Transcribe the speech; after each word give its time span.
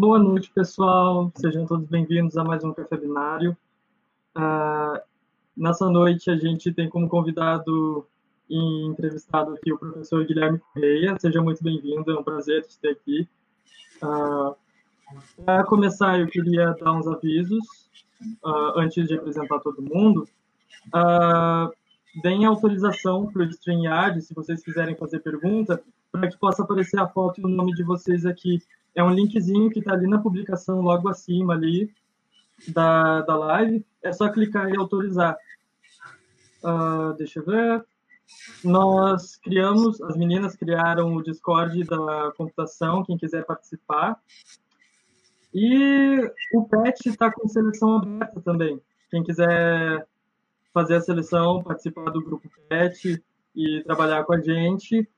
Boa 0.00 0.18
noite, 0.18 0.50
pessoal. 0.54 1.30
Sejam 1.36 1.66
todos 1.66 1.86
bem-vindos 1.86 2.34
a 2.38 2.42
mais 2.42 2.64
um 2.64 2.72
Café 2.72 2.96
Binário. 2.96 3.54
Uh, 4.34 4.98
nessa 5.54 5.90
noite, 5.90 6.30
a 6.30 6.36
gente 6.38 6.72
tem 6.72 6.88
como 6.88 7.06
convidado 7.06 8.06
e 8.48 8.86
entrevistado 8.86 9.52
aqui 9.52 9.70
o 9.70 9.78
professor 9.78 10.24
Guilherme 10.24 10.58
Correia. 10.58 11.18
Seja 11.20 11.42
muito 11.42 11.62
bem-vindo, 11.62 12.10
é 12.10 12.18
um 12.18 12.24
prazer 12.24 12.66
te 12.66 12.78
ter 12.78 12.92
aqui. 12.92 13.28
Uh, 14.02 14.56
Para 15.44 15.64
começar, 15.64 16.18
eu 16.18 16.28
queria 16.28 16.74
dar 16.82 16.92
uns 16.92 17.06
avisos 17.06 17.62
uh, 18.42 18.78
antes 18.78 19.06
de 19.06 19.18
apresentar 19.18 19.58
todo 19.58 19.82
mundo. 19.82 20.26
Uh, 20.94 21.70
deem 22.22 22.46
autorização 22.46 23.30
para 23.30 23.42
o 23.42 23.50
StreamYard, 23.50 24.22
se 24.22 24.32
vocês 24.32 24.64
quiserem 24.64 24.96
fazer 24.96 25.20
pergunta, 25.20 25.78
para 26.10 26.26
que 26.26 26.38
possa 26.38 26.62
aparecer 26.62 26.98
a 26.98 27.06
foto 27.06 27.38
e 27.38 27.44
o 27.44 27.48
nome 27.48 27.74
de 27.74 27.82
vocês 27.82 28.24
aqui. 28.24 28.62
É 28.94 29.02
um 29.02 29.12
linkzinho 29.12 29.70
que 29.70 29.78
está 29.78 29.92
ali 29.92 30.06
na 30.06 30.18
publicação, 30.18 30.80
logo 30.80 31.08
acima 31.08 31.54
ali 31.54 31.92
da, 32.68 33.22
da 33.22 33.36
live. 33.36 33.84
É 34.02 34.12
só 34.12 34.28
clicar 34.28 34.70
e 34.70 34.76
autorizar. 34.76 35.36
Uh, 36.62 37.14
deixa 37.16 37.40
eu 37.40 37.44
ver. 37.44 37.84
Nós 38.62 39.36
criamos, 39.36 40.00
as 40.02 40.16
meninas 40.16 40.54
criaram 40.54 41.14
o 41.14 41.22
Discord 41.22 41.84
da 41.84 42.32
computação, 42.36 43.04
quem 43.04 43.16
quiser 43.16 43.44
participar. 43.44 44.20
E 45.52 46.30
o 46.54 46.64
PET 46.64 47.08
está 47.08 47.30
com 47.30 47.48
seleção 47.48 47.96
aberta 47.96 48.40
também. 48.40 48.80
Quem 49.10 49.24
quiser 49.24 50.06
fazer 50.72 50.96
a 50.96 51.00
seleção, 51.00 51.62
participar 51.62 52.10
do 52.10 52.22
grupo 52.22 52.48
PET 52.68 53.22
e 53.54 53.82
trabalhar 53.82 54.24
com 54.24 54.32
a 54.32 54.40
gente, 54.40 55.08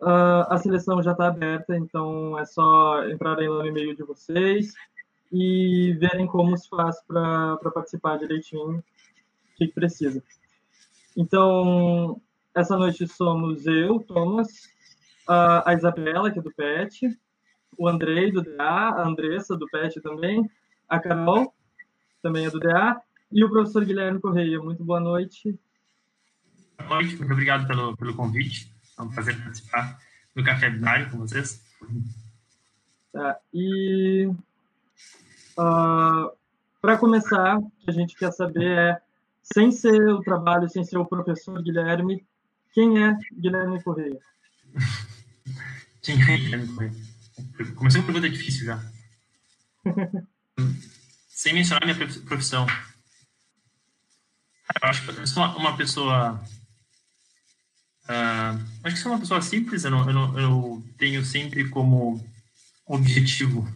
uh, 0.00 0.46
a 0.48 0.58
seleção 0.58 1.02
já 1.02 1.12
está 1.12 1.28
aberta, 1.28 1.76
então 1.76 2.38
é 2.38 2.44
só 2.44 3.06
entrarem 3.08 3.48
no 3.48 3.66
e-mail 3.66 3.94
de 3.94 4.02
vocês 4.02 4.74
e 5.32 5.96
verem 6.00 6.26
como 6.26 6.56
se 6.56 6.68
faz 6.68 7.02
para 7.06 7.56
participar 7.72 8.18
direitinho, 8.18 8.78
o 8.78 8.82
que, 9.56 9.66
que 9.66 9.74
precisa. 9.74 10.22
Então, 11.16 12.20
essa 12.54 12.76
noite 12.76 13.06
somos 13.06 13.66
eu, 13.66 14.00
Thomas, 14.00 14.48
a 15.26 15.74
Isabela, 15.74 16.30
que 16.30 16.38
é 16.38 16.42
do 16.42 16.52
PET, 16.52 17.18
o 17.76 17.86
Andrei, 17.86 18.32
do 18.32 18.42
DA, 18.42 18.64
a 18.64 19.06
Andressa, 19.06 19.56
do 19.56 19.68
PET 19.68 20.00
também, 20.00 20.48
a 20.88 20.98
Carol, 20.98 21.52
também 22.22 22.46
é 22.46 22.50
do 22.50 22.58
DA, 22.58 23.00
e 23.30 23.44
o 23.44 23.50
professor 23.50 23.84
Guilherme 23.84 24.20
Correia. 24.20 24.58
Muito 24.60 24.82
boa 24.82 25.00
noite. 25.00 25.58
Boa 26.78 27.00
noite, 27.00 27.16
muito 27.16 27.32
obrigado 27.32 27.66
pelo, 27.66 27.96
pelo 27.96 28.14
convite. 28.14 28.72
É 28.98 29.02
um 29.02 29.08
prazer 29.08 29.40
participar 29.42 29.98
do 30.34 30.44
Café 30.44 30.70
Binário 30.70 31.10
com 31.10 31.18
vocês. 31.18 31.62
Tá, 33.12 33.38
e 33.54 34.26
uh, 34.26 34.36
ah, 35.58 36.30
para 36.80 36.98
começar, 36.98 37.58
o 37.58 37.70
que 37.70 37.90
a 37.90 37.92
gente 37.92 38.16
quer 38.16 38.32
saber 38.32 38.78
é, 38.78 39.00
sem 39.42 39.70
ser 39.70 40.08
o 40.08 40.20
trabalho, 40.20 40.68
sem 40.68 40.84
ser 40.84 40.98
o 40.98 41.06
professor 41.06 41.62
Guilherme, 41.62 42.24
quem 42.72 43.02
é 43.02 43.16
Guilherme 43.32 43.82
Correia? 43.82 44.20
Quem 46.00 46.14
é 46.22 46.36
Guilherme 46.38 46.68
Correia? 46.68 46.92
Começou 47.74 48.00
uma 48.00 48.06
pergunta 48.06 48.30
difícil 48.30 48.66
já. 48.66 48.80
Sem 51.28 51.52
mencionar 51.52 51.84
minha 51.84 51.96
profissão. 52.24 52.66
Eu 54.82 54.88
acho 54.88 55.04
que 55.04 55.20
eu 55.20 55.26
sou 55.26 55.44
uma 55.56 55.76
pessoa. 55.76 56.40
Uh, 58.08 58.58
acho 58.82 58.96
que 58.96 59.02
sou 59.02 59.12
uma 59.12 59.20
pessoa 59.20 59.42
simples. 59.42 59.84
Eu, 59.84 59.90
não, 59.90 60.06
eu, 60.06 60.12
não, 60.14 60.38
eu 60.38 60.84
tenho 60.96 61.22
sempre 61.24 61.68
como 61.68 62.24
objetivo 62.86 63.68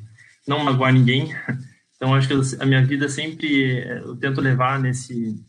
não 0.47 0.65
magoar 0.65 0.93
ninguém. 0.93 1.35
Então, 1.95 2.17
acho 2.17 2.27
que 2.27 2.35
a 2.61 2.67
minha 2.67 2.85
vida 2.85 3.09
sempre 3.09 3.79
eu 4.05 4.17
tento 4.17 4.41
levar 4.41 4.77
nesse 4.77 5.41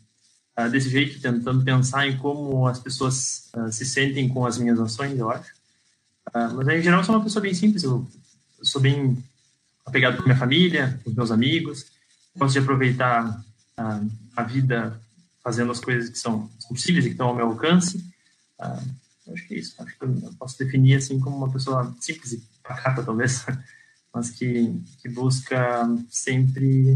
uh, 0.55 0.69
desse 0.69 0.87
jeito, 0.87 1.19
tentando 1.19 1.63
pensar 1.63 2.07
em 2.07 2.15
como 2.15 2.67
as 2.67 2.77
pessoas 2.77 3.49
uh, 3.55 3.71
se 3.71 3.83
sentem 3.83 4.29
com 4.29 4.45
as 4.45 4.59
minhas 4.59 4.79
ações, 4.79 5.17
eu 5.17 5.31
acho. 5.31 5.51
Mas, 6.31 6.67
em 6.67 6.81
geral, 6.83 6.99
eu 6.99 7.03
sou 7.05 7.15
uma 7.15 7.23
pessoa 7.23 7.41
bem 7.41 7.55
simples. 7.55 7.81
Eu, 7.81 8.07
eu, 8.59 8.65
sou 8.65 8.79
bem 8.79 9.17
apegado 9.83 10.17
com 10.17 10.25
minha 10.25 10.37
família, 10.37 11.01
com 11.03 11.09
meus 11.09 11.31
amigos. 11.31 11.87
De 12.51 12.59
aproveitar 12.59 13.43
a 14.37 14.43
vida 14.43 15.01
fazendo 15.43 15.71
as 15.71 15.79
coisas 15.79 16.07
que 16.11 16.19
são 16.19 16.51
possíveis 16.69 17.03
e 17.05 17.07
que 17.07 17.13
estão 17.15 17.29
ao 17.29 17.35
meu 17.35 17.47
alcance. 17.47 18.12
Acho 19.31 19.47
que 19.47 19.55
é 19.55 19.57
isso. 19.57 19.75
Acho 19.81 19.97
que 19.97 20.05
eu 20.05 20.33
posso 20.37 20.57
definir 20.57 20.95
assim 20.95 21.19
como 21.19 21.37
uma 21.37 21.51
pessoa 21.51 21.95
simples 21.99 22.33
e 22.33 22.43
pacata, 22.63 23.03
talvez, 23.03 23.45
mas 24.13 24.29
que, 24.29 24.73
que 25.01 25.09
busca 25.09 25.87
sempre 26.09 26.93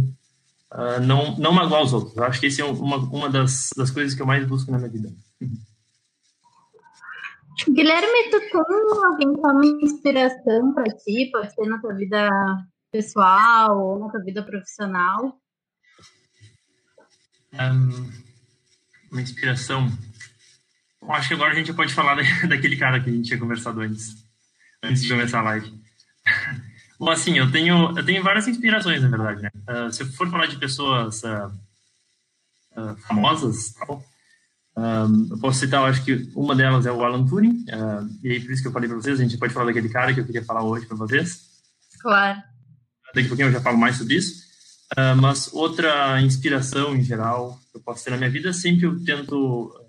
uh, 0.74 1.02
não, 1.02 1.38
não 1.38 1.52
magoar 1.52 1.84
os 1.84 1.94
outros. 1.94 2.16
Eu 2.16 2.24
acho 2.24 2.40
que 2.40 2.48
esse 2.48 2.62
é 2.62 2.66
uma, 2.66 2.98
uma 2.98 3.30
das, 3.30 3.70
das 3.76 3.92
coisas 3.92 4.14
que 4.14 4.22
eu 4.22 4.26
mais 4.26 4.48
busco 4.48 4.72
na 4.72 4.78
minha 4.78 4.90
vida. 4.90 5.12
Guilherme, 7.66 8.30
tu 8.30 8.40
tem 8.40 9.04
alguém 9.04 9.34
que 9.34 9.46
é 9.46 9.52
uma 9.52 9.66
inspiração 9.82 10.74
para 10.74 10.96
ti? 10.96 11.30
Pode 11.32 11.54
ser 11.54 11.66
na 11.68 11.80
tua 11.80 11.94
vida 11.96 12.30
pessoal 12.92 13.80
ou 13.80 14.00
na 14.00 14.10
tua 14.10 14.22
vida 14.22 14.44
profissional? 14.44 15.40
Um, 17.54 18.12
uma 19.12 19.22
inspiração. 19.22 19.88
Eu 21.08 21.14
acho 21.14 21.30
que 21.30 21.34
agora 21.36 21.54
a 21.54 21.56
gente 21.56 21.74
pode 21.74 21.94
falar 21.94 22.18
daquele 22.48 22.76
cara 22.76 23.00
que 23.00 23.10
a 23.10 23.14
gente 23.14 23.28
tinha 23.28 23.40
conversado 23.40 23.80
antes, 23.80 24.16
antes 24.84 25.02
de 25.02 25.10
começar 25.10 25.40
a 25.40 25.44
live. 25.44 25.74
Bom, 27.00 27.10
assim, 27.10 27.38
eu 27.38 27.50
tenho, 27.50 27.98
eu 27.98 28.04
tenho 28.04 28.24
várias 28.24 28.48
inspirações, 28.48 29.02
na 29.02 29.08
verdade, 29.08 29.44
né? 29.44 29.52
Uh, 29.70 29.92
se 29.92 30.04
eu 30.04 30.08
for 30.08 30.30
falar 30.30 30.48
de 30.48 30.58
pessoas 30.58 31.22
uh, 31.24 31.52
uh, 32.76 32.96
famosas, 33.08 33.74
tal, 33.74 34.04
eu 35.32 35.38
posso 35.40 35.60
citar, 35.60 35.82
eu 35.82 35.86
acho 35.86 36.04
que 36.04 36.30
uma 36.36 36.56
delas 36.56 36.86
é 36.86 36.92
o 36.92 37.04
Alan 37.04 37.26
Turing, 37.26 37.66
e 38.22 38.32
aí 38.32 38.40
por 38.40 38.52
isso 38.52 38.62
que 38.62 38.68
eu 38.68 38.72
falei 38.72 38.88
para 38.88 38.98
vocês, 38.98 39.20
a 39.20 39.24
gente 39.24 39.38
pode 39.38 39.52
falar 39.52 39.66
daquele 39.66 39.90
cara 39.90 40.14
que 40.14 40.20
eu 40.20 40.26
queria 40.26 40.44
falar 40.44 40.62
hoje 40.62 40.86
para 40.86 40.98
vocês. 40.98 41.48
Claro. 42.00 42.44
Daqui 43.08 43.26
a 43.26 43.28
pouquinho 43.28 43.48
eu 43.48 43.54
já 43.54 43.62
falo 43.62 43.76
mais 43.76 43.98
sobre 43.98 44.16
isso. 44.16 44.44
mas 45.20 45.52
outra 45.52 46.22
inspiração, 46.22 46.96
em 46.96 47.02
geral, 47.02 47.60
que 47.72 47.78
eu 47.78 47.82
posso 47.82 48.04
ter 48.04 48.12
na 48.12 48.18
minha 48.18 48.30
vida, 48.30 48.54
sempre 48.54 48.86
eu 48.86 49.04
tento 49.04 49.87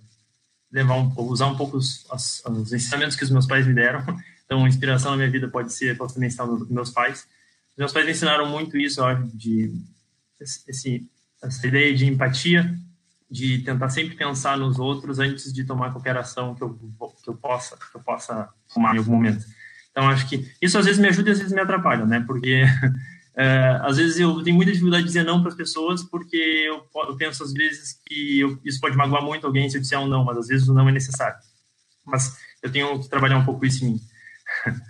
levar 0.70 0.96
um, 0.96 1.12
usar 1.16 1.46
um 1.46 1.56
pouco 1.56 1.76
os, 1.76 2.06
os, 2.12 2.42
os 2.44 2.72
ensinamentos 2.72 3.16
que 3.16 3.24
os 3.24 3.30
meus 3.30 3.46
pais 3.46 3.66
me 3.66 3.74
deram 3.74 4.04
então, 4.44 4.66
inspiração 4.66 5.10
na 5.10 5.18
minha 5.18 5.30
vida 5.30 5.48
pode 5.48 5.72
ser, 5.72 5.96
posso 5.96 6.14
também 6.14 6.28
estar 6.28 6.46
nos 6.46 6.68
meus 6.68 6.90
pais. 6.90 7.26
Meus 7.76 7.92
pais 7.92 8.06
me 8.06 8.12
ensinaram 8.12 8.48
muito 8.48 8.76
isso, 8.76 9.00
eu 9.00 9.04
acho, 9.04 9.22
de 9.34 9.72
esse, 10.40 11.06
essa 11.42 11.66
ideia 11.66 11.94
de 11.94 12.06
empatia, 12.06 12.74
de 13.30 13.58
tentar 13.58 13.90
sempre 13.90 14.16
pensar 14.16 14.56
nos 14.56 14.78
outros 14.78 15.18
antes 15.18 15.52
de 15.52 15.64
tomar 15.64 15.92
qualquer 15.92 16.16
ação 16.16 16.54
que 16.54 16.62
eu, 16.62 16.78
que 17.22 17.28
eu 17.28 17.34
possa 17.34 17.76
que 17.76 17.96
eu 17.96 18.00
possa 18.00 18.48
tomar 18.72 18.94
em 18.94 18.98
algum 18.98 19.12
momento. 19.12 19.44
Então, 19.90 20.08
acho 20.08 20.28
que 20.28 20.50
isso 20.62 20.78
às 20.78 20.86
vezes 20.86 21.00
me 21.00 21.08
ajuda 21.08 21.28
e 21.28 21.32
às 21.32 21.38
vezes 21.38 21.52
me 21.52 21.60
atrapalha, 21.60 22.06
né? 22.06 22.24
Porque 22.26 22.62
é, 23.38 23.78
às 23.82 23.96
vezes 23.96 24.18
eu 24.18 24.42
tenho 24.42 24.56
muita 24.56 24.72
dificuldade 24.72 25.04
de 25.04 25.08
dizer 25.08 25.24
não 25.24 25.40
para 25.40 25.50
as 25.50 25.56
pessoas 25.56 26.02
porque 26.02 26.36
eu, 26.36 26.84
eu, 27.08 27.16
penso 27.16 27.44
às 27.44 27.52
vezes 27.52 28.00
que 28.04 28.40
eu, 28.40 28.58
isso 28.64 28.80
pode 28.80 28.96
magoar 28.96 29.22
muito 29.22 29.46
alguém 29.46 29.70
se 29.70 29.76
eu 29.76 29.80
disser 29.80 29.98
um 30.00 30.08
não, 30.08 30.24
mas 30.24 30.38
às 30.38 30.48
vezes 30.48 30.68
o 30.68 30.74
não 30.74 30.88
é 30.88 30.92
necessário. 30.92 31.38
Mas 32.04 32.36
eu 32.62 32.72
tenho 32.72 33.00
que 33.00 33.08
trabalhar 33.08 33.38
um 33.38 33.44
pouco 33.44 33.64
isso 33.64 33.84
em 33.84 33.92
mim 33.92 34.00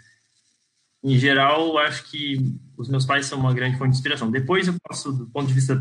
em 1.02 1.18
geral, 1.18 1.78
acho 1.78 2.04
que 2.04 2.54
os 2.76 2.88
meus 2.88 3.06
pais 3.06 3.26
são 3.26 3.38
uma 3.38 3.54
grande 3.54 3.76
fonte 3.78 3.90
de 3.90 3.96
inspiração. 3.96 4.30
Depois, 4.30 4.66
eu 4.66 4.74
posso, 4.82 5.12
do 5.12 5.26
ponto 5.26 5.46
de 5.46 5.54
vista 5.54 5.80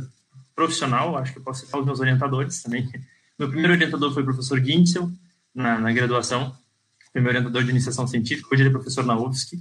profissional, 0.56 1.18
acho 1.18 1.34
que 1.34 1.40
eu 1.40 1.44
posso 1.44 1.66
citar 1.66 1.80
os 1.80 1.86
meus 1.86 2.00
orientadores 2.00 2.62
também. 2.62 2.90
Meu 3.38 3.48
primeiro 3.48 3.74
orientador 3.74 4.14
foi 4.14 4.24
o 4.24 4.26
professor 4.26 4.64
Gintzel, 4.64 5.12
na, 5.54 5.80
na 5.80 5.92
graduação, 5.92 6.56
foi 7.12 7.22
meu 7.22 7.30
orientador 7.30 7.64
de 7.64 7.70
iniciação 7.72 8.08
científica, 8.08 8.48
hoje 8.52 8.62
ele 8.62 8.70
é 8.70 8.72
professor 8.72 9.06
na 9.06 9.18
UFSC. 9.18 9.60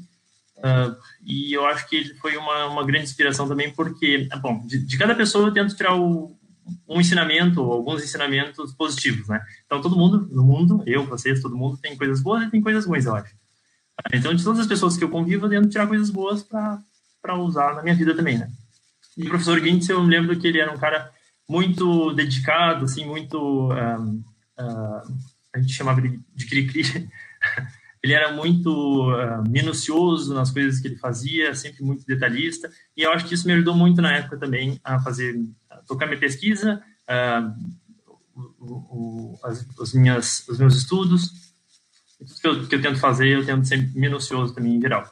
Uh, 0.58 0.96
e 1.24 1.52
eu 1.52 1.66
acho 1.66 1.86
que 1.88 1.96
ele 1.96 2.14
foi 2.14 2.36
uma, 2.36 2.66
uma 2.66 2.84
grande 2.84 3.04
inspiração 3.04 3.46
também, 3.46 3.72
porque, 3.72 4.28
bom, 4.40 4.66
de, 4.66 4.78
de 4.78 4.98
cada 4.98 5.14
pessoa 5.14 5.48
eu 5.48 5.52
tento 5.52 5.76
tirar 5.76 5.94
o, 5.94 6.36
um 6.88 7.00
ensinamento, 7.00 7.60
alguns 7.60 8.02
ensinamentos 8.02 8.72
positivos, 8.72 9.28
né? 9.28 9.44
Então, 9.66 9.80
todo 9.80 9.96
mundo 9.96 10.28
no 10.30 10.42
mundo, 10.42 10.82
eu, 10.86 11.04
vocês, 11.04 11.40
todo 11.40 11.56
mundo 11.56 11.76
tem 11.76 11.96
coisas 11.96 12.20
boas 12.20 12.44
e 12.44 12.50
tem 12.50 12.60
coisas 12.60 12.86
ruins, 12.86 13.04
eu 13.04 13.14
acho. 13.14 13.34
Então, 14.12 14.34
de 14.34 14.42
todas 14.42 14.60
as 14.60 14.66
pessoas 14.66 14.96
que 14.96 15.04
eu 15.04 15.10
convivo, 15.10 15.46
eu 15.46 15.50
tento 15.50 15.68
tirar 15.68 15.86
coisas 15.86 16.10
boas 16.10 16.42
para 16.42 17.34
usar 17.38 17.74
na 17.74 17.82
minha 17.82 17.94
vida 17.94 18.14
também, 18.14 18.38
né? 18.38 18.50
E 19.16 19.24
o 19.24 19.28
professor 19.28 19.60
Gintz, 19.60 19.88
eu 19.88 20.02
me 20.02 20.10
lembro 20.10 20.38
que 20.38 20.46
ele 20.46 20.60
era 20.60 20.72
um 20.72 20.78
cara 20.78 21.10
muito 21.48 22.12
dedicado, 22.12 22.84
assim, 22.84 23.06
muito... 23.06 23.72
Um, 23.72 24.22
uh, 24.58 25.36
a 25.54 25.58
gente 25.58 25.72
chamava 25.72 26.00
ele 26.00 26.20
de 26.34 26.46
cri-cri. 26.46 26.82
ele 28.06 28.12
era 28.12 28.32
muito 28.32 28.70
uh, 29.10 29.42
minucioso 29.48 30.32
nas 30.32 30.52
coisas 30.52 30.78
que 30.80 30.86
ele 30.86 30.96
fazia, 30.96 31.52
sempre 31.56 31.82
muito 31.82 32.06
detalhista, 32.06 32.70
e 32.96 33.02
eu 33.02 33.10
acho 33.10 33.26
que 33.26 33.34
isso 33.34 33.48
me 33.48 33.52
ajudou 33.52 33.74
muito 33.74 34.00
na 34.00 34.12
época 34.12 34.36
também 34.36 34.80
a 34.84 35.00
fazer, 35.00 35.34
a 35.68 35.78
tocar 35.78 36.06
minha 36.06 36.18
pesquisa, 36.18 36.80
uh, 37.10 38.40
o, 38.60 38.74
o, 38.74 39.40
as, 39.42 39.66
as 39.80 39.92
minhas, 39.92 40.46
os 40.48 40.56
meus 40.56 40.76
estudos, 40.76 41.32
tudo 42.16 42.40
que 42.40 42.46
eu, 42.46 42.68
que 42.68 42.74
eu 42.76 42.82
tento 42.82 43.00
fazer, 43.00 43.28
eu 43.28 43.44
tento 43.44 43.66
ser 43.66 43.92
minucioso 43.92 44.54
também, 44.54 44.76
em 44.76 44.80
geral. 44.80 45.02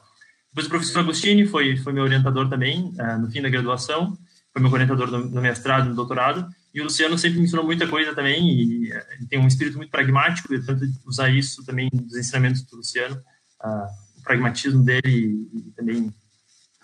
Depois 0.50 0.66
o 0.66 0.70
professor 0.70 1.00
Agostini 1.00 1.46
foi, 1.46 1.76
foi 1.76 1.92
meu 1.92 2.04
orientador 2.04 2.48
também, 2.48 2.94
uh, 2.96 3.18
no 3.20 3.28
fim 3.28 3.42
da 3.42 3.48
graduação, 3.48 4.16
foi 4.52 4.62
meu 4.62 4.70
orientador 4.70 5.10
no, 5.10 5.18
no 5.18 5.42
mestrado, 5.42 5.88
no 5.88 5.96
doutorado, 5.96 6.48
e 6.74 6.80
o 6.80 6.84
Luciano 6.84 7.16
sempre 7.16 7.38
me 7.38 7.44
ensinou 7.44 7.64
muita 7.64 7.86
coisa 7.86 8.14
também, 8.14 8.50
e 8.50 8.92
uh, 8.92 9.02
ele 9.12 9.26
tem 9.28 9.38
um 9.38 9.46
espírito 9.46 9.76
muito 9.76 9.90
pragmático, 9.90 10.52
e 10.52 10.56
eu 10.56 10.66
tento 10.66 10.86
usar 11.06 11.28
isso 11.30 11.64
também 11.64 11.88
dos 11.92 12.16
ensinamentos 12.16 12.62
do 12.62 12.76
Luciano, 12.76 13.16
uh, 13.64 14.18
o 14.18 14.22
pragmatismo 14.22 14.82
dele 14.82 15.48
e, 15.52 15.58
e 15.58 15.72
também 15.76 16.12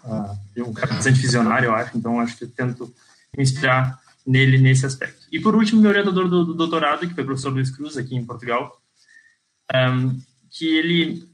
uh, 0.05 0.69
um 0.69 0.73
cara 0.73 0.95
bastante 0.95 1.21
visionário, 1.21 1.67
eu 1.67 1.75
acho, 1.75 1.99
então 1.99 2.21
acho 2.21 2.37
que 2.37 2.45
eu 2.45 2.51
tento 2.51 2.95
me 3.37 3.43
inspirar 3.43 4.01
nele 4.27 4.59
nesse 4.59 4.87
aspecto. 4.87 5.27
E 5.33 5.41
por 5.41 5.55
último, 5.55 5.81
meu 5.81 5.91
orientador 5.91 6.29
do, 6.29 6.45
do 6.45 6.55
doutorado, 6.55 7.07
que 7.09 7.15
foi 7.15 7.23
o 7.23 7.27
professor 7.27 7.53
Luiz 7.53 7.71
Cruz, 7.71 7.97
aqui 7.97 8.15
em 8.15 8.25
Portugal, 8.25 8.81
um, 9.75 10.21
que 10.51 10.67
ele 10.67 11.29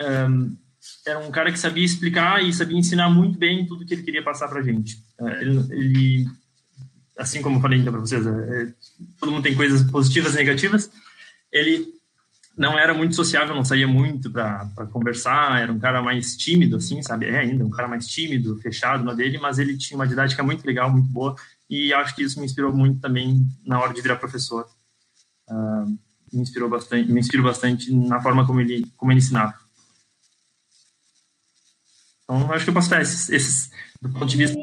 um, 0.00 0.56
era 1.06 1.18
um 1.18 1.30
cara 1.30 1.52
que 1.52 1.58
sabia 1.58 1.84
explicar 1.84 2.42
e 2.42 2.52
sabia 2.52 2.78
ensinar 2.78 3.10
muito 3.10 3.38
bem 3.38 3.66
tudo 3.66 3.84
que 3.84 3.94
ele 3.94 4.02
queria 4.02 4.22
passar 4.22 4.48
para 4.48 4.60
a 4.60 4.62
gente. 4.62 4.96
Uh, 5.18 5.28
ele, 5.28 5.58
ele, 5.70 6.26
assim 7.22 7.40
como 7.40 7.56
eu 7.56 7.60
falei 7.60 7.78
então 7.78 7.92
para 7.92 8.00
vocês, 8.00 8.26
é, 8.26 8.72
todo 9.18 9.30
mundo 9.30 9.42
tem 9.42 9.54
coisas 9.54 9.82
positivas 9.90 10.34
e 10.34 10.38
negativas. 10.38 10.90
Ele 11.50 11.86
não 12.56 12.78
era 12.78 12.92
muito 12.92 13.14
sociável, 13.14 13.54
não 13.54 13.64
saía 13.64 13.86
muito 13.86 14.30
para 14.30 14.86
conversar, 14.90 15.60
era 15.60 15.72
um 15.72 15.78
cara 15.78 16.02
mais 16.02 16.36
tímido, 16.36 16.76
assim, 16.76 17.00
sabe? 17.02 17.26
É 17.26 17.38
ainda 17.38 17.64
um 17.64 17.70
cara 17.70 17.88
mais 17.88 18.06
tímido, 18.06 18.58
fechado 18.58 19.04
na 19.04 19.14
dele, 19.14 19.38
mas 19.38 19.58
ele 19.58 19.78
tinha 19.78 19.96
uma 19.96 20.06
didática 20.06 20.42
muito 20.42 20.66
legal, 20.66 20.90
muito 20.90 21.08
boa, 21.08 21.34
e 21.70 21.92
acho 21.94 22.14
que 22.14 22.22
isso 22.22 22.38
me 22.38 22.44
inspirou 22.44 22.74
muito 22.74 23.00
também 23.00 23.46
na 23.64 23.80
hora 23.80 23.94
de 23.94 24.02
virar 24.02 24.16
professor. 24.16 24.66
Uh, 25.48 25.98
me 26.32 26.42
inspirou 26.42 26.68
bastante, 26.68 27.10
me 27.10 27.20
inspirou 27.20 27.46
bastante 27.46 27.92
na 27.92 28.20
forma 28.20 28.46
como 28.46 28.60
ele, 28.60 28.86
como 28.96 29.12
ele 29.12 29.20
ensinava. 29.20 29.54
Então, 32.24 32.52
acho 32.52 32.64
que 32.64 32.70
eu 32.70 32.74
posso 32.74 32.90
dar 32.90 33.00
esses, 33.00 33.28
esses 33.30 33.70
do 34.00 34.10
ponto 34.10 34.26
de 34.26 34.36
vista 34.36 34.58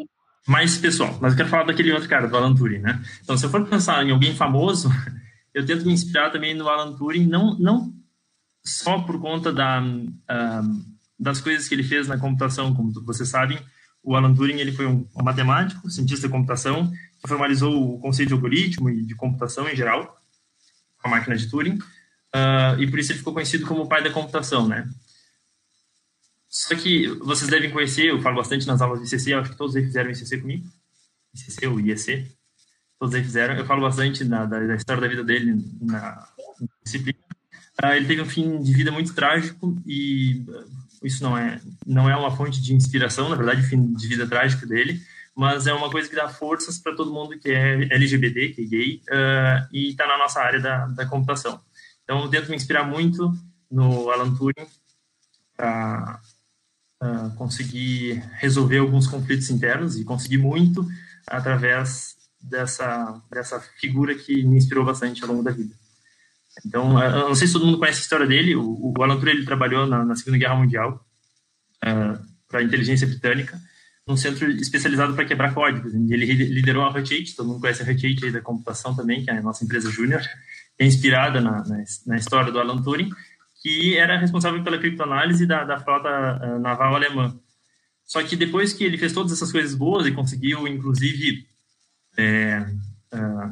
mais 0.49 0.79
pessoal. 0.79 1.15
Mas 1.21 1.33
eu 1.33 1.37
quero 1.37 1.49
falar 1.49 1.65
daquele 1.65 1.93
outro 1.93 2.09
cara, 2.09 2.27
do 2.27 2.35
Alan 2.35 2.55
Turing, 2.55 2.79
né? 2.79 2.99
Então, 3.21 3.37
se 3.37 3.45
eu 3.45 3.51
for 3.51 3.63
pensar 3.67 4.03
em 4.03 4.09
alguém 4.09 4.35
famoso, 4.35 4.89
eu 5.53 5.63
tento 5.63 5.85
me 5.85 5.93
inspirar 5.93 6.31
também 6.31 6.55
no 6.55 6.67
Alan 6.67 6.97
Turing, 6.97 7.27
não, 7.27 7.57
não 7.59 7.93
só 8.65 8.99
por 8.99 9.19
conta 9.21 9.53
da, 9.53 9.79
uh, 9.79 10.85
das 11.19 11.39
coisas 11.39 11.67
que 11.67 11.75
ele 11.75 11.83
fez 11.83 12.07
na 12.07 12.17
computação, 12.17 12.73
como 12.73 12.91
vocês 13.05 13.29
sabem, 13.29 13.59
o 14.03 14.15
Alan 14.15 14.33
Turing 14.33 14.57
ele 14.57 14.71
foi 14.71 14.87
um, 14.87 15.05
matemático, 15.21 15.87
cientista 15.87 16.27
de 16.27 16.31
computação, 16.31 16.91
que 17.21 17.27
formalizou 17.27 17.95
o 17.95 17.99
conceito 17.99 18.29
de 18.29 18.33
algoritmo 18.33 18.89
e 18.89 19.03
de 19.03 19.13
computação 19.13 19.69
em 19.69 19.75
geral, 19.75 20.17
a 21.03 21.09
máquina 21.09 21.37
de 21.37 21.47
Turing, 21.47 21.75
uh, 21.75 22.79
e 22.79 22.89
por 22.89 22.97
isso 22.97 23.11
ele 23.11 23.19
ficou 23.19 23.33
conhecido 23.33 23.67
como 23.67 23.83
o 23.83 23.87
pai 23.87 24.01
da 24.01 24.09
computação, 24.09 24.67
né? 24.67 24.89
Só 26.49 26.75
que 26.75 27.07
vocês 27.19 27.49
devem 27.49 27.69
conhecer, 27.69 28.07
eu 28.07 28.19
falo 28.21 28.37
bastante 28.37 28.65
nas 28.65 28.81
aulas 28.81 29.07
de 29.07 29.15
ICC, 29.15 29.33
acho 29.33 29.51
que 29.51 29.57
todos 29.57 29.75
aí 29.75 29.83
fizeram 29.83 30.09
ICC 30.09 30.39
comigo, 30.39 30.67
ICC 31.35 31.67
ou 31.67 31.79
IEC, 31.79 32.27
todos 32.99 33.13
aí 33.13 33.23
fizeram. 33.23 33.55
Eu 33.55 33.65
falo 33.65 33.81
bastante 33.81 34.25
da, 34.25 34.45
da, 34.45 34.59
da 34.59 34.75
história 34.75 34.99
da 34.99 35.07
vida 35.07 35.23
dele 35.23 35.63
na, 35.79 35.99
na 36.01 36.27
disciplina. 36.83 37.19
Uh, 37.83 37.93
ele 37.93 38.07
teve 38.07 38.21
um 38.21 38.25
fim 38.25 38.61
de 38.63 38.73
vida 38.73 38.91
muito 38.91 39.13
trágico 39.13 39.79
e 39.85 40.43
uh, 40.49 41.05
isso 41.05 41.23
não 41.23 41.37
é 41.37 41.61
não 41.85 42.09
é 42.09 42.15
uma 42.17 42.35
fonte 42.35 42.59
de 42.61 42.73
inspiração, 42.73 43.29
na 43.29 43.35
verdade, 43.35 43.61
o 43.61 43.69
fim 43.69 43.93
de 43.93 44.07
vida 44.07 44.27
trágico 44.27 44.65
dele, 44.65 44.99
mas 45.35 45.67
é 45.67 45.73
uma 45.73 45.89
coisa 45.91 46.09
que 46.09 46.15
dá 46.15 46.27
forças 46.27 46.79
para 46.79 46.95
todo 46.95 47.13
mundo 47.13 47.37
que 47.39 47.49
é 47.49 47.93
LGBT, 47.93 48.49
que 48.49 48.61
é 48.63 48.65
gay, 48.65 49.01
uh, 49.11 49.69
e 49.71 49.89
está 49.91 50.07
na 50.07 50.17
nossa 50.17 50.41
área 50.41 50.59
da, 50.59 50.87
da 50.87 51.05
computação. 51.05 51.61
Então, 52.03 52.23
eu 52.23 52.27
tento 52.27 52.49
me 52.49 52.55
inspirar 52.55 52.83
muito 52.83 53.31
no 53.69 54.09
Alan 54.09 54.35
Turing 54.35 54.67
uh, 57.01 57.35
conseguir 57.35 58.23
resolver 58.33 58.79
alguns 58.79 59.07
conflitos 59.07 59.49
internos 59.49 59.97
e 59.97 60.03
conseguir 60.03 60.37
muito 60.37 60.85
através 61.27 62.15
dessa, 62.41 63.21
dessa 63.29 63.59
figura 63.79 64.15
que 64.15 64.43
me 64.43 64.57
inspirou 64.57 64.85
bastante 64.85 65.23
ao 65.23 65.29
longo 65.29 65.43
da 65.43 65.51
vida. 65.51 65.73
Então, 66.65 67.01
eu 67.01 67.29
não 67.29 67.35
sei 67.35 67.47
se 67.47 67.53
todo 67.53 67.65
mundo 67.65 67.77
conhece 67.77 67.99
a 67.99 68.01
história 68.01 68.27
dele. 68.27 68.55
O, 68.55 68.93
o 68.97 69.03
Alan 69.03 69.19
Turing 69.19 69.31
ele 69.31 69.45
trabalhou 69.45 69.85
na, 69.85 70.03
na 70.03 70.15
Segunda 70.15 70.37
Guerra 70.37 70.55
Mundial 70.55 71.05
uh, 71.85 72.19
para 72.47 72.59
a 72.59 72.63
inteligência 72.63 73.07
britânica, 73.07 73.59
num 74.07 74.17
centro 74.17 74.49
especializado 74.51 75.13
para 75.13 75.25
quebrar 75.25 75.53
códigos. 75.53 75.93
Ele 75.93 76.25
liderou 76.25 76.83
a 76.83 76.89
Hut 76.89 77.13
8, 77.13 77.35
todo 77.35 77.47
mundo 77.47 77.61
conhece 77.61 77.83
a 77.83 77.85
Hut 77.85 78.05
8 78.05 78.31
da 78.31 78.41
computação 78.41 78.95
também, 78.95 79.23
que 79.23 79.29
é 79.29 79.37
a 79.37 79.41
nossa 79.41 79.63
empresa 79.63 79.89
júnior, 79.91 80.21
é 80.77 80.85
inspirada 80.85 81.39
na, 81.39 81.63
na, 81.63 81.83
na, 82.07 82.17
história 82.17 82.51
do 82.51 82.59
Alan 82.59 82.81
Turing, 82.81 83.09
que 83.61 83.97
era 83.97 84.17
responsável 84.17 84.63
pela 84.63 84.77
criptoanálise 84.77 85.45
da, 85.45 85.63
da 85.63 85.79
frota 85.79 86.09
uh, 86.09 86.59
naval 86.59 86.95
alemã. 86.95 87.37
Só 88.05 88.23
que 88.23 88.35
depois 88.35 88.73
que 88.73 88.83
ele 88.83 88.97
fez 88.97 89.13
todas 89.13 89.31
essas 89.31 89.51
coisas 89.51 89.75
boas 89.75 90.07
e 90.07 90.11
conseguiu, 90.11 90.67
inclusive, 90.67 91.47
é, 92.17 92.65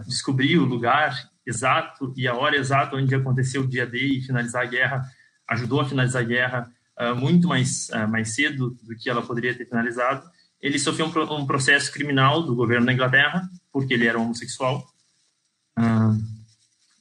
descobrir 0.08 0.58
o 0.58 0.66
lugar 0.66 1.30
exato 1.46 2.12
e 2.18 2.28
a 2.28 2.34
hora 2.34 2.58
exata 2.58 2.96
onde 2.96 3.14
aconteceu 3.14 3.62
o 3.62 3.68
dia 3.68 3.86
D 3.86 4.00
e 4.00 4.22
finalizar 4.22 4.64
a 4.64 4.66
guerra, 4.66 5.06
ajudou 5.48 5.80
a 5.80 5.86
finalizar 5.86 6.24
a 6.24 6.26
guerra 6.26 6.72
muito 7.18 7.48
mais, 7.48 7.90
mais 8.10 8.34
cedo 8.34 8.76
do 8.82 8.96
que 8.96 9.08
ela 9.08 9.22
poderia 9.22 9.56
ter 9.56 9.66
finalizado. 9.66 10.28
Ele 10.60 10.80
sofreu 10.80 11.06
um, 11.06 11.36
um, 11.36 11.46
processo 11.46 11.92
criminal 11.92 12.42
do 12.42 12.56
governo 12.56 12.88
da 12.88 12.94
Inglaterra, 12.94 13.48
porque 13.72 13.94
ele 13.94 14.08
era 14.08 14.20
homossexual, 14.20 14.88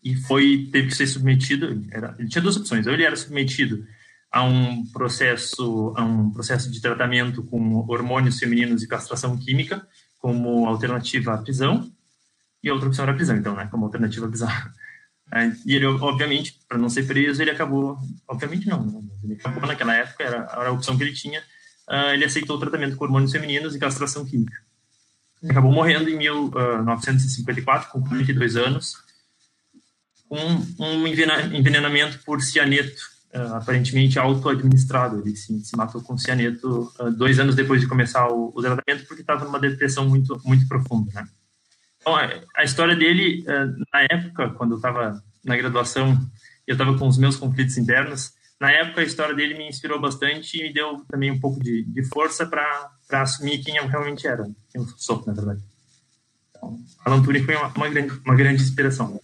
e 0.07 0.15
foi 0.15 0.69
teve 0.71 0.87
que 0.87 0.95
ser 0.95 1.09
submetido. 1.09 1.85
Era, 1.91 2.15
ele 2.17 2.29
tinha 2.29 2.41
duas 2.41 2.57
opções: 2.57 2.87
ou 2.87 2.93
ele 2.93 3.03
era 3.03 3.17
submetido 3.17 3.85
a 4.31 4.45
um 4.45 4.87
processo 4.87 5.93
a 5.97 6.05
um 6.05 6.31
processo 6.31 6.71
de 6.71 6.81
tratamento 6.81 7.43
com 7.43 7.85
hormônios 7.89 8.39
femininos 8.39 8.85
e 8.85 8.89
castração 8.89 9.37
química, 9.37 9.85
como 10.21 10.65
alternativa 10.69 11.35
à 11.35 11.39
prisão, 11.39 11.91
e 12.63 12.69
a 12.69 12.73
outra 12.73 12.87
opção 12.89 13.03
era 13.03 13.11
a 13.13 13.17
prisão, 13.17 13.37
então, 13.37 13.57
né, 13.57 13.67
como 13.69 13.85
alternativa 13.85 14.27
à 14.27 14.29
prisão. 14.29 14.49
E 15.67 15.75
ele, 15.75 15.87
obviamente, 15.87 16.57
para 16.69 16.79
não 16.79 16.89
ser 16.89 17.05
preso, 17.05 17.43
ele 17.43 17.51
acabou, 17.51 17.99
obviamente 18.29 18.69
não, 18.69 18.87
né, 18.87 19.01
ele 19.25 19.35
acabou 19.35 19.67
naquela 19.67 19.93
época, 19.93 20.23
era, 20.23 20.37
era 20.37 20.69
a 20.69 20.73
opção 20.73 20.97
que 20.97 21.03
ele 21.03 21.15
tinha, 21.15 21.41
uh, 21.91 22.13
ele 22.15 22.25
aceitou 22.25 22.55
o 22.55 22.61
tratamento 22.61 22.97
com 22.97 23.05
hormônios 23.05 23.33
femininos 23.33 23.75
e 23.75 23.79
castração 23.81 24.25
química. 24.25 24.57
Ele 25.43 25.51
acabou 25.51 25.73
morrendo 25.73 26.09
em 26.09 26.17
1954, 26.17 27.91
com 27.91 28.01
42 28.05 28.57
anos, 28.57 29.05
com 30.29 30.39
um 30.79 31.07
envenenamento 31.07 32.19
por 32.25 32.41
cianeto, 32.43 33.01
uh, 33.35 33.55
aparentemente 33.55 34.19
auto-administrado. 34.19 35.21
Ele 35.21 35.37
se, 35.37 35.65
se, 35.65 35.77
matou 35.77 36.03
com 36.03 36.19
cianeto 36.19 36.93
uh, 36.99 37.11
dois 37.11 37.39
anos 37.39 37.55
depois 37.55 37.81
de 37.81 37.87
começar 37.87 38.29
o, 38.29 38.53
o 38.55 38.61
tratamento, 38.61 39.07
porque 39.07 39.23
estava 39.23 39.45
numa 39.45 39.61
depressão 39.61 40.09
muito, 40.09 40.41
muito 40.45 40.67
profunda. 40.67 41.11
Né? 41.15 41.29
Então, 42.01 42.17
a, 42.17 42.31
a, 42.57 42.65
história 42.65 42.97
dele, 42.97 43.45
uh, 43.45 43.85
na 43.93 44.03
época, 44.11 44.51
quando 44.51 44.73
eu 44.73 44.77
estava 44.77 45.23
na 45.45 45.57
graduação, 45.57 46.19
eu 46.67 46.75
estava 46.75 46.97
com 46.99 47.07
os 47.07 47.19
meus 47.19 47.37
conflitos 47.37 47.79
internos. 47.79 48.33
Na 48.61 48.71
época, 48.71 49.03
a 49.03 49.05
história 49.05 49.35
dele 49.35 49.55
me 49.55 49.69
inspirou 49.69 50.01
bastante 50.01 50.59
e 50.59 50.63
me 50.63 50.73
deu 50.73 51.05
também 51.09 51.31
um 51.31 51.39
pouco 51.39 51.63
de, 51.63 51.85
de 51.85 52.03
força 52.05 52.47
para 52.47 52.91
assumir 53.11 53.63
quem 53.63 53.77
eu 53.77 53.87
realmente 53.87 54.27
era, 54.27 54.45
quem 54.45 54.81
eu 54.81 54.87
sou, 54.97 55.23
na 55.27 55.35
verdade. 55.35 55.63
Então, 56.51 56.81
Alan 57.05 57.23
Turing 57.23 57.45
foi 57.45 57.55
uma, 57.55 57.69
uma, 57.69 57.89
grande, 57.89 58.21
uma 58.25 58.35
grande 58.35 58.63
inspiração. 58.63 59.21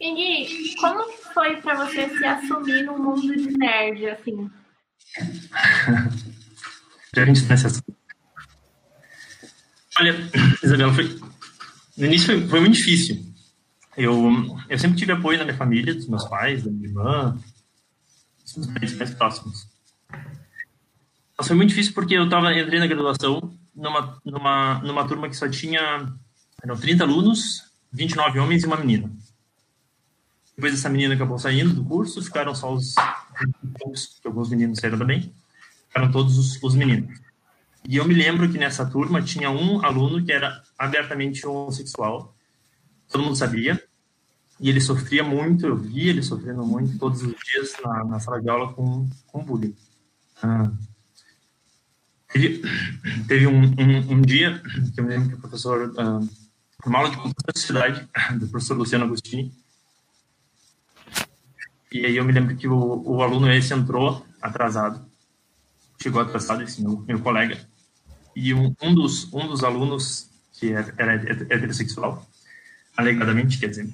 Ingui, 0.00 0.74
como 0.80 1.12
foi 1.34 1.60
para 1.60 1.84
você 1.84 2.08
se 2.08 2.24
assumir 2.24 2.84
no 2.84 2.98
mundo 2.98 3.36
de 3.36 3.50
nerd, 3.58 4.06
assim? 4.08 4.50
Gente 7.14 7.44
nessa 7.44 7.68
Olha, 9.98 10.16
Isabela, 10.62 10.94
foi... 10.94 11.20
no 11.98 12.06
início 12.06 12.26
foi, 12.26 12.48
foi, 12.48 12.60
muito 12.60 12.76
difícil. 12.76 13.22
Eu, 13.96 14.30
eu 14.68 14.78
sempre 14.78 14.96
tive 14.96 15.12
apoio 15.12 15.36
da 15.36 15.44
minha 15.44 15.56
família, 15.56 15.94
dos 15.94 16.08
meus 16.08 16.24
pais, 16.26 16.62
da 16.62 16.70
minha 16.70 16.88
irmã, 16.88 17.38
dos 18.42 18.68
meus 18.68 18.94
mais 18.94 19.14
próximos. 19.14 19.68
Mas 21.36 21.46
foi 21.46 21.56
muito 21.56 21.70
difícil 21.70 21.92
porque 21.92 22.14
eu 22.14 22.28
tava, 22.28 22.54
entrei 22.54 22.78
na 22.78 22.86
graduação 22.86 23.52
numa, 23.74 24.18
numa, 24.24 24.78
numa 24.78 25.06
turma 25.06 25.28
que 25.28 25.36
só 25.36 25.48
tinha 25.48 26.10
eram 26.62 26.76
30 26.76 27.04
alunos, 27.04 27.64
29 27.92 28.38
homens 28.38 28.62
e 28.62 28.66
uma 28.66 28.76
menina. 28.76 29.10
Depois 30.60 30.74
essa 30.74 30.90
menina 30.90 31.14
acabou 31.14 31.38
saindo 31.38 31.72
do 31.72 31.82
curso, 31.82 32.20
ficaram 32.20 32.54
só 32.54 32.74
os 32.74 32.92
que 34.20 34.28
alguns 34.28 34.50
meninos 34.50 34.78
saíram 34.78 34.98
também, 34.98 35.32
ficaram 35.88 36.12
todos 36.12 36.36
os, 36.36 36.62
os, 36.62 36.74
meninos. 36.74 37.18
E 37.88 37.96
eu 37.96 38.04
me 38.04 38.12
lembro 38.12 38.46
que 38.46 38.58
nessa 38.58 38.84
turma 38.84 39.22
tinha 39.22 39.50
um 39.50 39.82
aluno 39.82 40.22
que 40.22 40.30
era 40.30 40.62
abertamente 40.78 41.46
homossexual, 41.46 42.36
todo 43.08 43.24
mundo 43.24 43.36
sabia, 43.36 43.82
e 44.60 44.68
ele 44.68 44.82
sofria 44.82 45.24
muito, 45.24 45.64
eu 45.64 45.74
via 45.74 46.10
ele 46.10 46.22
sofrendo 46.22 46.62
muito 46.66 46.98
todos 46.98 47.22
os 47.22 47.34
dias 47.42 47.74
na, 47.82 48.04
na 48.04 48.20
sala 48.20 48.38
de 48.38 48.50
aula 48.50 48.70
com, 48.74 49.08
com 49.28 49.42
bullying. 49.42 49.74
Ah. 50.42 50.70
Teve, 52.30 52.62
teve 53.26 53.46
um, 53.46 53.62
um, 53.62 54.12
um, 54.12 54.20
dia 54.20 54.62
que 54.94 55.00
eu 55.00 55.04
me 55.04 55.10
lembro 55.10 55.30
que 55.30 55.34
o 55.36 55.38
professor, 55.38 55.94
ah, 55.96 56.20
uma 56.84 56.98
aula 56.98 57.10
de 57.10 57.16
computação 57.16 57.52
de 57.54 57.60
sociedade, 57.60 58.08
do 58.38 58.46
professor 58.46 58.76
Luciano 58.76 59.06
Agostini, 59.06 59.58
E 61.92 62.06
aí 62.06 62.16
eu 62.16 62.24
me 62.24 62.32
lembro 62.32 62.56
que 62.56 62.68
o, 62.68 63.02
o 63.04 63.22
aluno 63.22 63.50
esse 63.52 63.74
entrou 63.74 64.24
atrasado, 64.40 65.04
chegou 66.00 66.22
atrasado, 66.22 66.62
esse 66.62 66.82
meu, 66.82 67.04
meu 67.06 67.20
colega, 67.20 67.58
e 68.34 68.54
um, 68.54 68.74
um, 68.80 68.94
dos, 68.94 69.32
um 69.32 69.48
dos 69.48 69.64
alunos, 69.64 70.30
que 70.52 70.72
era, 70.72 70.94
era 70.96 71.14
heterossexual, 71.14 72.26
alegadamente, 72.96 73.58
quer 73.58 73.68
dizer, 73.68 73.92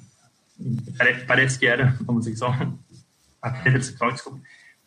parece 1.25 1.57
que 1.57 1.65
era 1.65 1.97
homossexual, 2.07 2.53
heterossexual, 3.43 4.11
desculpa, 4.11 4.39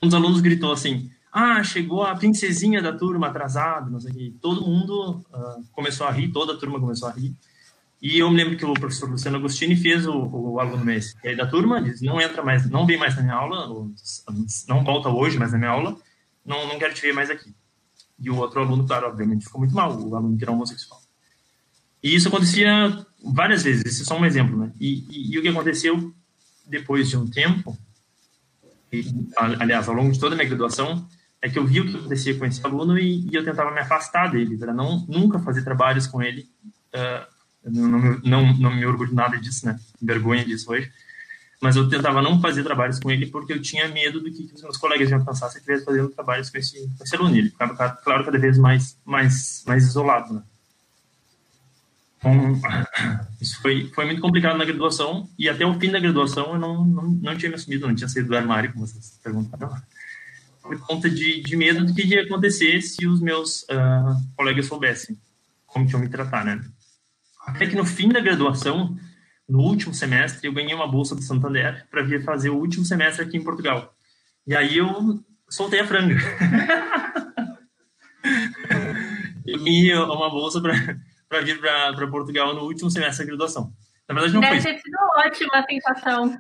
um 0.03 0.07
dos 0.07 0.15
alunos 0.15 0.41
gritou 0.41 0.73
assim, 0.73 1.11
ah, 1.33 1.63
chegou 1.63 2.03
a 2.03 2.15
princesinha 2.15 2.83
da 2.83 2.93
turma 2.93 3.29
atrasado, 3.29 3.91
não 3.91 4.01
sei 4.01 4.11
o 4.11 4.15
que. 4.15 4.31
Todo 4.41 4.67
mundo 4.67 5.25
uh, 5.33 5.65
começou 5.73 6.07
a 6.07 6.11
rir, 6.11 6.33
toda 6.33 6.55
a 6.55 6.57
turma 6.57 6.81
começou 6.81 7.09
a 7.09 7.13
rir. 7.13 7.35
E 8.01 8.19
eu 8.19 8.31
me 8.31 8.37
lembro 8.37 8.57
que 8.57 8.65
o 8.65 8.73
professor 8.73 9.11
Luciano 9.11 9.37
Agostini 9.37 9.77
fez 9.77 10.07
o, 10.07 10.15
o 10.15 10.59
aluno 10.59 10.91
esse. 10.91 11.15
E 11.23 11.29
aí 11.29 11.37
da 11.37 11.47
turma 11.47 11.83
diz, 11.83 12.01
não 12.01 12.21
entra 12.21 12.43
mais, 12.43 12.69
não 12.71 12.87
vem 12.87 12.97
mais 12.97 13.15
na 13.15 13.23
minha 13.23 13.35
aula, 13.35 13.69
não 14.67 14.83
volta 14.83 15.11
hoje 15.11 15.39
mais 15.39 15.53
na 15.53 15.59
minha 15.59 15.71
aula, 15.71 15.97
não, 16.45 16.67
não 16.67 16.79
quero 16.79 16.95
te 16.95 17.03
ver 17.03 17.13
mais 17.13 17.29
aqui. 17.29 17.55
E 18.19 18.31
o 18.31 18.37
outro 18.37 18.61
aluno, 18.61 18.87
claro, 18.87 19.07
obviamente 19.07 19.45
ficou 19.45 19.61
muito 19.61 19.75
mal, 19.75 19.93
o 19.93 20.17
aluno 20.17 20.37
que 20.37 20.45
era 20.45 20.53
homossexual. 20.53 21.01
E 22.03 22.15
isso 22.15 22.29
acontecia 22.29 23.07
várias 23.23 23.63
vezes, 23.63 23.85
esse 23.85 24.03
é 24.03 24.05
só 24.07 24.19
um 24.19 24.25
exemplo, 24.25 24.57
né? 24.57 24.73
E, 24.81 25.05
e, 25.11 25.35
e 25.35 25.39
o 25.39 25.43
que 25.43 25.49
aconteceu 25.49 26.15
depois 26.67 27.09
de 27.11 27.19
um 27.19 27.29
tempo, 27.29 27.77
e, 28.91 29.05
aliás, 29.37 29.89
ao 29.89 29.95
longo 29.95 30.11
de 30.11 30.19
toda 30.19 30.35
a 30.35 30.37
minha 30.37 30.49
graduação, 30.49 31.07
é 31.43 31.49
que 31.51 31.59
eu 31.59 31.67
vi 31.67 31.81
o 31.81 31.87
que 31.87 31.97
acontecia 31.97 32.39
com 32.39 32.47
esse 32.47 32.65
aluno 32.65 32.99
e, 32.99 33.29
e 33.31 33.35
eu 33.35 33.45
tentava 33.45 33.71
me 33.71 33.81
afastar 33.81 34.31
dele, 34.31 34.57
para 34.57 34.73
não 34.73 35.05
nunca 35.07 35.39
fazer 35.39 35.63
trabalhos 35.63 36.07
com 36.07 36.23
ele 36.23 36.49
uh, 36.95 37.40
não, 37.65 38.19
não, 38.23 38.57
não, 38.57 38.75
me 38.75 38.87
orgulho 38.87 39.15
nada 39.15 39.37
disso, 39.39 39.67
né? 39.67 39.79
Vergonha 40.01 40.45
disso 40.45 40.71
hoje. 40.71 40.91
Mas 41.61 41.77
eu 41.77 41.89
tentava 41.89 42.23
não 42.23 42.41
fazer 42.41 42.63
trabalhos 42.63 42.99
com 42.99 43.11
ele 43.11 43.27
porque 43.27 43.53
eu 43.53 43.61
tinha 43.61 43.87
medo 43.89 44.21
do 44.21 44.31
que, 44.31 44.51
os 44.55 44.63
meus 44.63 44.79
colegas 44.79 45.11
iam 45.11 45.25
pensar 45.25 45.49
se 45.49 45.57
eu 45.57 45.61
estivesse 45.61 45.85
fazendo 45.85 46.09
trabalhos 46.09 46.49
com 46.49 46.57
esse, 46.57 46.89
com 46.97 47.05
esse 47.05 47.15
aluno. 47.15 47.37
Ele 47.37 47.51
ficava, 47.51 47.75
claro, 47.97 48.25
cada 48.25 48.39
vez 48.39 48.57
mais, 48.57 48.99
mais, 49.05 49.63
mais 49.67 49.85
isolado, 49.85 50.35
né? 50.35 50.43
Então, 52.19 52.61
isso 53.41 53.61
foi, 53.61 53.91
foi 53.95 54.07
muito 54.07 54.23
complicado 54.23 54.57
na 54.57 54.65
graduação 54.65 55.29
e 55.39 55.49
até 55.49 55.67
o 55.67 55.79
fim 55.79 55.91
da 55.91 56.01
graduação 56.01 56.55
eu 56.55 56.59
não, 56.59 56.85
não, 56.85 57.11
não 57.11 57.37
tinha 57.37 57.51
me 57.51 57.57
assumido, 57.57 57.87
não 57.87 57.95
tinha 57.95 58.09
saído 58.09 58.29
do 58.29 58.37
armário, 58.37 58.73
como 58.73 58.87
vocês 58.87 59.19
perguntaram, 59.23 59.71
por 60.63 60.79
conta 60.81 61.11
de, 61.11 61.43
de 61.43 61.57
medo 61.57 61.85
do 61.85 61.95
que 61.95 62.05
ia 62.05 62.23
acontecer 62.23 62.81
se 62.81 63.07
os 63.07 63.21
meus 63.21 63.63
uh, 63.65 64.35
colegas 64.35 64.67
soubessem 64.67 65.19
como 65.71 65.87
tinham 65.87 66.01
me 66.01 66.09
tratar, 66.09 66.45
né? 66.45 66.61
Até 67.55 67.67
que 67.67 67.77
no 67.77 67.85
fim 67.85 68.09
da 68.09 68.21
graduação, 68.21 68.97
no 69.49 69.61
último 69.61 69.93
semestre, 69.93 70.47
eu 70.47 70.53
ganhei 70.53 70.75
uma 70.75 70.89
bolsa 70.89 71.15
do 71.15 71.23
Santander 71.23 71.87
para 71.91 72.03
vir 72.03 72.25
fazer 72.25 72.51
o 72.51 72.57
último 72.57 72.85
semestre 72.85 73.25
aqui 73.25 73.37
em 73.37 73.45
Portugal. 73.45 73.95
E 74.47 74.55
aí 74.55 74.79
eu 74.79 75.23
soltei 75.49 75.81
a 75.81 75.87
franga. 75.87 76.15
eu 79.47 79.59
ganhei 79.59 79.95
uma 79.95 80.31
bolsa 80.31 80.61
para 81.29 81.41
vir 81.41 81.61
para 81.61 82.07
Portugal 82.09 82.55
no 82.55 82.63
último 82.63 82.91
semestre 82.91 83.25
da 83.25 83.31
graduação. 83.31 83.73
Na 84.09 84.15
verdade, 84.15 84.35
não 84.35 84.41
Deve 84.41 84.61
foi. 84.61 84.73
ter 84.73 84.81
sido 84.81 84.97
ótima 85.17 85.51
a 85.55 85.65
sensação. 85.65 86.39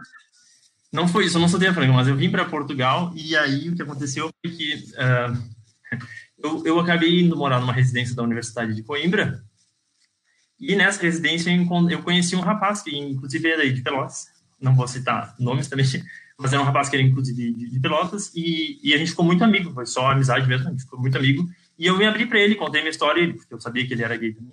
Não 0.92 1.06
foi 1.06 1.26
isso, 1.26 1.36
eu 1.36 1.40
não 1.40 1.48
soltei 1.48 1.68
a 1.68 1.74
franga, 1.74 1.92
mas 1.92 2.08
eu 2.08 2.16
vim 2.16 2.30
para 2.30 2.44
Portugal 2.44 3.12
e 3.14 3.36
aí 3.36 3.68
o 3.68 3.76
que 3.76 3.82
aconteceu 3.82 4.28
foi 4.40 4.52
que 4.52 4.74
uh, 4.74 5.50
eu, 6.42 6.66
eu 6.66 6.80
acabei 6.80 7.20
indo 7.20 7.36
morar 7.36 7.60
numa 7.60 7.72
residência 7.72 8.16
da 8.16 8.24
Universidade 8.24 8.74
de 8.74 8.82
Coimbra 8.82 9.40
e 10.60 10.76
nessa 10.76 11.00
residência 11.00 11.50
eu 11.50 12.02
conheci 12.02 12.36
um 12.36 12.40
rapaz 12.40 12.82
que, 12.82 12.94
inclusive, 12.94 13.48
era 13.48 13.72
de 13.72 13.80
Pelotas. 13.80 14.28
Não 14.60 14.74
vou 14.76 14.86
citar 14.86 15.34
nomes 15.38 15.68
também, 15.68 15.86
mas 16.38 16.52
era 16.52 16.60
um 16.60 16.66
rapaz 16.66 16.90
que 16.90 16.96
era, 16.96 17.02
inclusive, 17.02 17.54
de, 17.54 17.70
de 17.70 17.80
Pelotas. 17.80 18.30
E, 18.34 18.78
e, 18.82 18.92
a 18.92 18.98
gente 18.98 19.10
ficou 19.10 19.24
muito 19.24 19.42
amigo, 19.42 19.72
foi 19.72 19.86
só 19.86 20.10
amizade 20.10 20.46
mesmo, 20.46 20.68
a 20.68 20.70
gente 20.70 20.82
ficou 20.82 21.00
muito 21.00 21.16
amigo. 21.16 21.48
E 21.78 21.86
eu 21.86 21.96
me 21.96 22.06
abri 22.06 22.26
para 22.26 22.38
ele, 22.38 22.56
contei 22.56 22.82
minha 22.82 22.90
história, 22.90 23.32
porque 23.32 23.54
eu 23.54 23.60
sabia 23.60 23.86
que 23.86 23.94
ele 23.94 24.04
era 24.04 24.16
gay 24.16 24.34
também. 24.34 24.52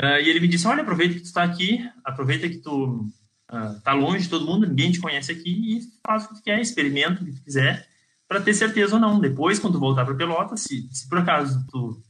Uh, 0.00 0.22
e 0.24 0.30
ele 0.30 0.40
me 0.40 0.48
disse: 0.48 0.66
Olha, 0.66 0.80
aproveita 0.80 1.14
que 1.14 1.20
tu 1.20 1.26
está 1.26 1.42
aqui, 1.42 1.86
aproveita 2.02 2.48
que 2.48 2.58
tu 2.58 3.06
uh, 3.52 3.80
tá 3.84 3.92
longe 3.92 4.22
de 4.22 4.30
todo 4.30 4.46
mundo, 4.46 4.66
ninguém 4.66 4.90
te 4.90 5.00
conhece 5.00 5.30
aqui, 5.30 5.50
e 5.50 5.80
faz 6.06 6.24
o 6.24 6.28
que 6.28 6.34
tu 6.36 6.42
quer, 6.42 6.58
experimenta 6.58 7.20
o 7.20 7.26
que 7.26 7.32
tu 7.32 7.42
quiser, 7.42 7.86
para 8.26 8.40
ter 8.40 8.54
certeza 8.54 8.94
ou 8.94 9.00
não. 9.00 9.20
Depois, 9.20 9.58
quando 9.58 9.74
tu 9.74 9.80
voltar 9.80 10.06
para 10.06 10.14
Pelotas, 10.14 10.60
se, 10.60 10.88
se 10.90 11.06
por 11.06 11.18
acaso 11.18 11.66
tu 11.70 12.02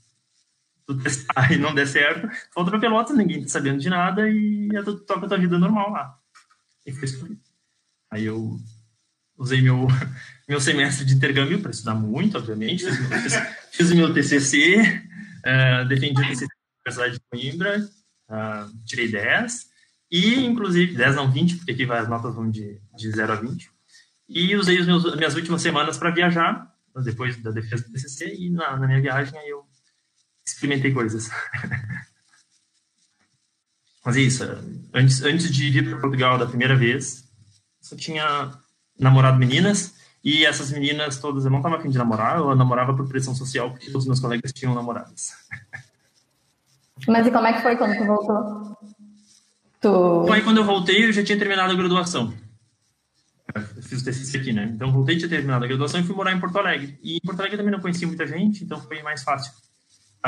tu 0.88 0.96
testar 1.04 1.52
e 1.52 1.58
não 1.58 1.74
der 1.74 1.86
certo, 1.86 2.28
volta 2.54 2.70
pra 2.70 2.80
Pelotas, 2.80 3.16
ninguém 3.16 3.42
tá 3.42 3.48
sabendo 3.48 3.78
de 3.78 3.90
nada 3.90 4.28
e 4.28 4.68
tu 4.84 4.98
toca 5.00 5.26
a 5.26 5.28
tua 5.28 5.38
vida 5.38 5.58
normal 5.58 5.90
lá. 5.90 6.18
E 6.86 6.92
foi 6.92 7.04
isso. 7.04 7.38
Aí 8.10 8.24
eu 8.24 8.58
usei 9.36 9.60
meu, 9.60 9.86
meu 10.48 10.60
semestre 10.60 11.04
de 11.04 11.14
intercâmbio 11.14 11.60
para 11.60 11.70
estudar 11.70 11.94
muito, 11.94 12.38
obviamente, 12.38 12.84
fiz, 12.84 13.22
fiz, 13.22 13.34
fiz 13.70 13.90
o 13.90 13.96
meu 13.96 14.12
TCC, 14.14 14.80
uh, 14.80 15.44
eh, 15.44 15.84
defendi 15.84 16.20
o 16.20 16.26
TCC 16.26 16.46
na 16.46 16.80
Universidade 16.80 17.14
de 17.14 17.20
Coimbra, 17.30 17.78
uh, 18.30 18.84
tirei 18.86 19.10
10, 19.10 19.68
e 20.10 20.40
inclusive, 20.46 20.96
10 20.96 21.16
não 21.16 21.30
20, 21.30 21.56
porque 21.56 21.72
aqui 21.72 21.92
as 21.92 22.08
notas 22.08 22.34
vão 22.34 22.50
de, 22.50 22.80
de 22.96 23.10
0 23.10 23.32
a 23.32 23.36
20, 23.36 23.70
e 24.30 24.56
usei 24.56 24.78
as 24.78 24.86
minhas 24.86 25.34
últimas 25.34 25.60
semanas 25.60 25.98
para 25.98 26.10
viajar, 26.10 26.74
depois 27.04 27.36
da 27.36 27.50
defesa 27.50 27.84
do 27.84 27.92
TCC, 27.92 28.34
e 28.34 28.50
na, 28.50 28.76
na 28.76 28.86
minha 28.86 29.00
viagem 29.00 29.38
aí 29.38 29.50
eu 29.50 29.68
experimentei 30.54 30.92
coisas. 30.92 31.30
Mas 34.04 34.16
é 34.16 34.20
isso. 34.20 34.44
Antes, 34.94 35.22
antes 35.22 35.50
de 35.50 35.70
vir 35.70 35.90
para 35.90 36.00
Portugal 36.00 36.38
da 36.38 36.46
primeira 36.46 36.74
vez, 36.76 37.24
só 37.80 37.94
tinha 37.96 38.52
namorado 38.98 39.38
meninas. 39.38 39.94
E 40.24 40.44
essas 40.44 40.70
meninas 40.72 41.18
todas 41.18 41.44
eu 41.44 41.50
não 41.50 41.58
estava 41.58 41.76
afim 41.76 41.90
de 41.90 41.98
namorar, 41.98 42.38
eu 42.38 42.54
namorava 42.54 42.94
por 42.94 43.06
pressão 43.08 43.34
social, 43.34 43.70
porque 43.70 43.86
todos 43.86 44.02
os 44.02 44.06
meus 44.06 44.20
colegas 44.20 44.52
tinham 44.52 44.74
namoradas. 44.74 45.32
Mas 47.06 47.26
e 47.26 47.30
como 47.30 47.46
é 47.46 47.52
que 47.52 47.62
foi 47.62 47.76
quando 47.76 47.96
tu 47.96 48.04
voltou? 48.04 48.76
Tu... 49.80 49.88
Então, 49.88 50.32
aí, 50.32 50.42
quando 50.42 50.56
eu 50.56 50.64
voltei, 50.64 51.04
eu 51.06 51.12
já 51.12 51.22
tinha 51.22 51.38
terminado 51.38 51.72
a 51.72 51.76
graduação. 51.76 52.34
Eu 53.54 53.82
fiz 53.82 54.02
o 54.02 54.04
TCC 54.04 54.38
aqui, 54.38 54.52
né? 54.52 54.70
Então, 54.74 54.92
voltei, 54.92 55.16
tinha 55.16 55.28
terminado 55.28 55.64
a 55.64 55.68
graduação 55.68 56.00
e 56.00 56.02
fui 56.02 56.16
morar 56.16 56.32
em 56.32 56.40
Porto 56.40 56.58
Alegre. 56.58 56.98
E 57.02 57.16
em 57.16 57.20
Porto 57.20 57.38
Alegre 57.40 57.54
eu 57.54 57.58
também 57.58 57.72
não 57.72 57.80
conhecia 57.80 58.06
muita 58.06 58.26
gente, 58.26 58.64
então 58.64 58.80
foi 58.80 59.02
mais 59.02 59.22
fácil. 59.22 59.52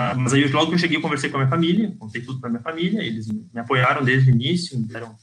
Ah, 0.01 0.15
mas 0.15 0.33
aí, 0.33 0.49
logo 0.49 0.69
que 0.69 0.75
eu 0.77 0.79
cheguei, 0.79 0.97
eu 0.97 1.03
conversei 1.03 1.29
com 1.29 1.37
a 1.37 1.41
minha 1.41 1.51
família, 1.51 1.95
contei 1.99 2.23
tudo 2.23 2.41
para 2.41 2.49
minha 2.49 2.63
família, 2.63 3.03
eles 3.03 3.29
me 3.29 3.61
apoiaram 3.61 4.03
desde 4.03 4.31
o 4.31 4.35
início, 4.35 4.79
me 4.79 4.87
deram 4.87 5.15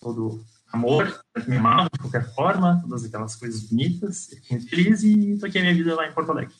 todo 0.00 0.42
amor, 0.72 1.20
me 1.46 1.56
amavam 1.56 1.88
de 1.92 1.98
qualquer 1.98 2.34
forma, 2.34 2.80
todas 2.80 3.04
aquelas 3.04 3.36
coisas 3.36 3.60
bonitas. 3.68 4.26
Fiquei 4.26 4.56
muito 4.56 4.70
feliz 4.70 5.02
e 5.04 5.36
toquei 5.38 5.60
a 5.60 5.64
minha 5.64 5.76
vida 5.76 5.94
lá 5.94 6.08
em 6.08 6.12
Porto 6.12 6.30
Alegre. 6.30 6.54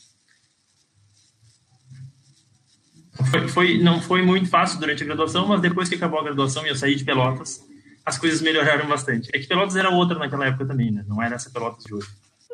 Foi, 3.30 3.48
foi, 3.48 3.78
não 3.82 4.02
foi 4.02 4.20
muito 4.20 4.50
fácil 4.50 4.78
durante 4.78 5.02
a 5.02 5.06
graduação, 5.06 5.48
mas 5.48 5.62
depois 5.62 5.88
que 5.88 5.94
acabou 5.94 6.20
a 6.20 6.24
graduação 6.24 6.66
e 6.66 6.68
eu 6.68 6.76
saí 6.76 6.94
de 6.94 7.04
Pelotas, 7.04 7.64
as 8.04 8.18
coisas 8.18 8.42
melhoraram 8.42 8.86
bastante. 8.86 9.30
É 9.34 9.38
que 9.38 9.46
Pelotas 9.46 9.76
era 9.76 9.88
outra 9.88 10.18
naquela 10.18 10.46
época 10.46 10.66
também, 10.66 10.90
né? 10.90 11.06
Não 11.08 11.22
era 11.22 11.36
essa 11.36 11.48
Pelotas 11.48 11.84
de 11.84 11.94
hoje. 11.94 12.08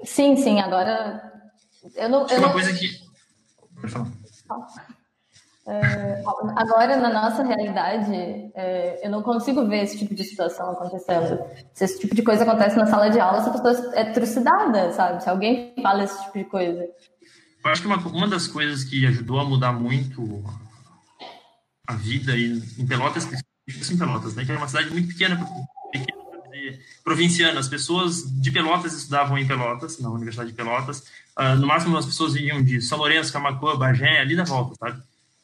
Sim, 0.05 0.37
sim, 0.37 0.61
agora. 0.61 1.21
Eu 1.97 2.09
não. 2.09 2.29
Eu 2.29 2.39
uma 2.39 2.47
não... 2.47 2.53
coisa 2.53 2.73
que. 2.73 2.89
Pode 3.81 3.93
falar. 3.93 4.23
É, 5.65 6.23
agora, 6.57 6.97
na 6.97 7.13
nossa 7.13 7.45
realidade, 7.45 8.13
é, 8.55 9.07
eu 9.07 9.11
não 9.11 9.23
consigo 9.23 9.67
ver 9.69 9.85
esse 9.85 9.97
tipo 9.97 10.13
de 10.15 10.25
situação 10.25 10.71
acontecendo. 10.73 11.41
Se 11.73 11.85
esse 11.85 12.01
tipo 12.01 12.15
de 12.15 12.23
coisa 12.23 12.43
acontece 12.43 12.77
na 12.77 12.87
sala 12.87 13.09
de 13.09 13.21
aula, 13.21 13.39
essa 13.39 13.51
pessoa 13.51 13.95
é 13.95 14.05
trucidada, 14.07 14.93
sabe? 14.93 15.23
Se 15.23 15.31
alguém 15.31 15.73
fala 15.81 16.03
esse 16.03 16.21
tipo 16.25 16.39
de 16.39 16.45
coisa. 16.45 16.85
Eu 17.65 17.71
acho 17.71 17.81
que 17.81 17.87
uma, 17.87 17.97
uma 17.99 18.27
das 18.27 18.49
coisas 18.49 18.83
que 18.83 19.07
ajudou 19.07 19.39
a 19.39 19.45
mudar 19.45 19.73
muito 19.73 20.43
a 21.87 21.95
vida 21.95 22.37
em, 22.37 22.61
em 22.79 22.87
Pelotas, 22.87 23.29
em 23.33 23.97
Pelotas, 23.97 24.35
né? 24.35 24.45
Que 24.45 24.51
é 24.51 24.57
uma 24.57 24.67
cidade 24.67 24.91
muito 24.91 25.09
pequena, 25.09 25.37
pequena 25.93 26.19
provinciana. 27.05 27.61
As 27.61 27.69
pessoas 27.69 28.25
de 28.41 28.51
Pelotas 28.51 28.95
estudavam 28.95 29.39
em 29.39 29.47
Pelotas, 29.47 30.01
na 30.01 30.11
Universidade 30.11 30.51
de 30.51 30.57
Pelotas. 30.57 31.05
Uh, 31.39 31.55
no 31.57 31.69
máximo, 31.69 31.97
as 31.97 32.07
pessoas 32.07 32.35
vinham 32.35 32.61
de 32.65 32.81
São 32.81 32.99
Lourenço, 32.99 33.33
Camacuã, 33.33 33.77
Bagé, 33.77 34.19
ali 34.19 34.35
na 34.35 34.43
volta, 34.43 34.75
sabe? 34.75 35.01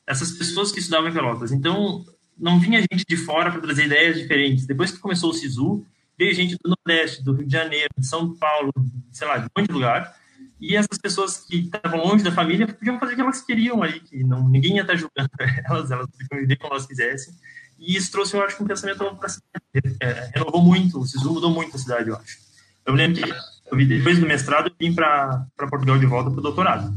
Essas 0.09 0.33
pessoas 0.33 0.73
que 0.73 0.79
estudavam 0.79 1.11
em 1.11 1.13
Pelotas. 1.13 1.53
Então, 1.53 2.03
não 2.37 2.59
vinha 2.59 2.81
gente 2.81 3.05
de 3.07 3.17
fora 3.17 3.51
para 3.51 3.61
trazer 3.61 3.85
ideias 3.85 4.17
diferentes. 4.17 4.67
Depois 4.67 4.91
que 4.91 4.99
começou 4.99 5.31
o 5.31 5.35
SISU, 5.35 5.85
veio 6.19 6.35
gente 6.35 6.57
do 6.65 6.75
Nordeste, 6.75 7.23
do 7.23 7.35
Rio 7.35 7.47
de 7.47 7.53
Janeiro, 7.53 7.91
de 7.97 8.07
São 8.07 8.35
Paulo, 8.35 8.73
sei 9.13 9.29
lá, 9.29 9.37
de 9.37 9.45
um 9.45 9.49
monte 9.57 9.69
de 9.69 9.75
lugar. 9.75 10.17
E 10.59 10.75
essas 10.75 10.99
pessoas 10.99 11.45
que 11.45 11.59
estavam 11.59 12.05
longe 12.07 12.25
da 12.25 12.33
família 12.33 12.67
podiam 12.67 12.99
fazer 12.99 13.13
o 13.13 13.17
que 13.17 13.21
elas 13.21 13.43
queriam 13.43 13.83
aí, 13.83 14.01
que 14.01 14.25
não, 14.25 14.49
ninguém 14.49 14.77
ia 14.77 14.81
estar 14.83 14.97
julgando 14.97 15.29
elas, 15.69 15.91
elas 15.91 16.07
podiam 16.07 16.41
viver 16.41 16.57
como 16.57 16.73
elas 16.73 16.87
quisessem. 16.87 17.35
E 17.79 17.95
isso 17.95 18.11
trouxe, 18.11 18.35
eu 18.35 18.43
acho, 18.43 18.61
um 18.63 18.67
pensamento 18.67 19.05
para 19.17 19.27
a 19.27 19.29
cidade. 19.29 19.97
É, 20.01 20.31
renovou 20.35 20.63
muito, 20.63 20.99
o 20.99 21.07
SISU 21.07 21.35
mudou 21.35 21.51
muito 21.51 21.77
a 21.77 21.79
cidade, 21.79 22.09
eu 22.09 22.17
acho. 22.17 22.39
Eu 22.87 22.95
lembro 22.95 23.23
que 23.23 23.85
depois 23.85 24.19
do 24.19 24.27
mestrado, 24.27 24.69
eu 24.69 24.75
vim 24.81 24.95
para 24.95 25.47
Portugal 25.71 25.99
de 25.99 26.07
volta 26.07 26.31
para 26.31 26.41
o 26.41 26.43
doutorado. 26.43 26.93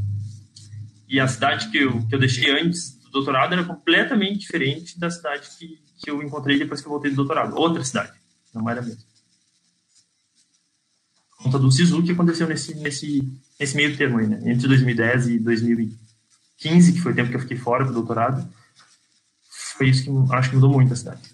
E 1.06 1.20
a 1.20 1.28
cidade 1.28 1.70
que 1.70 1.76
eu, 1.76 2.04
que 2.06 2.14
eu 2.14 2.18
deixei 2.18 2.50
antes 2.58 3.01
doutorado 3.12 3.52
era 3.52 3.64
completamente 3.64 4.40
diferente 4.40 4.98
da 4.98 5.10
cidade 5.10 5.48
que, 5.58 5.78
que 5.98 6.10
eu 6.10 6.22
encontrei 6.22 6.58
depois 6.58 6.80
que 6.80 6.86
eu 6.86 6.90
voltei 6.90 7.10
do 7.10 7.16
doutorado. 7.16 7.56
Outra 7.56 7.84
cidade, 7.84 8.12
não 8.54 8.68
era 8.68 8.80
mesmo. 8.80 9.02
conta 11.36 11.58
do 11.58 11.70
SISU 11.70 12.02
que 12.02 12.12
aconteceu 12.12 12.48
nesse, 12.48 12.74
nesse, 12.76 13.32
nesse 13.60 13.76
meio 13.76 13.96
termo 13.96 14.18
aí, 14.18 14.26
né? 14.26 14.40
Entre 14.50 14.66
2010 14.66 15.28
e 15.28 15.38
2015, 15.38 16.92
que 16.94 17.00
foi 17.00 17.12
o 17.12 17.14
tempo 17.14 17.30
que 17.30 17.36
eu 17.36 17.40
fiquei 17.40 17.56
fora 17.56 17.84
do 17.84 17.92
doutorado, 17.92 18.48
foi 19.76 19.88
isso 19.88 20.04
que 20.04 20.34
acho 20.34 20.48
que 20.48 20.56
mudou 20.56 20.72
muito 20.72 20.92
a 20.92 20.96
cidade. 20.96 21.31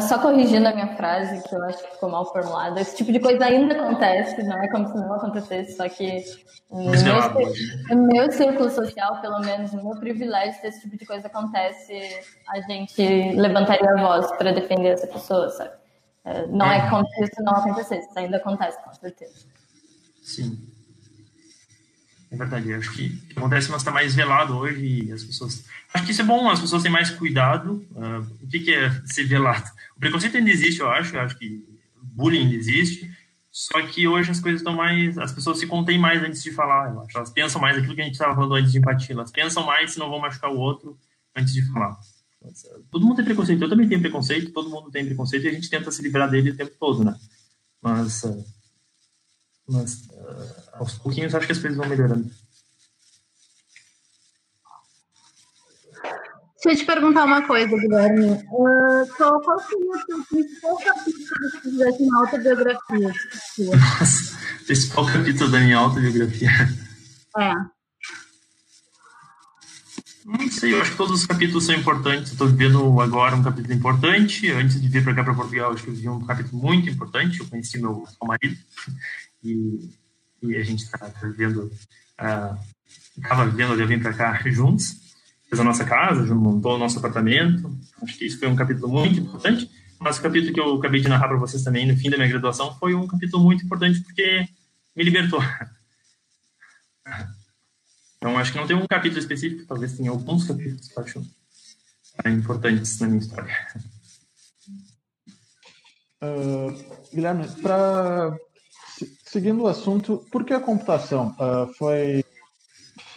Só 0.00 0.18
corrigindo 0.20 0.68
a 0.68 0.72
minha 0.72 0.96
frase, 0.96 1.42
que 1.48 1.54
eu 1.54 1.62
acho 1.64 1.82
que 1.82 1.90
ficou 1.94 2.08
mal 2.08 2.24
formulada, 2.32 2.80
esse 2.80 2.96
tipo 2.96 3.10
de 3.10 3.18
coisa 3.18 3.44
ainda 3.44 3.74
acontece, 3.74 4.40
não 4.44 4.62
é 4.62 4.68
como 4.68 4.86
se 4.86 4.94
não 4.94 5.12
acontecesse, 5.12 5.76
só 5.76 5.88
que 5.88 6.24
no 6.70 6.92
meu, 6.92 7.96
no 7.96 8.06
meu 8.06 8.32
círculo 8.32 8.70
social, 8.70 9.20
pelo 9.20 9.40
menos 9.40 9.72
no 9.72 9.82
meu 9.82 9.98
privilégio, 9.98 10.60
se 10.60 10.68
esse 10.68 10.80
tipo 10.82 10.96
de 10.96 11.04
coisa 11.04 11.26
acontece, 11.26 11.98
a 12.48 12.60
gente 12.60 13.02
levantaria 13.32 13.90
a 13.90 14.00
voz 14.00 14.30
para 14.36 14.52
defender 14.52 14.90
essa 14.90 15.08
pessoa, 15.08 15.48
sabe? 15.50 15.72
É, 16.24 16.46
não 16.46 16.66
é 16.66 16.88
como 16.88 17.04
se 17.08 17.24
isso 17.24 17.42
não 17.42 17.52
acontecesse, 17.52 18.08
isso 18.08 18.18
ainda 18.18 18.36
acontece, 18.36 18.78
com 18.84 18.92
certeza. 18.94 19.46
Sim. 20.22 20.71
É 22.32 22.36
verdade, 22.36 22.72
acho 22.72 22.94
que 22.94 23.22
acontece, 23.36 23.70
mas 23.70 23.82
está 23.82 23.90
mais 23.90 24.14
velado 24.14 24.56
hoje 24.56 25.04
e 25.04 25.12
as 25.12 25.22
pessoas. 25.22 25.66
Acho 25.92 26.06
que 26.06 26.12
isso 26.12 26.22
é 26.22 26.24
bom, 26.24 26.48
as 26.48 26.62
pessoas 26.62 26.82
têm 26.82 26.90
mais 26.90 27.10
cuidado. 27.10 27.86
Uh, 27.90 28.26
o 28.42 28.48
que, 28.48 28.60
que, 28.60 28.72
é 28.72 28.90
ser 29.04 29.24
velado? 29.24 29.70
O 29.94 30.00
preconceito 30.00 30.38
ainda 30.38 30.48
existe, 30.48 30.80
eu 30.80 30.90
acho, 30.90 31.14
eu 31.14 31.20
acho 31.20 31.38
que 31.38 31.62
bullying 32.00 32.44
ainda 32.44 32.54
existe, 32.54 33.10
só 33.50 33.82
que 33.82 34.08
hoje 34.08 34.30
as 34.30 34.40
coisas 34.40 34.62
estão 34.62 34.74
mais. 34.74 35.18
As 35.18 35.30
pessoas 35.30 35.58
se 35.58 35.66
contêm 35.66 35.98
mais 35.98 36.22
antes 36.24 36.42
de 36.42 36.50
falar, 36.52 36.90
eu 36.90 37.02
acho. 37.02 37.18
Elas 37.18 37.28
pensam 37.28 37.60
mais 37.60 37.76
aquilo 37.76 37.94
que 37.94 38.00
a 38.00 38.04
gente 38.04 38.14
estava 38.14 38.34
falando 38.34 38.54
antes 38.54 38.72
de 38.72 38.78
empatia, 38.78 39.14
elas 39.14 39.30
pensam 39.30 39.66
mais 39.66 39.92
se 39.92 39.98
não 39.98 40.08
vão 40.08 40.18
machucar 40.18 40.50
o 40.50 40.58
outro 40.58 40.98
antes 41.36 41.52
de 41.52 41.60
falar. 41.70 42.00
Todo 42.90 43.04
mundo 43.04 43.16
tem 43.16 43.26
preconceito, 43.26 43.62
eu 43.62 43.68
também 43.68 43.86
tenho 43.86 44.00
preconceito, 44.00 44.52
todo 44.52 44.70
mundo 44.70 44.90
tem 44.90 45.04
preconceito 45.04 45.44
e 45.44 45.48
a 45.48 45.52
gente 45.52 45.68
tenta 45.68 45.90
se 45.90 46.00
livrar 46.00 46.30
dele 46.30 46.52
o 46.52 46.56
tempo 46.56 46.72
todo, 46.80 47.04
né? 47.04 47.14
Mas. 47.82 48.22
Uh, 48.22 48.42
mas 49.68 50.08
uh, 50.08 50.61
aos 50.82 50.98
pouquinhos 50.98 51.34
acho 51.34 51.46
que 51.46 51.52
as 51.52 51.58
coisas 51.58 51.78
vão 51.78 51.88
melhorando. 51.88 52.30
Deixa 56.64 56.70
eu 56.70 56.76
te 56.76 56.84
perguntar 56.84 57.24
uma 57.24 57.44
coisa, 57.44 57.76
Guilherme. 57.76 58.24
Uh, 58.24 59.16
qual, 59.16 59.40
qual 59.40 59.58
seria 59.60 59.90
o 59.90 59.98
seu 60.06 60.24
principal 60.24 60.76
capítulo 60.76 61.26
que 61.26 61.40
você 61.40 61.60
fizesse 61.60 62.06
na 62.06 62.18
autobiografia? 62.20 63.12
Nossa, 63.58 64.38
principal 64.64 65.06
capítulo 65.06 65.50
da 65.50 65.58
minha 65.58 65.78
autobiografia. 65.78 66.50
É. 67.36 67.52
Não 70.24 70.50
sei, 70.52 70.72
eu 70.72 70.80
acho 70.80 70.92
que 70.92 70.96
todos 70.96 71.20
os 71.20 71.26
capítulos 71.26 71.66
são 71.66 71.74
importantes. 71.74 72.30
Estou 72.30 72.46
vivendo 72.46 73.00
agora 73.00 73.34
um 73.34 73.42
capítulo 73.42 73.74
importante. 73.74 74.48
Antes 74.52 74.80
de 74.80 74.88
vir 74.88 75.02
para 75.02 75.16
cá, 75.16 75.24
para 75.24 75.34
Portugal, 75.34 75.72
acho 75.72 75.82
que 75.82 75.90
eu 75.90 75.94
vivi 75.94 76.08
um 76.08 76.24
capítulo 76.24 76.62
muito 76.62 76.88
importante. 76.88 77.40
Eu 77.40 77.48
conheci 77.48 77.76
meu, 77.80 78.04
meu 78.04 78.28
marido 78.28 78.56
e, 79.42 79.90
e 80.42 80.56
a 80.56 80.62
gente 80.64 80.84
está 80.84 80.98
vivendo, 81.22 81.70
estava 83.16 83.44
uh, 83.44 83.50
vivendo 83.50 83.76
de 83.76 83.84
vir 83.84 84.02
para 84.02 84.12
cá 84.12 84.40
juntos, 84.46 85.00
fez 85.48 85.60
a 85.60 85.64
nossa 85.64 85.84
casa, 85.84 86.34
montou 86.34 86.74
o 86.74 86.78
nosso 86.78 86.98
apartamento. 86.98 87.74
Acho 88.02 88.18
que 88.18 88.26
isso 88.26 88.38
foi 88.38 88.48
um 88.48 88.56
capítulo 88.56 88.88
muito 88.88 89.20
importante. 89.20 89.70
Mas 89.98 90.18
o 90.18 90.22
capítulo 90.22 90.52
que 90.52 90.60
eu 90.60 90.74
acabei 90.74 91.00
de 91.00 91.08
narrar 91.08 91.28
para 91.28 91.36
vocês 91.36 91.62
também 91.62 91.86
no 91.86 91.96
fim 91.96 92.10
da 92.10 92.16
minha 92.16 92.28
graduação 92.28 92.76
foi 92.76 92.92
um 92.94 93.06
capítulo 93.06 93.44
muito 93.44 93.64
importante 93.64 94.00
porque 94.00 94.48
me 94.96 95.04
libertou. 95.04 95.40
Então, 98.16 98.38
acho 98.38 98.52
que 98.52 98.58
não 98.58 98.66
tem 98.66 98.76
um 98.76 98.86
capítulo 98.86 99.20
específico, 99.20 99.66
talvez 99.66 99.96
tenha 99.96 100.10
alguns 100.10 100.46
capítulos 100.46 100.88
que 100.88 100.96
eu 100.96 101.02
acho 101.02 101.26
importantes 102.26 102.98
na 103.00 103.08
minha 103.08 103.20
história. 103.20 103.52
Uh, 106.22 106.72
Guilherme, 107.12 107.48
para 107.60 108.38
seguindo 109.32 109.62
o 109.62 109.66
assunto, 109.66 110.24
por 110.30 110.44
que 110.44 110.52
a 110.52 110.60
computação? 110.60 111.34
Uh, 111.40 111.72
foi 111.74 112.22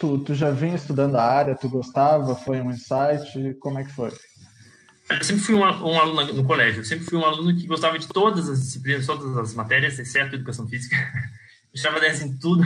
tu, 0.00 0.18
tu 0.18 0.34
já 0.34 0.50
vinha 0.50 0.74
estudando 0.74 1.16
a 1.16 1.22
área, 1.22 1.54
tu 1.54 1.68
gostava, 1.68 2.34
foi 2.34 2.58
um 2.60 2.70
insight, 2.70 3.54
como 3.60 3.78
é 3.78 3.84
que 3.84 3.92
foi? 3.92 4.10
Eu 5.10 5.22
sempre 5.22 5.42
fui 5.42 5.54
um, 5.54 5.60
um 5.60 6.00
aluno 6.00 6.32
no 6.32 6.44
colégio, 6.44 6.80
eu 6.80 6.84
sempre 6.84 7.04
fui 7.04 7.18
um 7.18 7.24
aluno 7.24 7.54
que 7.54 7.66
gostava 7.66 7.98
de 7.98 8.08
todas 8.08 8.48
as 8.48 8.62
disciplinas, 8.62 9.06
todas 9.06 9.36
as 9.36 9.54
matérias, 9.54 9.98
exceto 9.98 10.34
educação 10.34 10.66
física. 10.66 10.96
Eu 11.74 12.00
10 12.00 12.22
em 12.22 12.38
tudo 12.38 12.62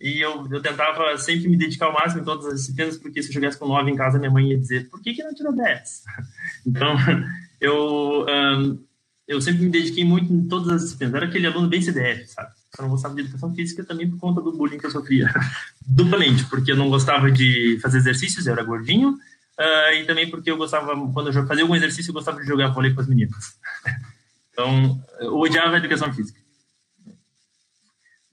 e 0.00 0.22
eu, 0.22 0.48
eu 0.50 0.62
tentava 0.62 1.18
sempre 1.18 1.50
me 1.50 1.56
dedicar 1.58 1.84
ao 1.84 1.92
máximo 1.92 2.22
em 2.22 2.24
todas 2.24 2.46
as 2.46 2.60
disciplinas, 2.60 2.96
porque 2.96 3.22
se 3.22 3.28
eu 3.28 3.34
chegasse 3.34 3.58
com 3.58 3.68
9 3.68 3.90
em 3.90 3.94
casa, 3.94 4.18
minha 4.18 4.30
mãe 4.30 4.52
ia 4.52 4.58
dizer, 4.58 4.88
por 4.88 5.02
que, 5.02 5.12
que 5.12 5.22
não 5.22 5.34
tirou 5.34 5.54
10? 5.54 6.04
Então, 6.66 6.96
eu, 7.60 8.24
um, 8.26 8.82
eu 9.26 9.38
sempre 9.42 9.64
me 9.64 9.70
dediquei 9.70 10.02
muito 10.02 10.32
em 10.32 10.48
todas 10.48 10.68
as 10.70 10.82
disciplinas. 10.82 11.14
Era 11.16 11.26
aquele 11.26 11.46
aluno 11.46 11.68
bem 11.68 11.82
CDF, 11.82 12.26
sabe? 12.26 12.57
Eu 12.76 12.82
não 12.82 12.90
gostava 12.90 13.14
de 13.14 13.22
educação 13.22 13.54
física 13.54 13.84
também 13.84 14.10
por 14.10 14.18
conta 14.18 14.40
do 14.40 14.52
bullying 14.52 14.78
que 14.78 14.86
eu 14.86 14.90
sofria. 14.90 15.32
Duplamente, 15.86 16.44
porque 16.46 16.72
eu 16.72 16.76
não 16.76 16.90
gostava 16.90 17.30
de 17.30 17.78
fazer 17.80 17.98
exercícios, 17.98 18.46
eu 18.46 18.52
era 18.52 18.62
gordinho, 18.62 19.10
uh, 19.10 19.94
e 19.94 20.04
também 20.04 20.30
porque 20.30 20.50
eu 20.50 20.56
gostava, 20.56 20.94
quando 21.12 21.32
eu 21.32 21.46
fazia 21.46 21.64
algum 21.64 21.74
exercício, 21.74 22.10
eu 22.10 22.14
gostava 22.14 22.40
de 22.40 22.46
jogar 22.46 22.68
vôlei 22.68 22.92
com 22.92 23.00
as 23.00 23.08
meninas. 23.08 23.56
Então, 24.58 25.00
eu 25.20 25.36
odiava 25.36 25.76
a 25.76 25.78
educação 25.78 26.12
física. 26.12 26.40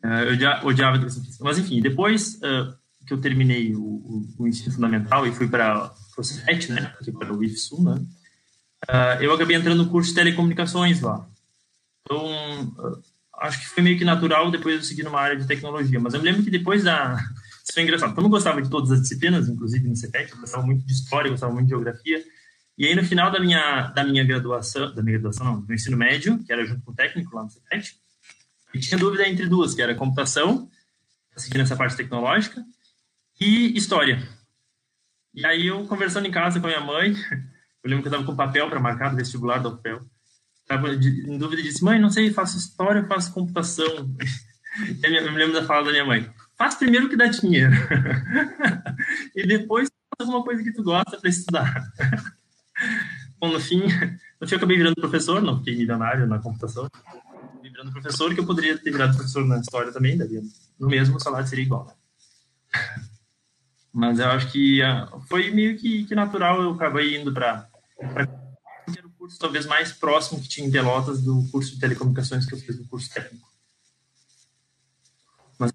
Uh, 0.04 0.08
eu 0.08 0.34
odiava, 0.34 0.66
odiava 0.66 0.94
a 0.94 0.98
educação 0.98 1.24
física. 1.24 1.44
Mas, 1.44 1.60
enfim, 1.60 1.80
depois 1.80 2.34
uh, 2.38 2.76
que 3.06 3.14
eu 3.14 3.22
terminei 3.22 3.76
o, 3.76 3.80
o, 3.80 4.28
o, 4.40 4.48
ensino 4.48 4.74
fundamental 4.74 5.28
e 5.28 5.32
fui 5.32 5.48
para 5.48 5.94
o 6.18 6.24
CET, 6.24 6.72
né, 6.72 6.92
para 7.20 7.32
o 7.32 7.44
IFSU, 7.44 7.84
né, 7.84 8.04
eu 9.22 9.32
acabei 9.36 9.56
entrando 9.56 9.84
no 9.84 9.92
curso 9.92 10.10
de 10.10 10.16
telecomunicações 10.16 11.00
lá. 11.02 11.30
Então, 12.02 12.28
acho 13.40 13.60
que 13.60 13.68
foi 13.68 13.84
meio 13.84 13.98
que 13.98 14.06
natural 14.06 14.50
depois 14.52 14.76
eu 14.76 14.84
seguir 14.84 15.04
numa 15.04 15.20
área 15.20 15.38
de 15.38 15.48
tecnologia. 15.48 16.00
Mas 16.00 16.14
eu 16.14 16.20
me 16.20 16.26
lembro 16.26 16.44
que 16.44 16.52
depois 16.52 16.84
da. 16.84 17.16
Isso 17.64 17.74
foi 17.74 17.84
engraçado. 17.84 18.14
Como 18.14 18.28
eu 18.28 18.32
gostava 18.32 18.62
de 18.62 18.70
todas 18.70 18.92
as 18.92 19.02
disciplinas, 19.02 19.50
inclusive 19.50 19.88
no 19.88 19.96
CETEC, 19.96 20.32
eu 20.32 20.38
gostava 20.40 20.66
muito 20.66 20.86
de 20.86 20.94
história, 20.94 21.28
eu 21.28 21.32
gostava 21.32 21.54
muito 21.54 21.66
de 21.66 21.72
geografia. 21.72 22.24
E 22.78 22.86
aí, 22.86 22.96
no 22.96 23.04
final 23.04 23.32
da 23.32 23.40
minha, 23.40 23.88
da 23.88 24.04
minha 24.04 24.24
graduação, 24.24 24.94
da 24.94 25.02
minha 25.02 25.18
graduação, 25.18 25.46
não, 25.46 25.62
do 25.62 25.74
ensino 25.74 25.98
médio, 25.98 26.44
que 26.44 26.52
era 26.52 26.66
junto 26.66 26.84
com 26.84 26.92
o 26.92 26.96
técnico 26.96 27.36
lá 27.36 27.44
no 27.44 27.50
CETEC, 27.50 27.90
eu 28.74 28.82
tinha 28.82 29.00
dúvida 29.00 29.28
entre 29.28 29.48
duas, 29.48 29.74
que 29.74 29.82
era 29.82 29.96
computação, 29.96 30.70
seguindo 31.38 31.62
essa 31.62 31.76
parte 31.76 31.96
tecnológica, 31.96 32.64
e 33.40 33.78
história. 33.78 34.28
E 35.34 35.46
aí, 35.46 35.68
eu 35.68 35.86
conversando 35.88 36.28
em 36.28 36.32
casa 36.32 36.60
com 36.60 36.68
a 36.68 36.70
minha 36.70 36.82
mãe, 36.82 37.14
eu 37.84 37.90
lembro 37.90 38.04
que 38.04 38.10
eu 38.10 38.12
estava 38.12 38.26
com 38.26 38.36
papel 38.36 38.70
para 38.70 38.80
marcar 38.80 39.10
do 39.10 39.16
vestibular 39.16 39.60
do 39.60 39.72
papel 39.72 40.06
estava 40.66 40.94
em 40.94 41.38
dúvida 41.38 41.62
e 41.62 41.66
disse: 41.66 41.84
Mãe, 41.84 42.00
não 42.00 42.10
sei, 42.10 42.34
faço 42.34 42.58
história, 42.58 43.06
faço 43.06 43.34
computação. 43.34 43.86
eu 45.04 45.32
me 45.32 45.38
lembro 45.38 45.54
da 45.54 45.64
fala 45.64 45.86
da 45.86 45.92
minha 45.92 46.06
mãe: 46.06 46.30
Faz 46.58 46.76
primeiro 46.76 47.06
o 47.06 47.10
que 47.10 47.16
dá 47.16 47.28
dinheiro. 47.28 47.74
e 49.36 49.48
depois 49.48 49.90
faz 50.18 50.28
alguma 50.28 50.44
coisa 50.44 50.64
que 50.64 50.74
tu 50.74 50.84
gosta 50.84 51.18
para 51.18 51.30
estudar. 51.30 51.92
Bom, 53.40 53.52
no 53.52 53.60
fim, 53.60 53.84
no 54.42 54.48
fim 54.48 54.56
eu 54.56 54.58
acabei 54.58 54.78
virando 54.78 54.96
professor, 54.96 55.42
não 55.42 55.60
fiquei 55.60 55.76
milionário 55.76 56.26
na 56.26 56.40
computação. 56.40 56.86
Acabei 56.86 57.70
virando 57.70 57.92
professor, 57.92 58.34
que 58.34 58.40
eu 58.40 58.46
poderia 58.46 58.78
ter 58.78 58.92
virado 58.92 59.16
professor 59.16 59.46
na 59.46 59.60
história 59.60 59.92
também, 59.92 60.18
daria 60.18 60.42
no 60.80 60.88
mesmo 60.88 61.20
salário 61.20 61.48
seria 61.48 61.66
igual. 61.66 61.86
Né? 61.86 61.94
Mas 63.94 64.20
eu 64.20 64.28
acho 64.28 64.52
que 64.52 64.82
uh, 64.82 65.22
foi 65.30 65.52
meio 65.52 65.78
que, 65.78 66.04
que 66.04 66.16
natural 66.16 66.62
eu 66.62 66.72
acabei 66.72 67.16
indo 67.16 67.34
para 67.34 67.70
curso 69.26 69.40
talvez 69.40 69.66
mais 69.66 69.92
próximo 69.92 70.40
que 70.40 70.48
tinha 70.48 70.68
em 70.68 70.72
Pelotas 70.72 71.22
do 71.22 71.44
curso 71.52 71.74
de 71.74 71.80
telecomunicações 71.80 72.46
que 72.46 72.54
eu 72.54 72.60
fiz 72.60 72.78
no 72.78 72.88
curso 72.88 73.10
técnico. 73.12 73.48
Mas 75.58 75.74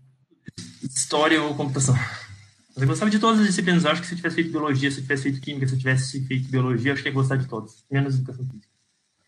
história 0.85 1.43
ou 1.43 1.55
computação. 1.55 1.95
Mas 1.95 2.83
eu 2.83 2.87
gostava 2.87 3.11
de 3.11 3.19
todas 3.19 3.41
as 3.41 3.47
disciplinas. 3.47 3.85
Eu 3.85 3.91
acho 3.91 4.01
que 4.01 4.07
se 4.07 4.15
eu 4.15 4.17
tivesse 4.17 4.37
feito 4.37 4.53
biologia, 4.53 4.91
se 4.91 4.99
eu 4.99 5.03
tivesse 5.03 5.23
feito 5.25 5.41
química, 5.41 5.67
se 5.67 5.75
eu 5.75 5.79
tivesse 5.79 6.25
feito 6.27 6.49
biologia, 6.49 6.93
acho 6.93 7.03
que 7.03 7.09
ia 7.09 7.15
gostar 7.15 7.37
de 7.37 7.49
todas, 7.49 7.85
menos 7.91 8.15
educação 8.15 8.47
física. 8.47 8.71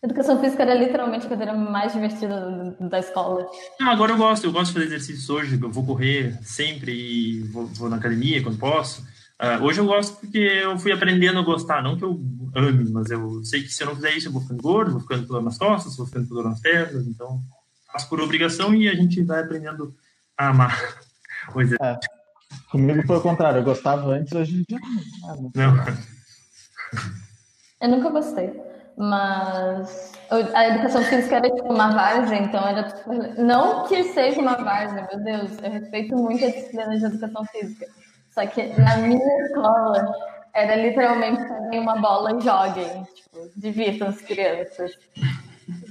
Educação 0.01 0.39
física 0.39 0.63
era 0.63 0.73
literalmente 0.73 1.25
a 1.25 1.29
cadeira 1.29 1.53
mais 1.53 1.93
divertida 1.93 2.75
da 2.79 2.99
escola. 2.99 3.49
Não, 3.79 3.89
agora 3.89 4.13
eu 4.13 4.17
gosto, 4.17 4.45
eu 4.45 4.51
gosto 4.51 4.67
de 4.67 4.73
fazer 4.73 4.85
exercícios 4.85 5.29
hoje, 5.29 5.59
eu 5.61 5.71
vou 5.71 5.85
correr 5.85 6.37
sempre 6.43 6.91
e 6.93 7.39
vou, 7.43 7.67
vou 7.67 7.89
na 7.89 7.97
academia 7.97 8.41
quando 8.41 8.57
posso. 8.57 9.05
Uh, 9.43 9.61
hoje 9.61 9.81
eu 9.81 9.85
gosto 9.85 10.21
porque 10.21 10.37
eu 10.37 10.79
fui 10.79 10.93
aprendendo 10.93 11.37
a 11.37 11.43
gostar, 11.43 11.83
não 11.83 11.97
que 11.97 12.05
eu 12.05 12.17
ame, 12.55 12.89
mas 12.89 13.11
eu 13.11 13.43
sei 13.43 13.61
que 13.61 13.67
se 13.67 13.83
eu 13.83 13.87
não 13.87 13.95
fizer 13.95 14.11
isso 14.11 14.29
eu 14.29 14.31
vou 14.31 14.41
ficando 14.41 14.63
gordo, 14.63 14.91
vou 14.91 15.01
ficando 15.01 15.27
com 15.27 15.33
dor 15.33 15.43
nas 15.43 15.57
costas, 15.57 15.97
vou 15.97 16.05
ficando 16.05 16.29
com 16.29 16.35
dor 16.35 16.45
nas 16.45 16.61
pernas, 16.61 17.05
então 17.05 17.41
faço 17.91 18.07
por 18.07 18.21
obrigação 18.21 18.73
e 18.73 18.87
a 18.87 18.95
gente 18.95 19.21
vai 19.21 19.41
aprendendo 19.41 19.93
a 20.37 20.47
amar 20.47 20.79
o 21.53 21.59
exercício. 21.59 21.83
É. 21.83 21.99
Comigo 22.71 23.05
foi 23.05 23.17
o 23.17 23.21
contrário, 23.21 23.59
eu 23.59 23.65
gostava 23.65 24.11
antes, 24.11 24.31
hoje 24.31 24.61
em 24.61 24.63
dia 24.63 24.79
não. 25.21 25.51
não. 25.53 25.85
Eu 27.81 27.89
nunca 27.89 28.11
gostei, 28.11 28.53
mas 28.97 30.13
a 30.53 30.69
educação 30.69 31.03
física 31.03 31.35
era 31.35 31.53
tipo 31.53 31.73
uma 31.73 31.91
várzea, 31.91 32.37
então 32.37 32.65
era 32.65 33.03
não 33.37 33.85
que 33.87 34.05
seja 34.05 34.39
uma 34.39 34.55
várzea, 34.55 35.05
meu 35.11 35.21
Deus, 35.21 35.51
eu 35.61 35.69
respeito 35.69 36.15
muito 36.15 36.45
a 36.45 36.49
disciplina 36.49 36.97
de 36.97 37.03
educação 37.03 37.43
física 37.43 37.87
só 38.33 38.45
que 38.47 38.63
na 38.79 38.97
minha 38.97 39.43
escola 39.43 40.11
era 40.53 40.75
literalmente 40.75 41.43
peguem 41.43 41.79
uma 41.79 41.99
bola 41.99 42.37
e 42.37 42.41
joguem. 42.41 43.03
Tipo, 43.15 43.51
divirtam 43.55 44.07
as 44.07 44.21
crianças. 44.21 44.91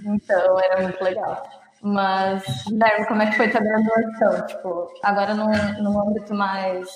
Então 0.04 0.60
era 0.60 0.82
muito 0.82 1.02
legal. 1.02 1.42
Mas, 1.82 2.44
Guilherme, 2.68 3.06
como 3.06 3.22
é 3.22 3.30
que 3.30 3.36
foi 3.36 3.48
tua 3.48 3.60
graduação? 3.60 4.46
Tipo, 4.46 4.88
agora 5.02 5.34
num, 5.34 5.50
num 5.82 6.00
âmbito 6.00 6.34
mais 6.34 6.88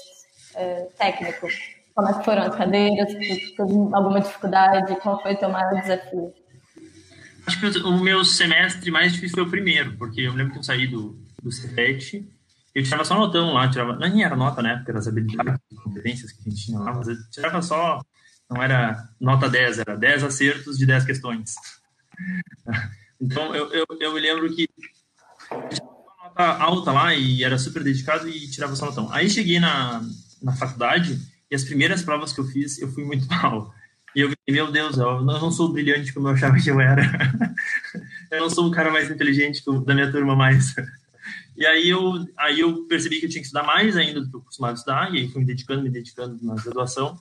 é, 0.54 0.86
técnico, 0.96 1.48
como 1.94 2.08
é 2.08 2.12
que 2.14 2.24
foram 2.24 2.42
as 2.42 2.54
cadeiras? 2.54 3.12
Alguma 3.92 4.20
dificuldade? 4.20 4.96
Qual 5.00 5.20
foi 5.22 5.34
o 5.34 5.38
teu 5.38 5.48
maior 5.48 5.80
desafio? 5.80 6.32
Acho 7.46 7.60
que 7.60 7.78
o 7.78 7.98
meu 7.98 8.24
semestre 8.24 8.90
mais 8.90 9.12
difícil 9.12 9.36
foi 9.36 9.44
o 9.44 9.50
primeiro, 9.50 9.96
porque 9.96 10.20
eu 10.20 10.34
lembro 10.34 10.52
que 10.52 10.58
eu 10.58 10.64
saí 10.64 10.86
do, 10.86 11.16
do 11.42 11.50
CETET, 11.50 12.28
eu 12.76 12.82
tirava 12.82 13.06
só 13.06 13.16
notão 13.16 13.54
lá, 13.54 13.70
tirava, 13.70 13.94
não 13.94 14.20
era 14.22 14.36
nota, 14.36 14.60
né, 14.60 14.76
porque 14.76 14.90
era 14.90 14.98
as 14.98 15.08
habilidades 15.08 15.58
e 15.72 15.76
competências 15.76 16.30
que 16.30 16.40
a 16.40 16.50
gente 16.50 16.66
tinha 16.66 16.78
lá, 16.78 16.92
mas 16.92 17.08
eu 17.08 17.16
tirava 17.30 17.62
só, 17.62 18.02
não 18.50 18.62
era 18.62 19.08
nota 19.18 19.48
10, 19.48 19.78
era 19.78 19.96
10 19.96 20.24
acertos 20.24 20.76
de 20.76 20.84
10 20.84 21.04
questões. 21.04 21.54
Então, 23.18 23.56
eu, 23.56 23.72
eu, 23.72 23.86
eu 23.98 24.12
me 24.12 24.20
lembro 24.20 24.54
que 24.54 24.68
nota 25.50 26.44
alta 26.62 26.92
lá 26.92 27.14
e 27.14 27.42
era 27.42 27.56
super 27.56 27.82
dedicado 27.82 28.28
e 28.28 28.50
tirava 28.50 28.76
só 28.76 28.84
notão. 28.84 29.10
Aí 29.10 29.30
cheguei 29.30 29.58
na, 29.58 30.02
na 30.42 30.54
faculdade 30.54 31.18
e 31.50 31.54
as 31.54 31.64
primeiras 31.64 32.02
provas 32.02 32.34
que 32.34 32.40
eu 32.40 32.44
fiz, 32.44 32.78
eu 32.78 32.92
fui 32.92 33.06
muito 33.06 33.26
mal. 33.32 33.72
E 34.14 34.20
eu 34.20 34.28
falei, 34.28 34.60
meu 34.60 34.70
Deus, 34.70 34.98
eu 34.98 35.22
não 35.22 35.50
sou 35.50 35.72
brilhante 35.72 36.12
como 36.12 36.28
eu 36.28 36.32
achava 36.34 36.58
que 36.58 36.70
eu 36.70 36.78
era. 36.78 37.02
eu 38.30 38.40
não 38.40 38.50
sou 38.50 38.68
o 38.68 38.70
cara 38.70 38.90
mais 38.90 39.10
inteligente 39.10 39.62
da 39.86 39.94
minha 39.94 40.12
turma 40.12 40.36
mais. 40.36 40.74
E 41.56 41.64
aí 41.66 41.88
eu, 41.88 42.26
aí 42.36 42.60
eu 42.60 42.84
percebi 42.86 43.18
que 43.18 43.26
eu 43.26 43.30
tinha 43.30 43.40
que 43.40 43.46
estudar 43.46 43.62
mais 43.62 43.96
ainda 43.96 44.20
do 44.20 44.28
que 44.28 44.36
eu 44.36 44.40
costumava 44.42 44.74
estudar, 44.74 45.14
e 45.14 45.18
aí 45.18 45.28
fui 45.28 45.40
me 45.40 45.46
dedicando, 45.46 45.82
me 45.82 45.90
dedicando 45.90 46.38
na 46.42 46.54
graduação. 46.54 47.18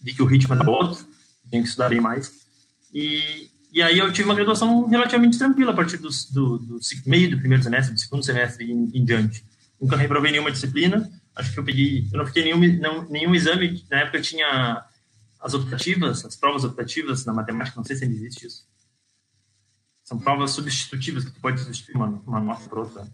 Vi 0.00 0.14
que 0.14 0.22
o 0.22 0.26
ritmo 0.26 0.54
era 0.54 0.68
outro, 0.68 1.06
tinha 1.48 1.62
que 1.62 1.68
estudar 1.68 1.90
bem 1.90 2.00
mais. 2.00 2.46
E, 2.92 3.50
e 3.72 3.82
aí 3.82 3.98
eu 3.98 4.10
tive 4.12 4.28
uma 4.28 4.34
graduação 4.34 4.86
relativamente 4.86 5.38
tranquila 5.38 5.72
a 5.72 5.74
partir 5.74 5.98
do, 5.98 6.08
do, 6.32 6.58
do 6.58 6.80
meio 7.04 7.30
do 7.30 7.38
primeiro 7.38 7.62
semestre, 7.62 7.94
do 7.94 8.00
segundo 8.00 8.24
semestre 8.24 8.70
em, 8.70 8.90
em, 8.94 9.04
diante. 9.04 9.44
Nunca 9.80 9.96
reprovei 9.96 10.32
nenhuma 10.32 10.50
disciplina. 10.50 11.10
Acho 11.34 11.52
que 11.52 11.60
eu 11.60 11.64
peguei, 11.64 12.08
eu 12.10 12.18
não 12.18 12.26
fiquei 12.26 12.44
nenhum, 12.44 12.80
não, 12.80 13.06
nenhum 13.10 13.34
exame. 13.34 13.84
Na 13.90 14.00
época 14.00 14.16
eu 14.16 14.22
tinha 14.22 14.86
as 15.38 15.52
optativas, 15.52 16.24
as 16.24 16.36
provas 16.36 16.64
optativas 16.64 17.26
na 17.26 17.34
matemática, 17.34 17.76
não 17.76 17.84
sei 17.84 17.96
se 17.96 18.04
ainda 18.04 18.16
existe 18.16 18.46
isso. 18.46 18.66
São 20.02 20.18
provas 20.18 20.52
substitutivas 20.52 21.24
que 21.24 21.32
tu 21.32 21.40
pode 21.40 21.60
substituir 21.60 21.96
uma, 21.96 22.06
uma 22.26 22.40
nota 22.40 22.68
por 22.68 22.78
outra. 22.78 23.06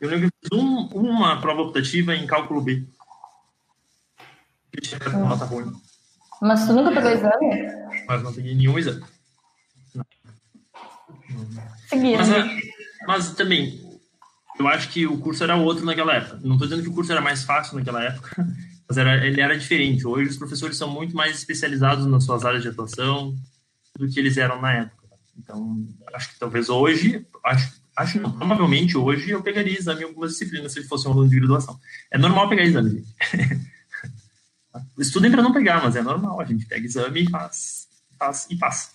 Eu 0.00 0.10
lembro 0.10 0.30
que 0.30 0.48
fiz 0.48 0.58
um, 0.58 0.86
uma 0.88 1.40
prova 1.40 1.62
optativa 1.62 2.14
em 2.14 2.26
cálculo 2.26 2.60
B. 2.60 2.86
Que 4.72 4.80
tinha 4.80 4.98
nota 5.10 5.44
ruim. 5.44 5.72
Mas 6.40 6.66
tu 6.66 6.74
nunca 6.74 6.92
pegou 6.92 7.10
exame? 7.10 8.06
Mas 8.06 8.22
não 8.22 8.32
peguei 8.32 8.54
nenhum 8.54 8.78
exame. 8.78 9.04
Seguindo. 11.88 12.18
Mas, 12.18 12.28
é, 12.30 12.60
mas, 13.06 13.30
também, 13.34 13.80
eu 14.58 14.68
acho 14.68 14.90
que 14.90 15.06
o 15.06 15.18
curso 15.18 15.42
era 15.44 15.56
outro 15.56 15.84
naquela 15.84 16.14
época. 16.14 16.40
Não 16.42 16.54
estou 16.54 16.68
dizendo 16.68 16.82
que 16.82 16.90
o 16.90 16.94
curso 16.94 17.12
era 17.12 17.20
mais 17.20 17.44
fácil 17.44 17.78
naquela 17.78 18.02
época, 18.04 18.46
mas 18.86 18.98
era, 18.98 19.26
ele 19.26 19.40
era 19.40 19.58
diferente. 19.58 20.06
Hoje 20.06 20.30
os 20.30 20.36
professores 20.36 20.76
são 20.76 20.90
muito 20.90 21.16
mais 21.16 21.36
especializados 21.36 22.04
nas 22.06 22.24
suas 22.24 22.44
áreas 22.44 22.62
de 22.62 22.68
atuação 22.68 23.34
do 23.98 24.08
que 24.08 24.20
eles 24.20 24.36
eram 24.36 24.60
na 24.60 24.72
época. 24.72 25.06
Então, 25.38 25.86
acho 26.12 26.32
que 26.32 26.38
talvez 26.38 26.68
hoje, 26.68 27.26
acho, 27.44 27.80
acho 27.96 28.20
não, 28.20 28.30
provavelmente 28.30 28.96
hoje 28.96 29.30
eu 29.30 29.42
pegaria 29.42 29.78
exame 29.78 30.02
em 30.02 30.04
algumas 30.04 30.32
disciplinas 30.32 30.72
se 30.72 30.82
fosse 30.84 31.08
um 31.08 31.12
aluno 31.12 31.28
de 31.28 31.40
graduação. 31.40 31.78
É 32.10 32.18
normal 32.18 32.48
pegar 32.48 32.64
exame, 32.64 32.90
gente. 33.00 33.16
Estudem 34.98 35.30
para 35.30 35.42
não 35.42 35.52
pegar, 35.52 35.82
mas 35.82 35.96
é 35.96 36.02
normal. 36.02 36.40
A 36.40 36.44
gente 36.44 36.66
pega 36.66 36.84
exame 36.84 37.22
e 37.22 37.30
faz, 37.30 37.88
faz 38.18 38.46
e 38.50 38.56
passa. 38.56 38.90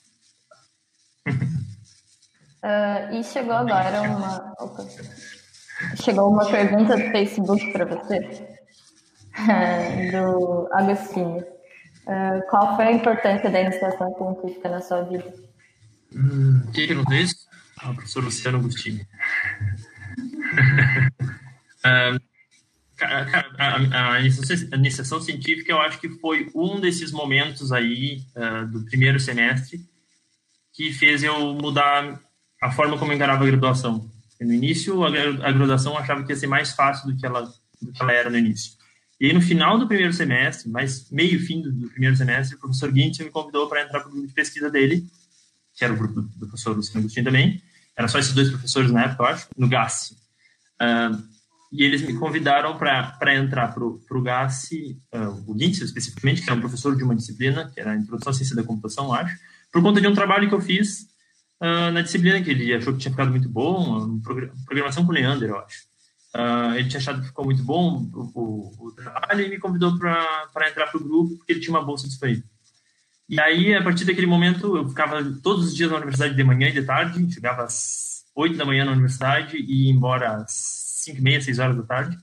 Uh, 1.27 3.13
e 3.17 3.23
chegou 3.23 3.53
agora 3.53 4.01
uma. 4.03 4.53
Opa. 4.59 4.85
Chegou 6.03 6.29
uma 6.29 6.45
pergunta 6.45 6.95
do 6.95 7.11
Facebook 7.11 7.71
para 7.73 7.85
você, 7.85 8.19
do 10.11 10.69
Agostinho. 10.71 11.43
Uh, 12.05 12.47
qual 12.49 12.75
foi 12.75 12.85
a 12.85 12.91
importância 12.91 13.49
da 13.49 13.61
iniciação 13.61 14.15
científica 14.15 14.69
na 14.69 14.81
sua 14.81 15.01
vida? 15.03 15.33
Hum, 16.13 16.61
quem 16.73 16.87
perguntou 16.87 17.15
isso? 17.15 17.47
Ah, 17.83 17.93
professor 17.93 18.23
Luciano 18.23 18.59
Agostinho. 18.59 19.01
uh, 21.83 22.21
a, 23.01 24.13
a, 24.13 24.21
iniciação 24.21 25.19
científica, 25.19 25.71
eu 25.71 25.81
acho 25.81 25.99
que 25.99 26.09
foi 26.09 26.51
um 26.53 26.79
desses 26.79 27.11
momentos 27.11 27.71
aí 27.71 28.23
uh, 28.35 28.67
do 28.67 28.85
primeiro 28.85 29.19
semestre 29.19 29.83
que 30.71 30.93
fez 30.93 31.23
eu 31.23 31.53
mudar 31.55 32.21
a 32.61 32.71
forma 32.71 32.99
como 32.99 33.11
eu 33.11 33.15
encarava 33.15 33.43
a 33.43 33.47
graduação. 33.47 34.11
no 34.39 34.53
início, 34.53 35.03
a, 35.03 35.09
a 35.09 35.51
graduação 35.51 35.93
eu 35.93 35.99
achava 35.99 36.23
que 36.23 36.31
ia 36.31 36.35
ser 36.35 36.47
mais 36.47 36.73
fácil 36.73 37.11
do 37.11 37.17
que 37.17 37.25
ela, 37.25 37.51
do 37.81 37.91
que 37.91 38.01
ela 38.01 38.13
era 38.13 38.29
no 38.29 38.37
início. 38.37 38.73
E 39.19 39.25
aí, 39.25 39.33
no 39.33 39.41
final 39.41 39.79
do 39.79 39.87
primeiro 39.87 40.13
semestre, 40.13 40.69
mais 40.69 41.09
meio 41.09 41.39
fim 41.39 41.61
do, 41.61 41.71
do 41.71 41.89
primeiro 41.89 42.15
semestre, 42.15 42.55
o 42.55 42.59
professor 42.59 42.91
Guintz 42.91 43.19
me 43.19 43.31
convidou 43.31 43.67
para 43.67 43.83
entrar 43.83 44.01
para 44.01 44.09
o 44.09 44.11
grupo 44.11 44.27
de 44.27 44.33
pesquisa 44.33 44.69
dele, 44.69 45.05
que 45.75 45.83
era 45.83 45.93
o 45.93 45.97
grupo 45.97 46.21
do 46.21 46.47
professor 46.47 46.75
Luciano 46.75 46.99
Agostinho 46.99 47.25
também. 47.25 47.61
Era 47.97 48.08
só 48.08 48.19
esses 48.19 48.34
dois 48.34 48.49
professores 48.49 48.91
na 48.91 49.04
época, 49.04 49.23
eu 49.23 49.27
acho, 49.27 49.47
no 49.58 49.67
GAS. 49.67 50.12
Uh, 50.82 51.32
e 51.71 51.84
eles 51.84 52.01
me 52.01 52.17
convidaram 52.17 52.77
para 52.77 53.36
entrar 53.36 53.73
para 53.73 53.84
o 53.86 54.21
GAS, 54.21 54.69
o 55.47 55.54
Guintz 55.54 55.80
especificamente, 55.80 56.41
que 56.41 56.49
era 56.49 56.58
um 56.58 56.60
professor 56.60 56.97
de 56.97 57.04
uma 57.04 57.15
disciplina, 57.15 57.71
que 57.73 57.80
era 57.80 57.91
a 57.91 57.95
Introdução 57.95 58.32
à 58.32 58.34
Ciência 58.34 58.56
da 58.56 58.63
Computação, 58.63 59.06
eu 59.06 59.13
acho, 59.13 59.38
por 59.71 59.82
conta 59.82 60.01
de 60.01 60.08
um 60.08 60.13
trabalho 60.13 60.49
que 60.49 60.54
eu 60.54 60.60
fiz 60.60 61.08
uh, 61.62 61.91
na 61.93 62.01
disciplina 62.01 62.41
que 62.41 62.51
ele 62.51 62.73
achou 62.73 62.93
que 62.93 62.99
tinha 62.99 63.12
ficado 63.12 63.32
muito 63.32 63.47
bom, 63.47 64.19
programação 64.65 65.06
com 65.06 65.13
Leander, 65.13 65.49
eu 65.49 65.60
acho. 65.60 65.84
Uh, 66.36 66.75
ele 66.75 66.89
tinha 66.89 66.99
achado 66.99 67.21
que 67.21 67.27
ficou 67.27 67.45
muito 67.45 67.63
bom 67.63 68.10
o, 68.13 68.32
o, 68.34 68.88
o 68.88 68.91
trabalho 68.91 69.41
e 69.41 69.49
me 69.49 69.60
convidou 69.60 69.97
para 69.97 70.69
entrar 70.69 70.88
para 70.88 70.99
o 70.99 71.04
grupo, 71.04 71.38
porque 71.38 71.54
ele 71.54 71.60
tinha 71.60 71.75
uma 71.75 71.86
bolsa 71.86 72.08
disponível. 72.08 72.43
E 73.31 73.39
aí, 73.39 73.73
a 73.73 73.81
partir 73.81 74.03
daquele 74.03 74.27
momento, 74.27 74.75
eu 74.75 74.89
ficava 74.89 75.23
todos 75.41 75.67
os 75.67 75.73
dias 75.73 75.89
na 75.89 75.95
universidade 75.95 76.35
de 76.35 76.43
manhã 76.43 76.67
e 76.67 76.73
de 76.73 76.83
tarde, 76.83 77.33
chegava 77.33 77.63
às 77.63 78.25
8 78.35 78.57
da 78.57 78.65
manhã 78.65 78.83
na 78.83 78.91
universidade 78.91 79.55
e 79.55 79.85
ia 79.85 79.89
embora 79.89 80.35
às 80.35 80.51
5 81.05 81.17
e 81.17 81.21
meia, 81.21 81.41
6 81.41 81.57
horas 81.57 81.77
da 81.77 81.83
tarde. 81.83 82.17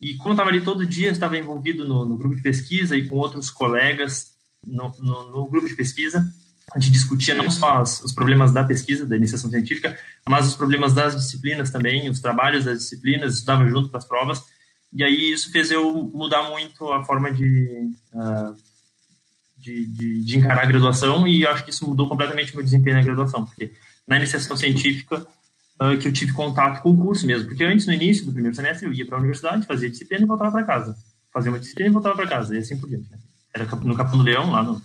E 0.00 0.14
como 0.14 0.32
estava 0.32 0.50
ali 0.50 0.60
todo 0.60 0.86
dia, 0.86 1.10
estava 1.10 1.36
envolvido 1.36 1.88
no, 1.88 2.04
no, 2.04 2.16
grupo 2.16 2.36
de 2.36 2.40
pesquisa 2.42 2.96
e 2.96 3.08
com 3.08 3.16
outros 3.16 3.50
colegas 3.50 4.32
no, 4.64 4.94
no, 5.00 5.32
no 5.32 5.46
grupo 5.48 5.66
de 5.66 5.74
pesquisa, 5.74 6.24
a 6.72 6.78
gente 6.78 6.92
discutia 6.92 7.34
não 7.34 7.50
só 7.50 7.82
os, 7.82 8.00
os 8.04 8.12
problemas 8.12 8.52
da 8.52 8.62
pesquisa, 8.62 9.04
da 9.04 9.16
iniciação 9.16 9.50
científica, 9.50 9.98
mas 10.24 10.46
os 10.46 10.54
problemas 10.54 10.94
das 10.94 11.16
disciplinas 11.16 11.72
também, 11.72 12.08
os 12.08 12.20
trabalhos 12.20 12.64
das 12.64 12.78
disciplinas, 12.78 13.34
estudava 13.34 13.66
junto 13.66 13.88
com 13.88 13.96
as 13.96 14.04
provas, 14.04 14.44
e 14.92 15.02
aí 15.02 15.32
isso 15.32 15.50
fez 15.50 15.72
eu 15.72 15.92
mudar 16.14 16.48
muito 16.48 16.92
a 16.92 17.02
forma 17.04 17.32
de, 17.32 17.90
uh, 18.12 18.56
de, 19.64 19.86
de, 19.86 20.20
de, 20.20 20.38
encarar 20.38 20.64
a 20.64 20.66
graduação, 20.66 21.26
e 21.26 21.46
acho 21.46 21.64
que 21.64 21.70
isso 21.70 21.88
mudou 21.88 22.06
completamente 22.06 22.52
o 22.52 22.56
meu 22.56 22.64
desempenho 22.64 22.96
na 22.96 23.02
graduação, 23.02 23.46
porque 23.46 23.72
na 24.06 24.18
iniciação 24.18 24.56
científica 24.56 25.26
uh, 25.80 25.98
que 25.98 26.06
eu 26.06 26.12
tive 26.12 26.32
contato 26.32 26.82
com 26.82 26.90
o 26.90 26.96
curso 26.98 27.26
mesmo, 27.26 27.48
porque 27.48 27.64
antes, 27.64 27.86
no 27.86 27.94
início 27.94 28.26
do 28.26 28.32
primeiro 28.32 28.54
semestre, 28.54 28.86
eu 28.86 28.92
ia 28.92 29.06
para 29.06 29.16
a 29.16 29.18
universidade, 29.18 29.66
fazia 29.66 29.88
disciplina 29.88 30.24
e 30.24 30.28
voltava 30.28 30.52
para 30.52 30.64
casa, 30.64 30.96
fazia 31.32 31.50
uma 31.50 31.58
disciplina 31.58 31.88
e 31.88 31.92
voltava 31.92 32.14
para 32.14 32.28
casa, 32.28 32.54
e 32.54 32.58
assim 32.58 32.78
por 32.78 32.88
diante. 32.88 33.10
Né? 33.10 33.18
Era 33.54 33.64
no 33.64 33.96
Capão 33.96 34.18
do 34.18 34.24
Leão, 34.24 34.50
lá 34.50 34.62
no, 34.62 34.82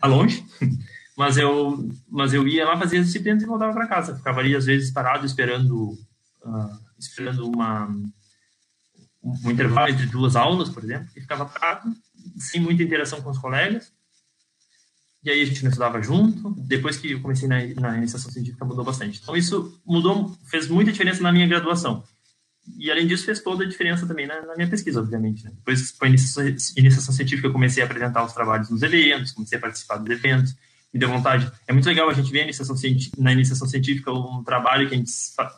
lá 0.00 0.08
longe, 0.08 0.44
mas 1.18 1.36
eu, 1.36 1.90
mas 2.08 2.32
eu 2.32 2.46
ia 2.46 2.64
lá 2.64 2.78
fazer 2.78 2.98
as 2.98 3.06
disciplinas 3.06 3.42
e 3.42 3.46
voltava 3.46 3.72
para 3.72 3.88
casa. 3.88 4.14
Ficava 4.14 4.38
ali, 4.38 4.54
às 4.54 4.66
vezes, 4.66 4.92
parado 4.92 5.26
esperando, 5.26 5.98
uh, 6.44 6.78
esperando 6.98 7.48
uma, 7.48 7.88
um 9.24 9.50
intervalo 9.50 9.88
entre 9.88 10.06
duas 10.06 10.36
aulas, 10.36 10.68
por 10.68 10.84
exemplo, 10.84 11.08
e 11.16 11.20
ficava 11.20 11.46
parado, 11.46 11.92
sem 12.36 12.60
muita 12.60 12.82
interação 12.84 13.20
com 13.20 13.30
os 13.30 13.38
colegas. 13.38 13.92
E 15.24 15.30
aí 15.30 15.40
a 15.40 15.44
gente 15.44 15.62
não 15.62 15.70
estudava 15.70 16.02
junto. 16.02 16.50
Depois 16.58 16.96
que 16.96 17.12
eu 17.12 17.20
comecei 17.20 17.48
na, 17.48 17.56
na 17.80 17.96
iniciação 17.96 18.30
científica, 18.30 18.64
mudou 18.64 18.84
bastante. 18.84 19.20
Então, 19.22 19.34
isso 19.34 19.80
mudou, 19.86 20.36
fez 20.46 20.68
muita 20.68 20.92
diferença 20.92 21.22
na 21.22 21.32
minha 21.32 21.46
graduação. 21.46 22.04
E, 22.78 22.90
além 22.90 23.06
disso, 23.06 23.24
fez 23.24 23.40
toda 23.40 23.64
a 23.64 23.66
diferença 23.66 24.06
também 24.06 24.26
na, 24.26 24.42
na 24.42 24.54
minha 24.54 24.68
pesquisa, 24.68 25.00
obviamente. 25.00 25.44
Né? 25.44 25.52
Depois, 25.54 25.90
com 25.92 26.04
a 26.04 26.08
iniciação, 26.08 26.44
iniciação 26.76 27.14
científica, 27.14 27.48
eu 27.48 27.52
comecei 27.52 27.82
a 27.82 27.86
apresentar 27.86 28.24
os 28.24 28.32
trabalhos 28.32 28.70
nos 28.70 28.82
eventos, 28.82 29.32
comecei 29.32 29.58
a 29.58 29.60
participar 29.60 29.96
dos 29.96 30.10
eventos, 30.10 30.54
me 30.92 31.00
deu 31.00 31.08
vontade. 31.08 31.50
É 31.66 31.72
muito 31.72 31.86
legal 31.86 32.08
a 32.08 32.12
gente 32.12 32.30
ver 32.30 32.42
iniciação 32.42 32.76
na 33.18 33.32
iniciação 33.32 33.66
científica 33.66 34.12
um 34.12 34.44
trabalho 34.44 34.88
que 34.88 34.94
a 34.94 34.98
gente 34.98 35.12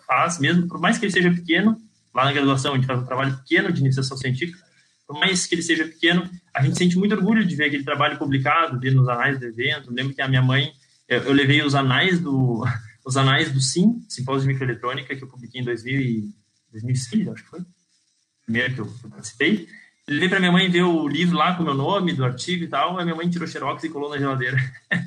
faz, 0.07 0.39
mesmo 0.39 0.67
por 0.67 0.81
mais 0.81 0.97
que 0.97 1.05
ele 1.05 1.13
seja 1.13 1.31
pequeno, 1.31 1.77
lá 2.15 2.25
na 2.25 2.33
graduação 2.33 2.73
a 2.73 2.77
gente 2.77 2.87
faz 2.87 3.01
um 3.01 3.05
trabalho 3.05 3.37
pequeno 3.37 3.71
de 3.71 3.81
iniciação 3.81 4.17
científica, 4.17 4.66
por 5.07 5.19
mais 5.19 5.47
que 5.47 5.55
ele 5.55 5.63
seja 5.63 5.85
pequeno, 5.85 6.29
a 6.53 6.63
gente 6.63 6.77
sente 6.77 6.99
muito 6.99 7.15
orgulho 7.15 7.45
de 7.47 7.55
ver 7.55 7.67
aquele 7.67 7.85
trabalho 7.85 8.19
publicado, 8.19 8.81
ver 8.81 8.93
nos 8.93 9.09
anais 9.09 9.39
do 9.39 9.47
evento. 9.47 9.89
Eu 9.89 9.95
lembro 9.95 10.15
que 10.15 10.21
a 10.21 10.29
minha 10.29 10.43
mãe, 10.43 10.73
eu, 11.09 11.23
eu 11.23 11.33
levei 11.33 11.63
os 11.63 11.75
anais 11.75 12.19
do 12.21 12.65
os 13.07 13.17
anais 13.17 13.53
do 13.53 13.61
SIM, 13.61 14.05
Simpósio 14.09 14.43
de 14.43 14.49
Microeletrônica, 14.49 15.15
que 15.15 15.23
eu 15.23 15.29
publiquei 15.29 15.61
em 15.61 15.65
2000 15.65 16.01
e, 16.01 16.35
2006, 16.73 17.29
acho 17.29 17.45
que 17.45 17.51
foi. 17.51 17.61
Primeiro 18.45 18.75
que 18.75 18.81
eu, 18.81 18.93
eu 19.05 19.11
participei. 19.11 19.69
Levei 20.09 20.29
para 20.29 20.41
minha 20.41 20.53
mãe 20.53 20.69
ver 20.69 20.83
o 20.83 21.07
livro 21.07 21.37
lá 21.37 21.55
com 21.55 21.63
o 21.63 21.67
meu 21.67 21.75
nome, 21.75 22.13
do 22.13 22.25
artigo 22.25 22.65
e 22.65 22.69
tal. 22.69 22.99
A 22.99 23.05
minha 23.05 23.15
mãe 23.15 23.29
tirou 23.31 23.47
xerox 23.47 23.83
e 23.85 23.89
colou 23.89 24.11
na 24.11 24.19
geladeira. 24.19 24.57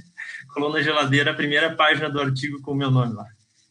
colou 0.54 0.72
na 0.72 0.82
geladeira 0.82 1.32
a 1.32 1.34
primeira 1.34 1.76
página 1.76 2.10
do 2.10 2.20
artigo 2.20 2.62
com 2.62 2.72
o 2.72 2.76
meu 2.76 2.90
nome 2.90 3.14
lá. 3.14 3.26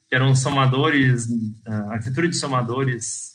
que 0.09 0.15
eram 0.15 0.35
somadores, 0.35 1.27
uh, 1.67 1.91
arquitetura 1.91 2.29
de 2.29 2.37
somadores 2.37 3.33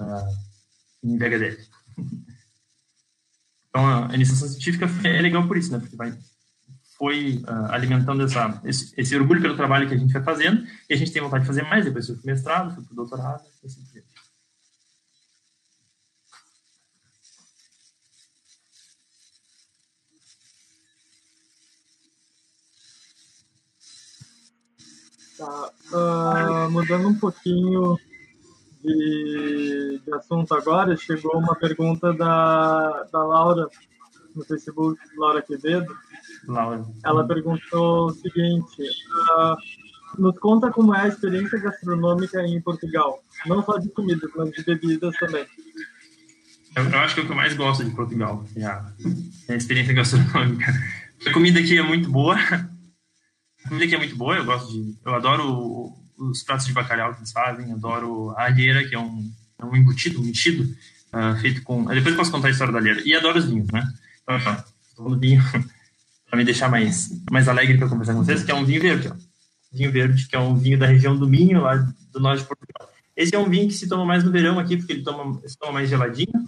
uh, 0.00 1.04
em 1.04 1.16
VHDL. 1.16 1.58
Então, 3.68 4.08
a 4.08 4.14
iniciação 4.14 4.48
científica 4.48 4.86
é 5.04 5.20
legal 5.20 5.46
por 5.46 5.56
isso, 5.56 5.70
né? 5.72 5.78
Porque 5.78 5.96
vai, 5.96 6.16
foi 6.96 7.42
uh, 7.46 7.72
alimentando 7.72 8.24
essa, 8.24 8.60
esse, 8.64 8.92
esse, 8.96 9.16
orgulho 9.16 9.40
pelo 9.40 9.56
trabalho 9.56 9.88
que 9.88 9.94
a 9.94 9.98
gente 9.98 10.12
vai 10.12 10.22
fazendo, 10.22 10.66
e 10.88 10.94
a 10.94 10.96
gente 10.96 11.12
tem 11.12 11.22
vontade 11.22 11.42
de 11.42 11.46
fazer 11.46 11.62
mais, 11.62 11.84
depois 11.84 12.06
fui 12.06 12.16
para 12.16 12.24
o 12.24 12.26
mestrado, 12.26 12.74
fui 12.74 12.84
para 12.84 12.92
o 12.92 12.96
doutorado, 12.96 13.44
assim 13.64 13.82
por 13.84 13.92
diante. 13.92 14.08
Tá. 25.38 25.70
Uh, 25.92 26.70
mudando 26.72 27.08
um 27.08 27.14
pouquinho 27.14 27.96
de, 28.82 30.00
de, 30.04 30.14
assunto 30.14 30.54
agora, 30.54 30.96
chegou 30.96 31.38
uma 31.38 31.54
pergunta 31.54 32.12
da, 32.12 33.04
da 33.12 33.24
Laura 33.24 33.68
no 34.34 34.44
Facebook, 34.44 35.00
Laura 35.16 35.42
Quevedo. 35.42 35.94
Laura. 36.46 36.84
Ela 37.04 37.26
perguntou 37.26 38.06
o 38.06 38.10
seguinte: 38.10 38.82
uh, 38.82 39.56
nos 40.18 40.38
conta 40.38 40.70
como 40.70 40.94
é 40.94 41.02
a 41.02 41.08
experiência 41.08 41.58
gastronômica 41.58 42.42
em 42.42 42.60
Portugal, 42.60 43.22
não 43.46 43.62
só 43.62 43.78
de 43.78 43.88
comidas, 43.90 44.30
mas 44.36 44.50
de 44.50 44.64
bebidas 44.64 45.16
também. 45.18 45.46
Eu, 46.76 46.84
eu 46.84 46.98
acho 46.98 47.14
que 47.14 47.20
é 47.20 47.22
o 47.24 47.26
que 47.26 47.32
eu 47.32 47.36
mais 47.36 47.54
gosto 47.54 47.84
de 47.84 47.90
Portugal, 47.90 48.44
é 48.56 48.64
a, 48.64 48.92
é 49.48 49.54
a 49.54 49.56
experiência 49.56 49.94
gastronômica. 49.94 50.72
A 51.26 51.32
comida 51.32 51.58
aqui 51.58 51.76
é 51.76 51.82
muito 51.82 52.08
boa, 52.10 52.36
a 52.36 53.68
comida 53.68 53.84
aqui 53.84 53.94
é 53.94 53.98
muito 53.98 54.16
boa, 54.16 54.36
eu 54.36 54.44
gosto 54.44 54.72
de. 54.72 54.96
Eu 55.04 55.14
adoro 55.14 55.92
os 56.18 56.42
pratos 56.42 56.66
de 56.66 56.72
bacalhau 56.72 57.14
que 57.14 57.20
eles 57.20 57.32
fazem, 57.32 57.72
adoro 57.72 58.30
a 58.36 58.44
alheira, 58.44 58.86
que 58.86 58.94
é 58.94 58.98
um, 58.98 59.32
é 59.58 59.64
um 59.64 59.76
embutido, 59.76 60.20
um 60.20 60.24
mexido, 60.24 60.64
uh, 61.12 61.38
feito 61.40 61.62
com. 61.62 61.84
Depois 61.84 62.06
eu 62.06 62.16
posso 62.16 62.30
contar 62.30 62.48
a 62.48 62.50
história 62.50 62.72
da 62.72 62.78
alheira. 62.78 63.02
E 63.04 63.14
adoro 63.14 63.38
os 63.38 63.46
vinhos, 63.46 63.68
né? 63.70 63.86
Então, 64.22 65.08
no 65.08 65.18
vinho 65.18 65.42
para 66.28 66.36
me 66.36 66.44
deixar 66.44 66.68
mais, 66.68 67.10
mais 67.30 67.48
alegre 67.48 67.78
para 67.78 67.88
conversar 67.88 68.14
com 68.14 68.24
vocês, 68.24 68.44
que 68.44 68.50
é 68.50 68.54
um 68.54 68.64
vinho 68.64 68.82
verde, 68.82 69.08
ó. 69.08 69.16
Vinho 69.72 69.92
verde, 69.92 70.26
que 70.26 70.34
é 70.34 70.38
um 70.38 70.56
vinho 70.56 70.78
da 70.78 70.86
região 70.86 71.16
do 71.16 71.28
Minho, 71.28 71.60
lá 71.60 71.76
do 71.76 72.20
norte 72.20 72.40
de 72.40 72.48
Portugal. 72.48 72.90
Esse 73.14 73.34
é 73.34 73.38
um 73.38 73.48
vinho 73.48 73.68
que 73.68 73.74
se 73.74 73.88
toma 73.88 74.04
mais 74.04 74.24
no 74.24 74.30
verão 74.30 74.58
aqui, 74.58 74.76
porque 74.76 74.92
ele 74.92 75.02
toma, 75.02 75.40
se 75.46 75.58
toma 75.58 75.72
mais 75.72 75.90
geladinho. 75.90 76.46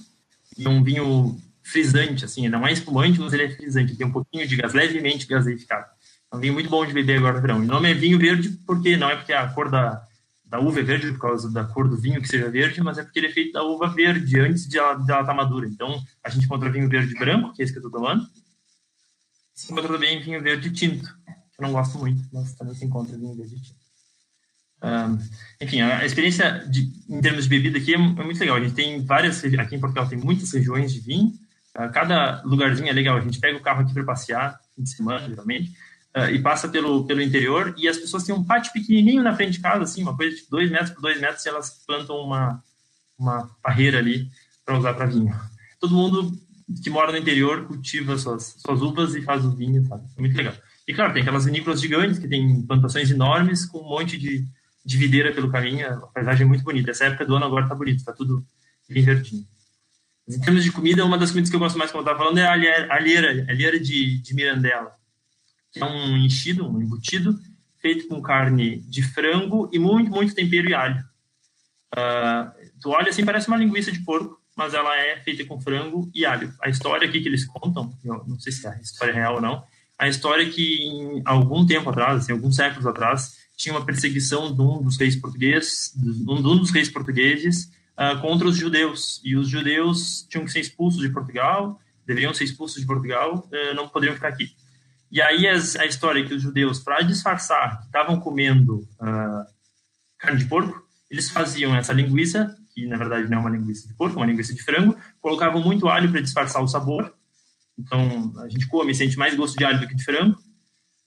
E 0.56 0.64
é 0.64 0.68
um 0.68 0.82
vinho 0.82 1.38
frisante, 1.62 2.24
assim, 2.24 2.48
não 2.48 2.66
é 2.66 2.72
espumante, 2.72 3.20
mas 3.20 3.32
ele 3.32 3.44
é 3.44 3.50
frisante. 3.50 3.96
Tem 3.96 4.06
um 4.06 4.12
pouquinho 4.12 4.46
de 4.46 4.56
gás, 4.56 4.72
levemente 4.72 5.26
gaseificado. 5.26 5.86
Um 6.32 6.38
vinho 6.38 6.54
muito 6.54 6.70
bom 6.70 6.86
de 6.86 6.92
beber 6.92 7.18
agora 7.18 7.34
no 7.34 7.40
verão. 7.40 7.58
O 7.58 7.64
nome 7.64 7.90
é 7.90 7.94
vinho 7.94 8.18
verde 8.18 8.50
porque 8.64 8.96
não 8.96 9.10
é 9.10 9.16
porque 9.16 9.32
a 9.32 9.48
cor 9.48 9.68
da, 9.68 10.00
da 10.44 10.60
uva 10.60 10.78
é 10.78 10.82
verde 10.82 11.10
por 11.12 11.18
causa 11.18 11.50
da 11.50 11.64
cor 11.64 11.88
do 11.88 11.96
vinho 11.96 12.20
que 12.20 12.28
seja 12.28 12.48
verde, 12.48 12.80
mas 12.80 12.98
é 12.98 13.02
porque 13.02 13.18
ele 13.18 13.26
é 13.26 13.32
feito 13.32 13.52
da 13.52 13.64
uva 13.64 13.88
verde 13.88 14.38
antes 14.38 14.68
de 14.68 14.78
ela, 14.78 15.00
estar 15.00 15.24
tá 15.24 15.34
madura. 15.34 15.66
Então, 15.66 16.00
a 16.22 16.28
gente 16.28 16.44
encontra 16.44 16.70
vinho 16.70 16.88
verde 16.88 17.14
branco, 17.14 17.52
que 17.52 17.62
é 17.62 17.64
esse 17.64 17.72
que 17.72 17.78
eu 17.78 17.86
estou 17.86 18.00
tomando. 18.00 18.24
Se 19.54 19.72
encontra 19.72 19.92
também 19.92 20.22
vinho 20.22 20.40
verde 20.40 20.70
tinto, 20.70 21.04
que 21.04 21.60
eu 21.60 21.62
não 21.62 21.72
gosto 21.72 21.98
muito, 21.98 22.22
mas 22.32 22.54
também 22.54 22.74
se 22.74 22.84
encontra 22.84 23.18
vinho 23.18 23.34
verde 23.34 23.60
tinto. 23.60 23.80
Um, 24.82 25.18
enfim, 25.60 25.80
a, 25.80 26.06
experiência 26.06 26.64
de, 26.70 26.90
em 27.08 27.20
termos 27.20 27.44
de 27.44 27.50
bebida 27.50 27.76
aqui 27.76 27.92
é, 27.92 27.96
é, 27.96 27.98
muito 27.98 28.38
legal. 28.38 28.56
A 28.56 28.60
gente 28.60 28.74
tem 28.74 29.04
várias, 29.04 29.44
aqui 29.44 29.74
em 29.74 29.80
Portugal 29.80 30.08
tem 30.08 30.18
muitas 30.18 30.52
regiões 30.52 30.92
de 30.92 31.00
vinho. 31.00 31.32
Uh, 31.76 31.90
cada 31.92 32.40
lugarzinho 32.44 32.88
é 32.88 32.92
legal. 32.92 33.16
A 33.16 33.20
gente 33.20 33.40
pega 33.40 33.58
o 33.58 33.62
carro 33.62 33.82
aqui 33.82 33.92
para 33.92 34.04
passear, 34.04 34.60
fim 34.76 34.84
de 34.84 34.90
semana, 34.90 35.28
geralmente 35.28 35.72
uh, 36.16 36.30
e 36.30 36.40
passa 36.40 36.68
pelo, 36.68 37.06
pelo 37.06 37.22
interior, 37.22 37.74
e 37.76 37.88
as 37.88 37.96
pessoas 37.96 38.24
têm 38.24 38.34
um 38.34 38.44
pátio 38.44 38.72
pequenininho 38.72 39.22
na 39.22 39.34
frente 39.34 39.52
de 39.52 39.60
casa, 39.60 39.84
assim, 39.84 40.02
uma 40.02 40.16
coisa 40.16 40.36
de 40.36 40.42
dois 40.50 40.70
metros 40.70 40.90
por 40.90 41.02
dois 41.02 41.20
metros, 41.20 41.44
e 41.44 41.48
elas 41.48 41.82
plantam 41.86 42.16
uma, 42.16 42.62
uma 43.18 43.48
parreira 43.62 43.98
ali 43.98 44.30
para 44.64 44.78
usar 44.78 44.94
para 44.94 45.06
vinho. 45.06 45.34
Todo 45.78 45.94
mundo 45.94 46.32
que 46.82 46.90
mora 46.90 47.10
no 47.10 47.18
interior 47.18 47.66
cultiva 47.66 48.16
suas, 48.16 48.56
suas 48.58 48.80
uvas 48.80 49.14
e 49.14 49.22
faz 49.22 49.44
o 49.44 49.50
vinho, 49.50 49.84
sabe? 49.86 50.04
É 50.16 50.20
muito 50.20 50.36
legal. 50.36 50.54
E 50.86 50.94
claro, 50.94 51.12
tem 51.12 51.22
aquelas 51.22 51.44
vinícolas 51.44 51.80
gigantes 51.80 52.18
que 52.18 52.28
tem 52.28 52.62
plantações 52.62 53.10
enormes 53.10 53.66
com 53.66 53.78
um 53.78 53.88
monte 53.88 54.16
de, 54.16 54.46
de 54.84 54.96
videira 54.96 55.32
pelo 55.32 55.50
caminho, 55.50 55.86
a 55.86 55.96
paisagem 56.08 56.44
é 56.44 56.48
muito 56.48 56.62
bonita. 56.62 56.90
Essa 56.90 57.06
época 57.06 57.26
do 57.26 57.34
ano 57.34 57.46
agora 57.46 57.68
tá 57.68 57.74
bonito, 57.74 57.98
está 57.98 58.12
tudo 58.12 58.44
bem 58.88 59.02
verdinho. 59.02 59.44
Em 60.28 60.40
termos 60.40 60.62
de 60.62 60.70
comida, 60.70 61.04
uma 61.04 61.18
das 61.18 61.30
comidas 61.30 61.50
que 61.50 61.56
eu 61.56 61.60
gosto 61.60 61.76
mais, 61.76 61.90
como 61.90 62.08
eu 62.08 62.16
falando, 62.16 62.38
é 62.38 62.46
a 62.46 62.52
alheira, 62.52 62.92
alheira, 62.92 63.46
alheira 63.48 63.80
de, 63.80 64.18
de 64.18 64.34
mirandela 64.34 64.99
que 65.72 65.80
é 65.80 65.84
um 65.84 66.16
enchido, 66.16 66.68
um 66.68 66.80
embutido, 66.80 67.38
feito 67.80 68.08
com 68.08 68.20
carne 68.20 68.78
de 68.82 69.02
frango 69.02 69.68
e 69.72 69.78
muito, 69.78 70.10
muito 70.10 70.34
tempero 70.34 70.68
e 70.68 70.74
alho. 70.74 71.02
Uh, 71.94 72.70
tu 72.80 72.90
olha 72.90 73.10
assim, 73.10 73.24
parece 73.24 73.48
uma 73.48 73.56
linguiça 73.56 73.90
de 73.90 74.00
porco, 74.00 74.40
mas 74.56 74.74
ela 74.74 74.96
é 74.96 75.18
feita 75.20 75.44
com 75.44 75.60
frango 75.60 76.10
e 76.14 76.26
alho. 76.26 76.52
A 76.62 76.68
história 76.68 77.08
aqui 77.08 77.20
que 77.20 77.28
eles 77.28 77.44
contam, 77.46 77.96
eu 78.04 78.24
não 78.26 78.38
sei 78.38 78.52
se 78.52 78.66
é 78.66 78.70
a 78.70 78.80
história 78.80 79.14
real 79.14 79.36
ou 79.36 79.40
não, 79.40 79.64
a 80.00 80.08
história 80.08 80.42
é 80.44 80.48
que 80.48 80.82
em 80.82 81.22
algum 81.26 81.66
tempo 81.66 81.90
atrás, 81.90 82.22
assim, 82.22 82.32
alguns 82.32 82.56
séculos 82.56 82.86
atrás, 82.86 83.36
tinha 83.54 83.74
uma 83.74 83.84
perseguição 83.84 84.54
de 84.54 84.62
um 84.62 84.82
dos 84.82 84.96
reis 84.96 85.14
portugueses, 85.14 85.92
de 85.94 86.30
um 86.30 86.40
dos 86.40 86.70
reis 86.70 86.88
portugueses 86.88 87.70
uh, 87.98 88.18
contra 88.22 88.48
os 88.48 88.56
judeus. 88.56 89.20
E 89.22 89.36
os 89.36 89.46
judeus 89.46 90.26
tinham 90.30 90.46
que 90.46 90.50
ser 90.50 90.60
expulsos 90.60 91.02
de 91.02 91.10
Portugal, 91.10 91.78
deveriam 92.06 92.32
ser 92.32 92.44
expulsos 92.44 92.80
de 92.80 92.86
Portugal, 92.86 93.46
uh, 93.46 93.74
não 93.74 93.88
poderiam 93.88 94.14
ficar 94.14 94.28
aqui. 94.28 94.56
E 95.10 95.20
aí 95.20 95.48
as, 95.48 95.76
a 95.76 95.86
história 95.86 96.20
é 96.20 96.24
que 96.24 96.34
os 96.34 96.42
judeus, 96.42 96.78
para 96.78 97.02
disfarçar 97.02 97.80
que 97.80 97.86
estavam 97.86 98.20
comendo 98.20 98.88
uh, 99.00 99.44
carne 100.18 100.38
de 100.38 100.46
porco, 100.46 100.80
eles 101.10 101.28
faziam 101.28 101.74
essa 101.74 101.92
linguiça, 101.92 102.56
que 102.72 102.86
na 102.86 102.96
verdade 102.96 103.28
não 103.28 103.38
é 103.38 103.40
uma 103.40 103.50
linguiça 103.50 103.88
de 103.88 103.94
porco, 103.94 104.16
é 104.16 104.20
uma 104.20 104.30
linguiça 104.30 104.54
de 104.54 104.62
frango, 104.62 104.96
colocavam 105.20 105.60
muito 105.60 105.88
alho 105.88 106.10
para 106.10 106.20
disfarçar 106.20 106.62
o 106.62 106.68
sabor. 106.68 107.12
Então 107.76 108.32
a 108.38 108.48
gente 108.48 108.68
come 108.68 108.92
e 108.92 108.94
sente 108.94 109.18
mais 109.18 109.34
gosto 109.34 109.56
de 109.56 109.64
alho 109.64 109.80
do 109.80 109.88
que 109.88 109.96
de 109.96 110.04
frango. 110.04 110.38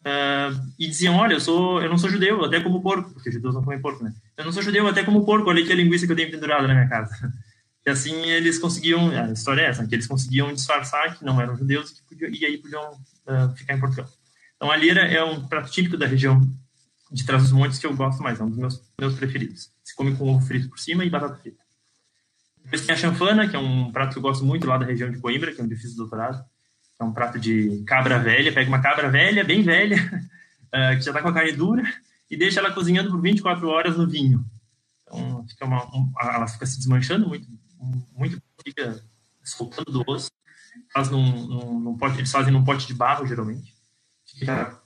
Uh, 0.01 0.51
e 0.77 0.85
diziam, 0.85 1.15
olha, 1.15 1.35
eu 1.35 1.39
sou, 1.39 1.81
eu 1.81 1.89
não 1.89 1.97
sou 1.97 2.09
judeu, 2.09 2.43
até 2.43 2.59
como 2.59 2.81
porco, 2.81 3.13
porque 3.13 3.31
judeus 3.31 3.55
não 3.55 3.63
comem 3.63 3.81
porco, 3.81 4.03
né? 4.03 4.13
Eu 4.35 4.43
não 4.43 4.51
sou 4.51 4.61
judeu, 4.61 4.85
até 4.85 5.01
como 5.01 5.25
porco, 5.25 5.49
olha 5.49 5.63
aqui 5.63 5.71
a 5.71 5.75
linguiça 5.75 6.05
que 6.05 6.11
eu 6.11 6.15
tenho 6.17 6.29
pendurada 6.29 6.67
na 6.67 6.73
minha 6.73 6.89
casa. 6.89 7.15
E 7.85 7.89
assim 7.89 8.13
eles 8.23 8.57
conseguiam, 8.57 9.09
a 9.09 9.31
história 9.31 9.61
é 9.61 9.65
essa, 9.65 9.85
que 9.85 9.93
eles 9.93 10.07
conseguiam 10.07 10.53
disfarçar 10.53 11.17
que 11.17 11.25
não 11.25 11.39
eram 11.39 11.57
judeus 11.57 11.91
e, 11.91 11.95
que 11.95 12.03
podiam, 12.03 12.31
e 12.31 12.45
aí 12.45 12.57
podiam 12.57 12.93
uh, 12.93 13.55
ficar 13.55 13.75
em 13.75 13.79
Portugal. 13.79 14.09
Então, 14.55 14.71
a 14.71 14.77
lira 14.77 15.01
é 15.01 15.21
um 15.23 15.45
prato 15.45 15.69
típico 15.69 15.97
da 15.97 16.07
região 16.07 16.41
de 17.11 17.25
Trás-os-Montes 17.25 17.79
que 17.79 17.85
eu 17.85 17.95
gosto 17.95 18.23
mais, 18.23 18.39
é 18.39 18.43
um 18.43 18.49
dos 18.49 18.57
meus, 18.57 18.81
meus 18.99 19.15
preferidos. 19.15 19.69
Se 19.83 19.93
come 19.95 20.15
com 20.15 20.33
ovo 20.33 20.45
frito 20.45 20.69
por 20.69 20.79
cima 20.79 21.03
e 21.03 21.09
batata 21.09 21.35
frita. 21.35 21.61
Depois 22.63 22.85
tem 22.85 22.95
a 22.95 22.97
chanfana, 22.97 23.47
que 23.47 23.55
é 23.55 23.59
um 23.59 23.91
prato 23.91 24.13
que 24.13 24.17
eu 24.17 24.21
gosto 24.21 24.45
muito 24.45 24.65
lá 24.65 24.77
da 24.77 24.85
região 24.85 25.11
de 25.11 25.19
Coimbra, 25.19 25.53
que 25.53 25.59
é 25.59 25.63
onde 25.63 25.75
eu 25.75 25.77
fiz 25.77 25.93
o 25.93 25.97
doutorado. 25.97 26.43
É 26.99 27.03
um 27.03 27.11
prato 27.11 27.37
de 27.37 27.83
cabra 27.85 28.17
velha, 28.19 28.53
pega 28.53 28.69
uma 28.69 28.81
cabra 28.81 29.09
velha, 29.09 29.43
bem 29.43 29.61
velha, 29.61 29.97
uh, 29.97 30.95
que 30.97 31.01
já 31.01 31.11
está 31.11 31.21
com 31.21 31.27
a 31.27 31.33
carne 31.33 31.51
dura, 31.51 31.83
e 32.31 32.37
deixa 32.37 32.59
ela 32.61 32.71
cozinhando 32.71 33.11
por 33.11 33.21
24 33.21 33.67
horas 33.67 33.97
no 33.97 34.07
vinho. 34.07 34.45
Então, 35.01 35.45
fica 35.47 35.65
uma, 35.65 35.83
um, 35.93 36.11
ela 36.21 36.47
fica 36.47 36.65
se 36.65 36.77
desmanchando 36.77 37.27
muito, 37.27 37.45
muito, 38.15 38.41
fica 38.63 39.03
soltando 39.43 39.91
do 39.91 40.03
osso 40.07 40.31
faz 40.91 41.09
num, 41.09 41.47
num, 41.47 41.79
num, 41.79 41.97
pote, 41.97 42.17
eles 42.17 42.31
fazem 42.31 42.53
num 42.53 42.63
pote 42.63 42.87
de 42.87 42.93
barro, 42.93 43.25
geralmente. 43.25 43.73
Fica 44.25 44.79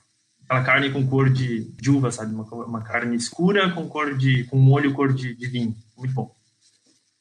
aquela 0.44 0.64
carne 0.64 0.90
com 0.90 1.06
cor 1.06 1.30
de, 1.30 1.70
de 1.72 1.90
uva, 1.90 2.10
sabe? 2.10 2.34
Uma, 2.34 2.44
uma, 2.44 2.82
carne 2.82 3.16
escura 3.16 3.70
com 3.70 3.88
cor 3.88 4.16
de, 4.16 4.44
com 4.44 4.56
molho 4.56 4.94
cor 4.94 5.12
de, 5.12 5.34
de 5.34 5.46
vinho. 5.46 5.76
Muito 5.96 6.14
bom. 6.14 6.34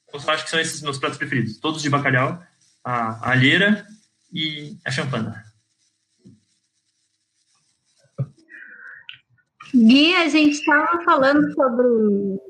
Então, 0.08 0.22
eu 0.22 0.30
acho 0.32 0.46
que 0.46 0.50
são 0.50 0.60
esses 0.60 0.82
meus 0.82 0.98
pratos 0.98 1.18
preferidos. 1.18 1.58
Todos 1.58 1.82
de 1.82 1.90
bacalhau, 1.90 2.42
a, 2.84 3.28
a 3.28 3.32
alheira 3.32 3.86
e 4.32 4.78
a 4.86 4.92
champana. 4.92 5.44
Gui, 9.78 10.16
a 10.16 10.28
gente 10.28 10.54
estava 10.54 11.04
falando 11.04 11.54
sobre 11.54 11.88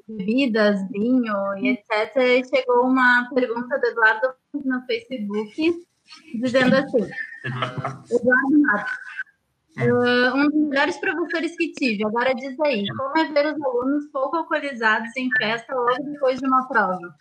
bebidas, 0.07 0.79
vinho 0.89 1.35
e 1.57 1.69
etc. 1.69 2.15
E 2.15 2.47
chegou 2.47 2.85
uma 2.85 3.29
pergunta 3.33 3.77
do 3.77 3.87
Eduardo 3.87 4.33
no 4.53 4.85
Facebook 4.85 5.85
dizendo 6.41 6.75
assim: 6.75 7.05
Eduardo 7.45 8.61
Matos, 8.61 8.91
uh, 9.77 10.37
um 10.37 10.49
dos 10.49 10.69
melhores 10.69 10.97
professores 10.97 11.55
que 11.57 11.73
tive. 11.73 12.05
Agora 12.05 12.33
diz 12.33 12.57
aí, 12.61 12.87
como 12.95 13.17
é 13.17 13.25
ver 13.31 13.53
os 13.53 13.61
alunos 13.61 14.09
pouco 14.11 14.37
alcoolizados 14.37 15.09
em 15.17 15.29
festa 15.37 15.75
logo 15.75 16.03
depois 16.03 16.39
de 16.39 16.47
uma 16.47 16.65
prova? 16.67 17.13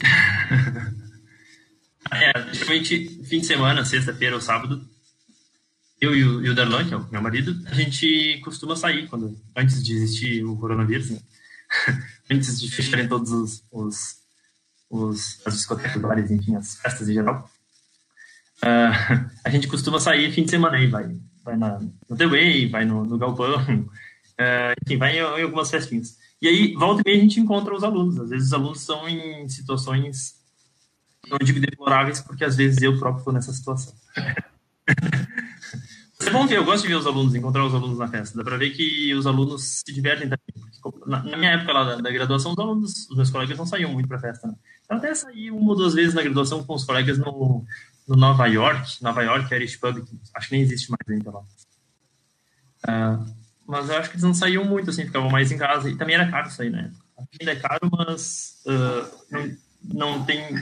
é, 2.10 2.54
geralmente, 2.54 3.22
fim 3.24 3.40
de 3.40 3.46
semana, 3.46 3.84
sexta-feira 3.84 4.34
ou 4.34 4.40
sábado, 4.40 4.95
eu 6.00 6.14
e 6.14 6.24
o, 6.24 6.44
e 6.44 6.50
o 6.50 6.54
Darlan, 6.54 6.86
que 6.86 6.94
é 6.94 6.96
o 6.96 7.08
meu 7.10 7.22
marido, 7.22 7.56
a 7.66 7.74
gente 7.74 8.38
costuma 8.44 8.76
sair 8.76 9.08
quando, 9.08 9.36
antes 9.54 9.82
de 9.82 9.94
existir 9.94 10.44
o 10.44 10.56
coronavírus, 10.56 11.10
né? 11.10 11.18
antes 12.30 12.60
de 12.60 12.70
fecharem 12.70 13.08
todos 13.08 13.32
os, 13.32 13.64
os, 13.72 14.16
os 14.90 15.46
as 15.46 15.54
discotecas, 15.54 16.00
bares, 16.00 16.30
enfim, 16.30 16.54
as 16.54 16.76
festas 16.76 17.08
em 17.08 17.14
geral. 17.14 17.50
Uh, 18.62 19.30
a 19.44 19.50
gente 19.50 19.68
costuma 19.68 19.98
sair 19.98 20.30
fim 20.32 20.44
de 20.44 20.50
semana 20.50 20.76
aí, 20.76 20.86
vai, 20.86 21.16
vai 21.42 21.56
na, 21.56 21.80
no 22.08 22.16
The 22.16 22.26
Way, 22.26 22.68
vai 22.68 22.84
no, 22.84 23.04
no 23.04 23.18
Galpão, 23.18 23.88
Uh, 24.38 24.76
enfim, 24.84 24.98
vai 24.98 25.16
em, 25.16 25.20
em, 25.20 25.42
algumas 25.44 25.70
festinhas. 25.70 26.18
E 26.42 26.46
aí, 26.46 26.74
volta 26.74 27.00
e 27.00 27.04
meia, 27.10 27.18
a 27.18 27.22
gente 27.22 27.40
encontra 27.40 27.74
os 27.74 27.82
alunos. 27.82 28.20
Às 28.20 28.28
vezes, 28.28 28.48
os 28.48 28.52
alunos 28.52 28.80
estão 28.80 29.08
em 29.08 29.48
situações, 29.48 30.34
não 31.26 31.38
digo 31.38 31.58
deploráveis, 31.58 32.20
porque 32.20 32.44
às 32.44 32.54
vezes 32.54 32.82
eu 32.82 32.98
próprio 32.98 33.20
estou 33.20 33.32
nessa 33.32 33.50
situação. 33.50 33.94
É 36.20 36.30
bom 36.30 36.46
ver, 36.46 36.56
eu 36.56 36.64
gosto 36.64 36.82
de 36.82 36.88
ver 36.88 36.94
os 36.94 37.06
alunos, 37.06 37.34
encontrar 37.34 37.64
os 37.66 37.74
alunos 37.74 37.98
na 37.98 38.08
festa. 38.08 38.38
Dá 38.38 38.44
para 38.44 38.56
ver 38.56 38.70
que 38.70 39.14
os 39.14 39.26
alunos 39.26 39.82
se 39.84 39.92
divertem 39.92 40.28
também. 40.28 40.66
Na, 41.06 41.22
na 41.22 41.36
minha 41.36 41.50
época 41.52 41.72
lá 41.72 41.84
da, 41.84 41.96
da, 41.96 42.10
graduação, 42.10 42.52
os 42.52 42.58
alunos, 42.58 43.10
os 43.10 43.16
meus 43.16 43.30
colegas 43.30 43.58
não 43.58 43.66
saíam 43.66 43.92
muito 43.92 44.08
para 44.08 44.18
festa. 44.18 44.46
Né? 44.46 44.54
Eu 44.88 44.96
até 44.96 45.14
saí 45.14 45.50
uma 45.50 45.70
ou 45.70 45.76
duas 45.76 45.92
vezes 45.92 46.14
na 46.14 46.22
graduação 46.22 46.64
com 46.64 46.74
os 46.74 46.84
colegas 46.84 47.18
no, 47.18 47.64
no 48.08 48.16
Nova 48.16 48.46
York, 48.46 49.02
Nova 49.02 49.22
York 49.22 49.54
Irish 49.54 49.76
Pub, 49.76 50.02
que 50.04 50.20
acho 50.34 50.48
que 50.48 50.54
nem 50.54 50.62
existe 50.62 50.90
mais 50.90 51.06
ainda 51.06 51.30
lá. 51.30 51.40
Uh, 52.88 53.34
mas 53.66 53.90
eu 53.90 53.98
acho 53.98 54.08
que 54.08 54.14
eles 54.14 54.24
não 54.24 54.32
saíam 54.32 54.64
muito, 54.64 54.88
assim, 54.88 55.04
ficavam 55.04 55.28
mais 55.28 55.52
em 55.52 55.58
casa. 55.58 55.90
E 55.90 55.96
também 55.96 56.14
era 56.14 56.30
caro 56.30 56.50
sair, 56.50 56.70
né? 56.70 56.92
Ainda 57.38 57.52
é 57.52 57.56
caro, 57.56 57.90
mas 57.92 58.62
uh, 58.64 59.24
não, 59.30 60.18
não 60.18 60.24
tem... 60.24 60.54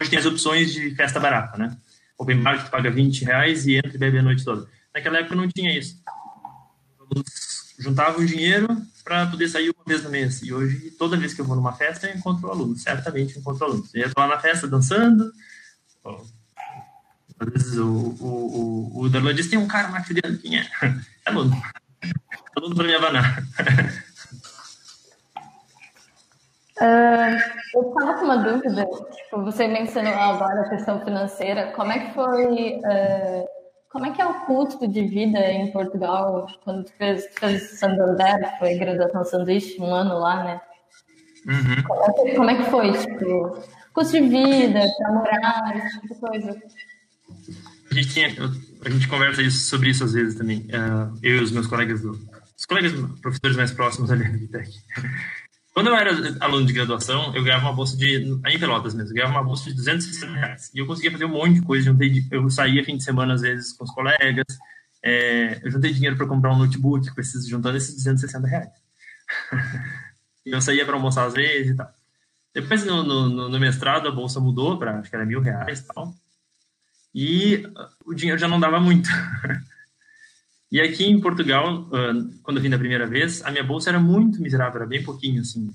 Hoje 0.00 0.10
tem 0.10 0.18
as 0.18 0.26
opções 0.26 0.72
de 0.72 0.94
festa 0.96 1.20
barata, 1.20 1.58
né? 1.58 1.76
Open 2.18 2.42
bar 2.42 2.64
que 2.64 2.70
paga 2.70 2.90
20 2.90 3.24
reais 3.24 3.66
e 3.66 3.76
entra 3.76 3.94
e 3.94 3.98
bebe 3.98 4.18
a 4.18 4.22
noite 4.22 4.44
toda. 4.44 4.66
Naquela 4.94 5.18
época 5.18 5.36
não 5.36 5.48
tinha 5.48 5.76
isso. 5.76 6.02
Eles 7.10 7.74
juntavam 7.78 8.24
dinheiro 8.24 8.68
para 9.04 9.26
poder 9.26 9.48
sair 9.48 9.70
uma 9.70 9.84
vez 9.86 10.04
no 10.04 10.10
mês. 10.10 10.42
E 10.42 10.52
hoje, 10.52 10.90
toda 10.92 11.16
vez 11.16 11.34
que 11.34 11.40
eu 11.40 11.44
vou 11.44 11.56
numa 11.56 11.72
festa, 11.72 12.06
eu 12.06 12.16
encontro 12.16 12.50
aluno. 12.50 12.76
Certamente 12.76 13.38
encontro 13.38 13.64
aluno. 13.64 13.84
Eu 13.94 14.06
estou 14.06 14.22
lá 14.22 14.28
na 14.28 14.40
festa 14.40 14.66
dançando. 14.66 15.32
Às 17.40 17.48
vezes 17.48 17.78
o, 17.78 18.16
o, 18.20 18.94
o, 18.94 19.00
o 19.00 19.08
Darlan 19.08 19.34
diz: 19.34 19.48
tem 19.48 19.58
um 19.58 19.66
cara 19.66 19.88
lá 19.88 20.02
que 20.02 20.14
quem 20.14 20.58
é? 20.58 20.66
É 21.26 21.30
aluno. 21.30 21.56
É 22.02 22.08
aluno 22.56 22.74
para 22.74 22.84
me 22.84 22.94
abanar. 22.94 23.42
Uh, 26.76 27.36
eu 27.74 27.88
estava 27.88 28.14
com 28.18 28.24
uma 28.24 28.38
dúvida, 28.38 28.84
tipo, 28.84 29.42
você 29.44 29.68
mencionou 29.68 30.14
agora 30.14 30.62
a 30.62 30.68
questão 30.68 31.04
financeira, 31.04 31.72
como 31.72 31.92
é 31.92 31.98
que 31.98 32.14
foi, 32.14 32.78
uh, 32.78 33.59
como 33.90 34.06
é 34.06 34.12
que 34.12 34.22
é 34.22 34.26
o 34.26 34.46
custo 34.46 34.86
de 34.86 35.02
vida 35.02 35.38
em 35.50 35.70
Portugal, 35.72 36.46
quando 36.64 36.84
tu 36.84 36.92
fez, 36.96 37.26
fez 37.38 37.78
Santander, 37.78 38.58
foi 38.58 38.76
graduação 38.76 39.24
sanduíche, 39.24 39.80
um 39.80 39.92
ano 39.92 40.18
lá, 40.18 40.44
né? 40.44 40.60
Uhum. 41.44 41.82
Como, 41.82 42.04
é 42.04 42.12
que, 42.12 42.36
como, 42.36 42.50
é 42.50 42.56
que, 42.56 42.70
foi, 42.70 42.92
tipo, 42.92 43.58
custo 43.92 44.12
de 44.12 44.28
vida, 44.28 44.80
para 44.96 45.12
morar, 45.12 45.76
esse 45.76 46.00
tipo 46.00 46.14
de 46.14 46.20
coisa? 46.20 46.62
A 47.90 47.94
gente, 47.94 48.08
tinha, 48.10 48.28
a 48.84 48.90
gente 48.90 49.08
conversa 49.08 49.42
isso, 49.42 49.68
sobre 49.68 49.90
isso 49.90 50.04
às 50.04 50.12
vezes 50.12 50.36
também, 50.36 50.60
uh, 50.68 51.18
eu 51.20 51.38
e 51.38 51.42
os 51.42 51.50
meus 51.50 51.66
colegas, 51.66 52.00
do, 52.00 52.12
os 52.56 52.66
colegas 52.66 52.92
professores 53.20 53.56
mais 53.56 53.72
próximos 53.72 54.12
ali 54.12 54.22
do 54.22 54.44
ITEC. 54.44 54.70
Quando 55.72 55.86
eu 55.86 55.94
era 55.94 56.10
aluno 56.40 56.66
de 56.66 56.72
graduação, 56.72 57.34
eu 57.34 57.44
ganhava 57.44 57.66
uma 57.66 57.72
bolsa 57.72 57.96
de. 57.96 58.40
Em 58.46 58.58
Pelotas 58.58 58.92
mesmo, 58.92 59.10
eu 59.10 59.14
ganhava 59.14 59.32
uma 59.32 59.44
bolsa 59.44 59.70
de 59.70 59.76
260 59.76 60.32
reais. 60.32 60.70
E 60.74 60.78
eu 60.78 60.86
conseguia 60.86 61.12
fazer 61.12 61.24
um 61.24 61.30
monte 61.30 61.54
de 61.54 61.62
coisa. 61.62 61.86
Juntei, 61.86 62.26
eu 62.30 62.50
saía 62.50 62.84
fim 62.84 62.96
de 62.96 63.04
semana, 63.04 63.34
às 63.34 63.40
vezes, 63.40 63.72
com 63.72 63.84
os 63.84 63.90
colegas. 63.92 64.46
É, 65.02 65.60
eu 65.64 65.70
juntei 65.70 65.92
dinheiro 65.92 66.16
para 66.16 66.26
comprar 66.26 66.52
um 66.52 66.58
notebook, 66.58 67.08
esses, 67.18 67.48
juntando 67.48 67.76
esses 67.76 67.94
260 67.94 68.48
reais. 68.48 68.68
e 70.44 70.50
eu 70.50 70.60
saía 70.60 70.84
para 70.84 70.94
almoçar 70.94 71.26
às 71.26 71.34
vezes 71.34 71.72
e 71.72 71.76
tal. 71.76 71.90
Depois, 72.52 72.84
no, 72.84 73.04
no, 73.04 73.48
no 73.48 73.60
mestrado, 73.60 74.08
a 74.08 74.12
bolsa 74.12 74.40
mudou 74.40 74.76
para, 74.76 74.98
acho 74.98 75.08
que 75.08 75.14
era 75.14 75.24
mil 75.24 75.40
reais 75.40 75.80
e 75.80 75.86
tal. 75.86 76.12
E 77.14 77.62
o 78.04 78.12
dinheiro 78.12 78.40
já 78.40 78.48
não 78.48 78.58
dava 78.58 78.80
muito. 78.80 79.08
E 80.70 80.80
aqui 80.80 81.04
em 81.04 81.20
Portugal, 81.20 81.88
quando 82.42 82.58
eu 82.58 82.62
vim 82.62 82.70
da 82.70 82.78
primeira 82.78 83.06
vez, 83.06 83.42
a 83.42 83.50
minha 83.50 83.64
bolsa 83.64 83.90
era 83.90 83.98
muito 83.98 84.40
miserável, 84.40 84.76
era 84.76 84.86
bem 84.86 85.02
pouquinho, 85.02 85.40
assim, 85.40 85.68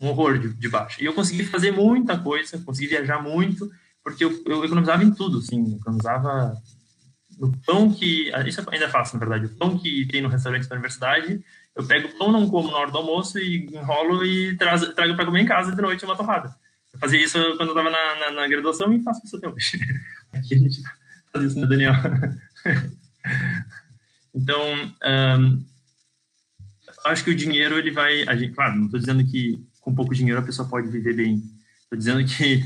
um 0.00 0.08
horror 0.08 0.38
de, 0.38 0.54
de 0.54 0.68
baixo. 0.68 1.02
E 1.02 1.04
eu 1.04 1.12
consegui 1.12 1.44
fazer 1.44 1.70
muita 1.70 2.18
coisa, 2.18 2.58
consegui 2.58 2.88
viajar 2.88 3.22
muito, 3.22 3.70
porque 4.02 4.24
eu, 4.24 4.42
eu 4.46 4.64
economizava 4.64 5.04
em 5.04 5.10
tudo, 5.10 5.38
assim, 5.38 5.76
economizava 5.76 6.56
no 7.38 7.52
pão 7.58 7.92
que, 7.92 8.30
isso 8.46 8.64
ainda 8.70 8.88
fácil, 8.88 9.18
na 9.18 9.26
verdade, 9.26 9.52
o 9.52 9.56
pão 9.56 9.78
que 9.78 10.06
tem 10.06 10.22
no 10.22 10.28
restaurante 10.28 10.68
da 10.68 10.74
universidade, 10.74 11.44
eu 11.76 11.84
pego 11.84 12.08
o 12.08 12.18
pão, 12.18 12.32
não 12.32 12.48
como 12.48 12.70
na 12.70 12.78
hora 12.78 12.90
do 12.90 12.98
almoço 12.98 13.38
e 13.38 13.66
enrolo 13.66 14.24
e 14.24 14.56
trago, 14.56 14.86
trago 14.94 15.14
para 15.16 15.26
comer 15.26 15.40
em 15.40 15.46
casa 15.46 15.74
de 15.74 15.82
noite 15.82 16.04
uma 16.04 16.16
torrada. 16.16 16.54
Eu 16.92 16.98
fazia 16.98 17.22
isso 17.22 17.38
quando 17.56 17.70
eu 17.70 17.78
estava 17.78 17.90
na, 17.90 18.20
na, 18.20 18.30
na, 18.30 18.48
graduação 18.48 18.92
e 18.92 19.02
faço 19.02 19.20
isso 19.24 19.36
até 19.36 19.48
hoje. 19.48 19.78
Aqui 20.32 20.54
a 20.54 20.58
gente 20.58 20.80
faz 21.32 21.44
isso, 21.44 21.60
né, 21.60 21.66
Daniel? 21.66 21.94
Então, 24.34 24.60
um, 25.38 25.64
acho 27.06 27.22
que 27.22 27.30
o 27.30 27.36
dinheiro 27.36 27.78
ele 27.78 27.92
vai, 27.92 28.26
a 28.26 28.34
gente, 28.34 28.52
claro, 28.52 28.76
não 28.76 28.86
estou 28.86 28.98
dizendo 28.98 29.24
que 29.24 29.64
com 29.80 29.94
pouco 29.94 30.14
dinheiro 30.14 30.40
a 30.40 30.44
pessoa 30.44 30.68
pode 30.68 30.88
viver 30.88 31.14
bem. 31.14 31.42
Estou 31.82 31.96
dizendo 31.96 32.24
que 32.24 32.56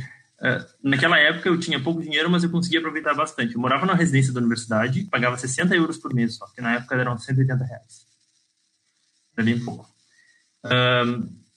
uh, 0.40 0.64
naquela 0.82 1.18
época 1.18 1.48
eu 1.48 1.60
tinha 1.60 1.78
pouco 1.78 2.00
dinheiro, 2.00 2.30
mas 2.30 2.42
eu 2.42 2.50
conseguia 2.50 2.78
aproveitar 2.78 3.14
bastante. 3.14 3.54
Eu 3.54 3.60
morava 3.60 3.84
na 3.84 3.94
residência 3.94 4.32
da 4.32 4.40
universidade, 4.40 5.04
pagava 5.10 5.36
60 5.36 5.74
euros 5.74 5.98
por 5.98 6.14
mês, 6.14 6.36
só 6.36 6.46
que 6.46 6.62
na 6.62 6.76
época 6.76 6.94
eram 6.94 7.18
180 7.18 7.64
reais. 7.64 8.06
Era 9.36 9.44
bem 9.44 9.62
pouco. 9.62 9.86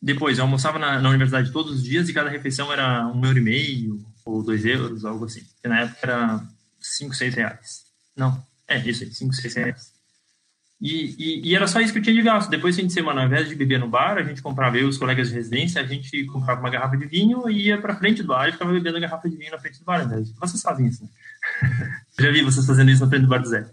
Depois, 0.02 0.40
eu 0.40 0.46
almoçava 0.46 0.80
na, 0.80 1.00
na, 1.00 1.10
universidade 1.10 1.52
todos 1.52 1.74
os 1.74 1.84
dias 1.84 2.10
e 2.10 2.14
cada 2.14 2.30
refeição 2.30 2.74
era 2.74 3.08
um 3.08 3.24
euro 3.24 3.38
e 3.38 3.42
meio 3.42 4.04
ou 4.26 4.44
dois 4.44 4.66
euros, 4.66 5.06
algo 5.06 5.26
assim. 5.26 5.44
Porque 5.44 5.68
na 5.68 5.82
época 5.82 6.00
era 6.02 6.44
cinco, 6.80 7.14
seis 7.14 7.36
reais. 7.36 7.84
Não, 8.16 8.44
é 8.74 8.90
isso 8.90 9.04
aí, 9.04 9.12
cinco, 9.12 9.34
seis 9.34 9.56
reais. 9.56 10.02
E, 10.82 11.16
e, 11.20 11.50
e, 11.50 11.56
era 11.56 11.68
só 11.68 11.80
isso 11.80 11.94
que 11.94 12.00
eu 12.00 12.04
tinha 12.04 12.16
de 12.16 12.24
gasto. 12.24 12.50
Depois, 12.50 12.76
fim 12.76 12.88
de 12.88 12.94
semana, 12.94 13.22
ao 13.22 13.28
invés 13.28 13.48
de 13.48 13.54
beber 13.54 13.80
no 13.80 13.88
bar, 13.88 14.18
a 14.18 14.24
gente 14.24 14.42
comprava, 14.42 14.78
eu 14.78 14.88
e 14.88 14.90
os 14.90 14.98
colegas 14.98 15.30
de 15.30 15.36
residência, 15.36 15.80
a 15.80 15.86
gente 15.86 16.26
comprava 16.26 16.60
uma 16.60 16.72
garrafa 16.72 16.98
de 16.98 17.06
vinho 17.06 17.48
e 17.48 17.68
ia 17.68 17.80
para 17.80 17.96
frente 17.96 18.24
do 18.24 18.30
bar 18.30 18.50
e 18.50 18.52
ficava 18.52 18.72
bebendo 18.72 18.98
a 18.98 19.02
garrafa 19.02 19.30
de 19.30 19.38
vinho 19.38 19.52
na 19.52 19.60
frente 19.60 19.78
do 19.78 19.86
bar. 19.86 20.08
Né? 20.08 20.24
Vocês 20.40 20.64
fazem 20.64 20.88
isso, 20.88 21.04
né? 21.04 21.10
já 22.20 22.32
vi 22.32 22.42
vocês 22.42 22.66
fazendo 22.66 22.90
isso 22.90 23.04
na 23.04 23.10
frente 23.10 23.22
do 23.22 23.28
bar 23.28 23.38
do 23.38 23.48
Zé. 23.48 23.64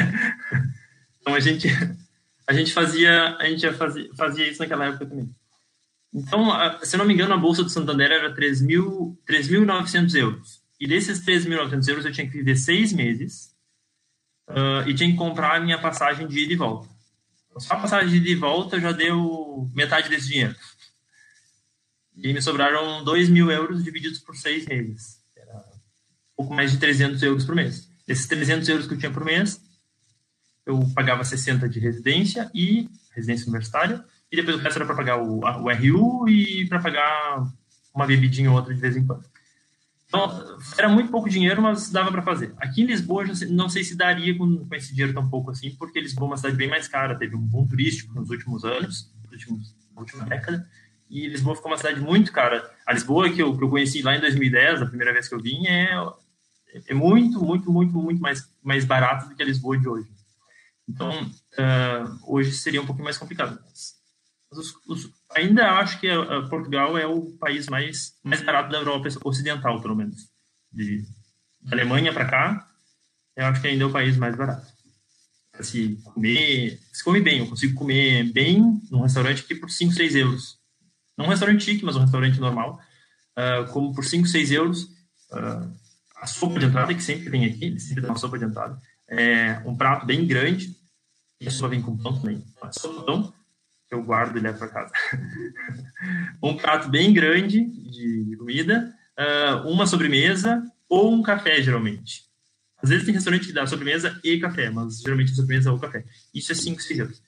então, 1.20 1.34
a 1.34 1.40
gente, 1.40 1.68
a 2.46 2.54
gente 2.54 2.72
fazia, 2.72 3.36
a 3.36 3.44
gente 3.44 3.70
fazia, 3.72 4.08
fazia 4.16 4.48
isso 4.48 4.62
naquela 4.62 4.86
época 4.86 5.04
também. 5.04 5.28
Então, 6.14 6.48
se 6.82 6.96
não 6.96 7.04
me 7.04 7.12
engano, 7.12 7.34
a 7.34 7.38
Bolsa 7.38 7.62
do 7.62 7.68
Santander 7.68 8.10
era 8.10 8.34
3.900 8.34 10.14
euros. 10.14 10.62
E 10.80 10.88
desses 10.88 11.20
3.900 11.20 11.88
euros, 11.88 12.06
eu 12.06 12.12
tinha 12.12 12.26
que 12.26 12.38
viver 12.38 12.56
seis 12.56 12.90
meses 12.90 13.54
uh, 14.48 14.88
e 14.88 14.94
tinha 14.94 15.10
que 15.10 15.16
comprar 15.16 15.56
a 15.56 15.60
minha 15.60 15.78
passagem 15.78 16.26
de 16.26 16.44
ida 16.44 16.52
e 16.52 16.56
volta. 16.56 16.88
Só 17.58 17.74
a 17.74 17.80
passagem 17.80 18.08
de 18.10 18.16
ida 18.16 18.28
e 18.28 18.34
volta 18.34 18.80
já 18.80 18.92
deu 18.92 19.70
metade 19.74 20.08
desse 20.08 20.28
dinheiro. 20.28 20.54
E 22.16 22.32
me 22.32 22.40
sobraram 22.40 23.04
2 23.04 23.28
mil 23.28 23.50
euros 23.50 23.84
divididos 23.84 24.18
por 24.18 24.36
seis 24.36 24.66
meses. 24.66 25.20
Era 25.36 25.56
um 25.56 26.36
pouco 26.36 26.54
mais 26.54 26.70
de 26.70 26.78
300 26.78 27.22
euros 27.22 27.44
por 27.44 27.54
mês. 27.54 27.88
Esses 28.06 28.26
300 28.26 28.68
euros 28.68 28.86
que 28.86 28.94
eu 28.94 28.98
tinha 28.98 29.10
por 29.10 29.24
mês, 29.24 29.60
eu 30.64 30.80
pagava 30.94 31.24
60 31.24 31.68
de 31.68 31.78
residência 31.78 32.50
e 32.54 32.88
residência 33.14 33.46
universitária, 33.46 34.04
e 34.30 34.36
depois 34.36 34.56
o 34.56 34.58
resto 34.58 34.76
era 34.76 34.86
para 34.86 34.96
pagar 34.96 35.18
o, 35.18 35.40
o 35.40 35.72
RU 35.72 36.28
e 36.28 36.68
para 36.68 36.80
pagar 36.80 37.46
uma 37.94 38.06
bebidinha 38.06 38.50
ou 38.50 38.56
outra 38.56 38.74
de 38.74 38.80
vez 38.80 38.96
em 38.96 39.06
quando. 39.06 39.24
Então, 40.08 40.58
era 40.78 40.88
muito 40.88 41.10
pouco 41.10 41.28
dinheiro, 41.28 41.60
mas 41.60 41.90
dava 41.90 42.12
para 42.12 42.22
fazer. 42.22 42.54
Aqui 42.58 42.82
em 42.82 42.86
Lisboa, 42.86 43.24
não 43.50 43.68
sei 43.68 43.82
se 43.82 43.96
daria 43.96 44.36
com, 44.36 44.64
com, 44.64 44.74
esse 44.74 44.94
dinheiro 44.94 45.12
tão 45.12 45.28
pouco 45.28 45.50
assim, 45.50 45.70
porque 45.72 46.00
Lisboa 46.00 46.26
é 46.26 46.30
uma 46.30 46.36
cidade 46.36 46.56
bem 46.56 46.68
mais 46.68 46.86
cara, 46.86 47.16
teve 47.16 47.34
um 47.34 47.40
boom 47.40 47.66
turístico 47.66 48.14
nos 48.14 48.30
últimos 48.30 48.64
anos, 48.64 49.12
nos 49.24 49.32
últimos, 49.32 49.74
na 49.94 50.00
última 50.00 50.24
década, 50.24 50.68
e 51.10 51.26
Lisboa 51.26 51.56
ficou 51.56 51.70
uma 51.70 51.76
cidade 51.76 52.00
muito 52.00 52.32
cara. 52.32 52.70
A 52.86 52.92
Lisboa 52.92 53.30
que 53.30 53.42
eu, 53.42 53.56
que 53.56 53.64
eu 53.64 53.68
conheci 53.68 54.02
lá 54.02 54.16
em 54.16 54.20
2010, 54.20 54.82
a 54.82 54.86
primeira 54.86 55.12
vez 55.12 55.28
que 55.28 55.34
eu 55.34 55.40
vim, 55.40 55.66
é, 55.66 55.88
é 56.86 56.94
muito, 56.94 57.42
muito, 57.42 57.72
muito, 57.72 57.92
muito 57.94 58.20
mais, 58.20 58.48
mais 58.62 58.84
barato 58.84 59.28
do 59.28 59.34
que 59.34 59.42
a 59.42 59.46
Lisboa 59.46 59.76
de 59.76 59.88
hoje. 59.88 60.08
Então, 60.88 61.10
uh, 61.10 62.32
hoje 62.32 62.52
seria 62.52 62.80
um 62.80 62.86
pouquinho 62.86 63.04
mais 63.04 63.18
complicado. 63.18 63.58
Mas 63.64 63.95
os, 64.56 64.74
os, 64.86 65.10
ainda 65.34 65.72
acho 65.78 66.00
que 66.00 66.08
a, 66.08 66.20
a 66.38 66.48
Portugal 66.48 66.96
é 66.96 67.06
o 67.06 67.32
país 67.38 67.68
mais, 67.68 68.14
mais 68.22 68.42
barato 68.42 68.70
da 68.70 68.78
Europa 68.78 69.08
Ocidental, 69.24 69.80
pelo 69.80 69.96
menos. 69.96 70.28
De, 70.72 71.04
da 71.62 71.76
Alemanha 71.76 72.12
para 72.12 72.26
cá, 72.26 72.68
eu 73.36 73.46
acho 73.46 73.60
que 73.60 73.68
ainda 73.68 73.84
é 73.84 73.86
o 73.86 73.92
país 73.92 74.16
mais 74.16 74.36
barato. 74.36 74.66
Se 75.60 75.96
comer, 76.04 76.80
se 76.92 77.02
come 77.02 77.20
bem, 77.20 77.38
eu 77.38 77.46
consigo 77.46 77.74
comer 77.74 78.30
bem 78.32 78.80
num 78.90 79.02
restaurante 79.02 79.42
aqui 79.42 79.54
por 79.54 79.70
5, 79.70 79.92
6 79.92 80.14
euros. 80.16 80.58
Não 81.16 81.26
um 81.26 81.28
restaurante 81.28 81.64
chique, 81.64 81.84
mas 81.84 81.96
um 81.96 82.00
restaurante 82.00 82.38
normal. 82.38 82.78
Uh, 83.36 83.70
como 83.72 83.94
por 83.94 84.04
5, 84.04 84.26
6 84.26 84.50
euros. 84.52 84.82
Uh, 85.30 85.74
a 86.16 86.26
sopa 86.26 86.58
de 86.58 86.66
entrada, 86.66 86.94
que 86.94 87.02
sempre 87.02 87.28
vem 87.28 87.44
aqui, 87.46 87.66
eles 87.66 87.84
sempre 87.84 88.02
dão 88.02 88.10
uma 88.10 88.18
sopa 88.18 88.38
de 88.38 88.44
entrada. 88.44 88.80
É 89.08 89.62
um 89.64 89.76
prato 89.76 90.04
bem 90.04 90.26
grande. 90.26 90.76
E 91.40 91.48
a 91.48 91.50
sopa 91.50 91.68
vem 91.68 91.82
com 91.82 91.96
pão 91.96 92.18
também. 92.18 92.44
A 92.62 92.72
sopa 92.72 93.02
pão 93.02 93.32
eu 93.90 94.02
guardo 94.02 94.36
e 94.36 94.40
levo 94.40 94.58
para 94.58 94.68
casa. 94.68 94.92
um 96.42 96.56
prato 96.56 96.88
bem 96.88 97.12
grande 97.12 97.64
de 97.64 98.36
comida, 98.36 98.94
uh, 99.18 99.68
uma 99.68 99.86
sobremesa 99.86 100.62
ou 100.88 101.12
um 101.12 101.22
café, 101.22 101.62
geralmente. 101.62 102.24
Às 102.82 102.90
vezes 102.90 103.04
tem 103.04 103.14
restaurante 103.14 103.46
que 103.46 103.52
dá 103.52 103.66
sobremesa 103.66 104.20
e 104.22 104.38
café, 104.38 104.70
mas 104.70 105.00
geralmente 105.00 105.34
sobremesa 105.34 105.72
ou 105.72 105.78
café. 105.78 106.04
Isso 106.34 106.52
é 106.52 106.54
5, 106.54 106.82
6 106.82 106.98
euros. 106.98 107.22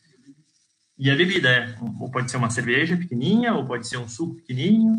E 0.98 1.10
a 1.10 1.16
bebida 1.16 1.48
é, 1.48 1.76
ou 1.80 2.10
pode 2.10 2.30
ser 2.30 2.36
uma 2.36 2.50
cerveja 2.50 2.96
pequenininha, 2.96 3.54
ou 3.54 3.64
pode 3.64 3.86
ser 3.86 3.98
um 3.98 4.08
suco 4.08 4.34
pequenininho. 4.34 4.96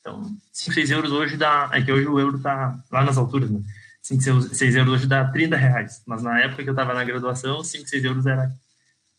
Então, 0.00 0.36
5, 0.52 0.74
6 0.74 0.90
euros 0.92 1.12
hoje 1.12 1.36
dá. 1.36 1.68
É 1.72 1.82
que 1.82 1.92
hoje 1.92 2.06
o 2.06 2.18
euro 2.18 2.38
tá 2.40 2.80
lá 2.90 3.04
nas 3.04 3.18
alturas, 3.18 3.50
né? 3.50 3.60
5, 4.02 4.54
6 4.54 4.76
euros 4.76 4.94
hoje 4.94 5.06
dá 5.06 5.24
30 5.24 5.56
reais. 5.56 6.02
Mas 6.06 6.22
na 6.22 6.40
época 6.40 6.62
que 6.62 6.68
eu 6.68 6.72
estava 6.72 6.94
na 6.94 7.04
graduação, 7.04 7.62
5, 7.62 7.88
6 7.88 8.04
euros 8.04 8.26
era 8.26 8.52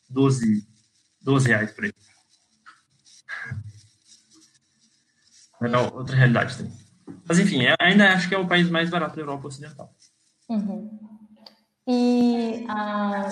12, 0.09 0.65
12 1.23 1.47
reais 1.47 1.71
por 1.71 1.85
aí. 1.85 1.93
Legal, 5.61 5.91
outra 5.95 6.15
realidade 6.15 6.57
também. 6.57 6.73
Mas 7.27 7.39
enfim, 7.39 7.63
é, 7.63 7.75
ainda 7.79 8.13
acho 8.13 8.27
que 8.27 8.35
é 8.35 8.37
o 8.37 8.47
país 8.47 8.69
mais 8.69 8.89
barato 8.89 9.15
da 9.15 9.21
Europa 9.21 9.47
Ocidental. 9.47 9.93
Uhum. 10.49 10.99
E 11.87 12.65
a, 12.67 13.29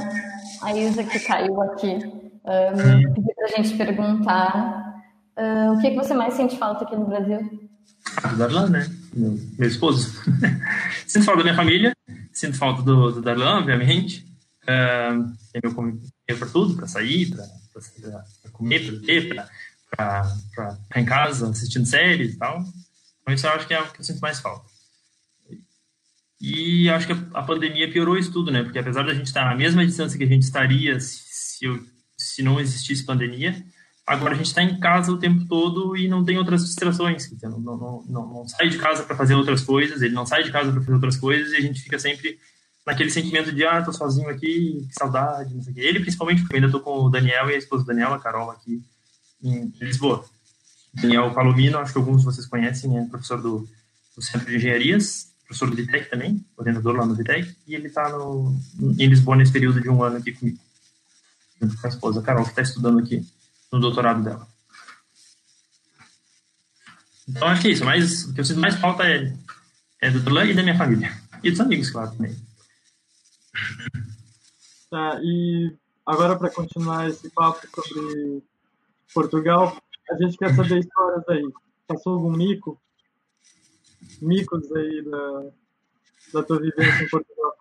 a 0.63 0.77
Isa 0.77 1.03
que 1.03 1.19
caiu 1.19 1.61
aqui 1.61 1.95
um, 1.95 3.13
pediu 3.13 3.35
para 3.35 3.45
a 3.45 3.55
gente 3.55 3.77
perguntar 3.77 5.03
uh, 5.37 5.73
o 5.73 5.81
que, 5.81 5.91
que 5.91 5.95
você 5.95 6.13
mais 6.13 6.33
sente 6.33 6.57
falta 6.57 6.83
aqui 6.83 6.95
no 6.95 7.05
Brasil? 7.05 7.69
Ah, 8.17 8.29
do 8.29 8.37
Darlan, 8.37 8.69
né? 8.69 8.87
Meu, 9.13 9.37
meu 9.57 9.67
esposo. 9.67 10.21
sinto 11.05 11.25
falta 11.25 11.39
da 11.39 11.43
minha 11.43 11.55
família, 11.55 11.93
sinto 12.33 12.57
falta 12.57 12.81
do, 12.81 13.11
do 13.11 13.21
Darlan, 13.21 13.59
obviamente. 13.59 14.25
Uh, 14.63 15.33
é 15.53 15.59
meu 15.63 15.73
companheiro 15.73 16.03
para 16.37 16.47
tudo, 16.47 16.75
para 16.75 16.87
sair, 16.87 17.29
para 17.29 17.45
comer, 18.51 18.85
para 18.85 18.99
beber, 18.99 19.45
para 19.95 20.77
em 20.95 21.05
casa 21.05 21.49
assistindo 21.49 21.85
séries 21.85 22.33
e 22.33 22.37
tal. 22.37 22.63
Então, 23.21 23.33
isso 23.33 23.45
eu 23.45 23.51
acho 23.51 23.67
que 23.67 23.73
é 23.73 23.81
o 23.81 23.91
que 23.91 23.99
eu 23.99 24.05
sinto 24.05 24.19
mais 24.19 24.39
falta. 24.39 24.69
E 26.39 26.89
acho 26.89 27.05
que 27.05 27.13
a 27.33 27.43
pandemia 27.43 27.91
piorou 27.91 28.17
isso 28.17 28.31
tudo, 28.31 28.51
né? 28.51 28.63
Porque 28.63 28.79
apesar 28.79 29.03
da 29.03 29.13
gente 29.13 29.27
estar 29.27 29.45
na 29.45 29.55
mesma 29.55 29.85
distância 29.85 30.17
que 30.17 30.23
a 30.23 30.27
gente 30.27 30.41
estaria 30.41 30.99
se, 30.99 31.63
eu, 31.63 31.79
se 32.17 32.41
não 32.41 32.59
existisse 32.59 33.05
pandemia, 33.05 33.63
agora 34.07 34.33
a 34.33 34.37
gente 34.37 34.47
está 34.47 34.63
em 34.63 34.79
casa 34.79 35.11
o 35.11 35.19
tempo 35.19 35.45
todo 35.45 35.95
e 35.95 36.07
não 36.07 36.25
tem 36.25 36.39
outras 36.39 36.65
distrações. 36.65 37.31
Não, 37.43 37.59
não, 37.59 38.03
não, 38.07 38.33
não 38.33 38.47
sai 38.47 38.69
de 38.69 38.79
casa 38.79 39.03
para 39.03 39.15
fazer 39.15 39.35
outras 39.35 39.61
coisas, 39.61 40.01
ele 40.01 40.15
não 40.15 40.25
sai 40.25 40.43
de 40.43 40.51
casa 40.51 40.71
para 40.71 40.81
fazer 40.81 40.93
outras 40.93 41.17
coisas 41.17 41.53
e 41.53 41.57
a 41.57 41.61
gente 41.61 41.79
fica 41.79 41.99
sempre 41.99 42.39
naquele 42.85 43.09
sentimento 43.09 43.51
de, 43.51 43.65
ah, 43.65 43.81
tô 43.81 43.93
sozinho 43.93 44.29
aqui, 44.29 44.85
que 44.87 44.93
saudade, 44.93 45.53
não 45.53 45.61
sei 45.63 45.71
o 45.71 45.75
quê. 45.75 45.81
Ele, 45.81 45.99
principalmente, 45.99 46.41
porque 46.41 46.55
eu 46.55 46.59
ainda 46.61 46.71
tô 46.71 46.79
com 46.79 47.05
o 47.05 47.09
Daniel 47.09 47.49
e 47.49 47.55
a 47.55 47.57
esposa 47.57 47.83
do 47.83 47.87
Daniel, 47.87 48.13
a 48.13 48.19
Carol, 48.19 48.51
aqui 48.51 48.81
em 49.43 49.71
Lisboa. 49.79 50.25
Daniel 50.93 51.33
Palomino, 51.33 51.77
acho 51.77 51.93
que 51.93 51.99
alguns 51.99 52.19
de 52.19 52.25
vocês 52.25 52.45
conhecem, 52.45 52.97
é 52.97 53.05
professor 53.05 53.41
do, 53.41 53.67
do 54.15 54.21
Centro 54.21 54.47
de 54.47 54.57
Engenharias, 54.57 55.31
professor 55.45 55.69
do 55.69 55.75
Vitec 55.75 56.09
também, 56.09 56.43
orientador 56.57 56.95
lá 56.95 57.05
no 57.05 57.15
Vitec, 57.15 57.55
e 57.67 57.75
ele 57.75 57.87
está 57.87 58.09
em 58.97 59.07
Lisboa 59.07 59.35
nesse 59.35 59.51
período 59.51 59.81
de 59.81 59.89
um 59.89 60.03
ano 60.03 60.17
aqui 60.17 60.33
comigo, 60.33 60.59
junto 61.61 61.77
com 61.77 61.87
a 61.87 61.89
esposa 61.89 62.21
Carol, 62.21 62.43
que 62.43 62.49
está 62.51 62.61
estudando 62.61 62.99
aqui 62.99 63.25
no 63.71 63.79
doutorado 63.79 64.23
dela. 64.23 64.47
Então, 67.27 67.47
acho 67.47 67.61
que 67.61 67.67
é 67.69 67.71
isso, 67.71 67.85
mas 67.85 68.25
o 68.25 68.33
que 68.33 68.41
eu 68.41 68.45
sinto 68.45 68.59
mais 68.59 68.75
falta 68.75 69.03
é, 69.03 69.33
é 70.01 70.11
do 70.11 70.21
Tulan 70.21 70.45
e 70.45 70.53
da 70.53 70.63
minha 70.63 70.77
família. 70.77 71.11
E 71.41 71.49
dos 71.49 71.59
amigos, 71.61 71.89
claro, 71.89 72.11
também. 72.11 72.35
Tá, 74.89 75.19
e 75.23 75.73
agora 76.05 76.37
para 76.37 76.49
continuar 76.51 77.09
esse 77.09 77.29
papo 77.29 77.65
sobre 77.73 78.43
Portugal, 79.13 79.81
a 80.09 80.15
gente 80.17 80.37
quer 80.37 80.53
saber 80.53 80.79
histórias 80.79 81.27
aí. 81.29 81.53
Passou 81.87 82.13
algum 82.13 82.31
mico? 82.31 82.81
Micos 84.21 84.71
aí 84.73 85.01
da, 85.03 85.51
da 86.33 86.43
tua 86.43 86.59
vivência 86.59 87.03
em 87.03 87.09
Portugal? 87.09 87.53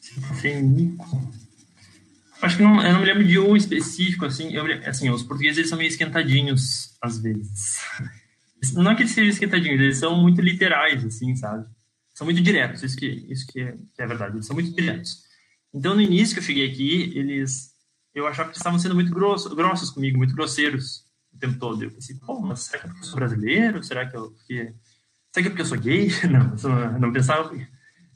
Sim, 0.00 0.62
mico. 0.62 1.04
Acho 2.42 2.56
que 2.56 2.62
não, 2.62 2.82
eu 2.82 2.92
não 2.92 3.00
me 3.00 3.06
lembro 3.06 3.24
de 3.24 3.38
um 3.38 3.54
específico, 3.54 4.24
assim, 4.24 4.54
eu, 4.54 4.64
assim, 4.86 5.10
os 5.10 5.22
portugueses 5.22 5.68
são 5.68 5.76
meio 5.76 5.88
esquentadinhos, 5.88 6.96
às 7.00 7.18
vezes. 7.18 7.78
Não 8.74 8.90
é 8.90 8.94
que 8.94 9.02
eles 9.02 9.12
sejam 9.12 9.30
esquentadinhos, 9.30 9.80
eles 9.80 9.96
são 9.96 10.14
muito 10.20 10.42
literais, 10.42 11.02
assim, 11.02 11.34
sabe? 11.34 11.66
São 12.20 12.26
muito 12.26 12.42
diretos, 12.42 12.82
isso 12.82 12.98
que, 12.98 13.06
isso 13.30 13.46
que, 13.46 13.60
é, 13.60 13.72
que 13.94 14.02
é 14.02 14.06
verdade, 14.06 14.36
eles 14.36 14.44
são 14.44 14.52
muito 14.52 14.76
diretos. 14.76 15.22
Então, 15.72 15.94
no 15.94 16.02
início 16.02 16.34
que 16.34 16.40
eu 16.40 16.44
cheguei 16.44 16.70
aqui, 16.70 17.16
eles, 17.16 17.70
eu 18.14 18.26
achava 18.26 18.50
que 18.50 18.56
eles 18.56 18.58
estavam 18.58 18.78
sendo 18.78 18.94
muito 18.94 19.10
grosso, 19.10 19.56
grossos 19.56 19.88
comigo, 19.88 20.18
muito 20.18 20.34
grosseiros 20.34 21.06
o 21.32 21.38
tempo 21.38 21.58
todo. 21.58 21.82
Eu 21.82 21.90
pensei, 21.90 22.16
pô, 22.16 22.38
mas 22.38 22.64
será 22.64 22.80
que 22.80 22.88
porque 22.88 23.00
eu 23.00 23.06
sou 23.06 23.16
brasileiro? 23.16 23.82
Será 23.82 24.04
que 24.04 24.14
eu, 24.14 24.32
que, 24.46 24.70
será 25.32 25.32
que 25.32 25.40
é 25.40 25.44
porque 25.44 25.62
eu 25.62 25.66
sou 25.66 25.78
gay? 25.78 26.08
Não, 26.28 26.98
não 26.98 27.10
pensava. 27.10 27.56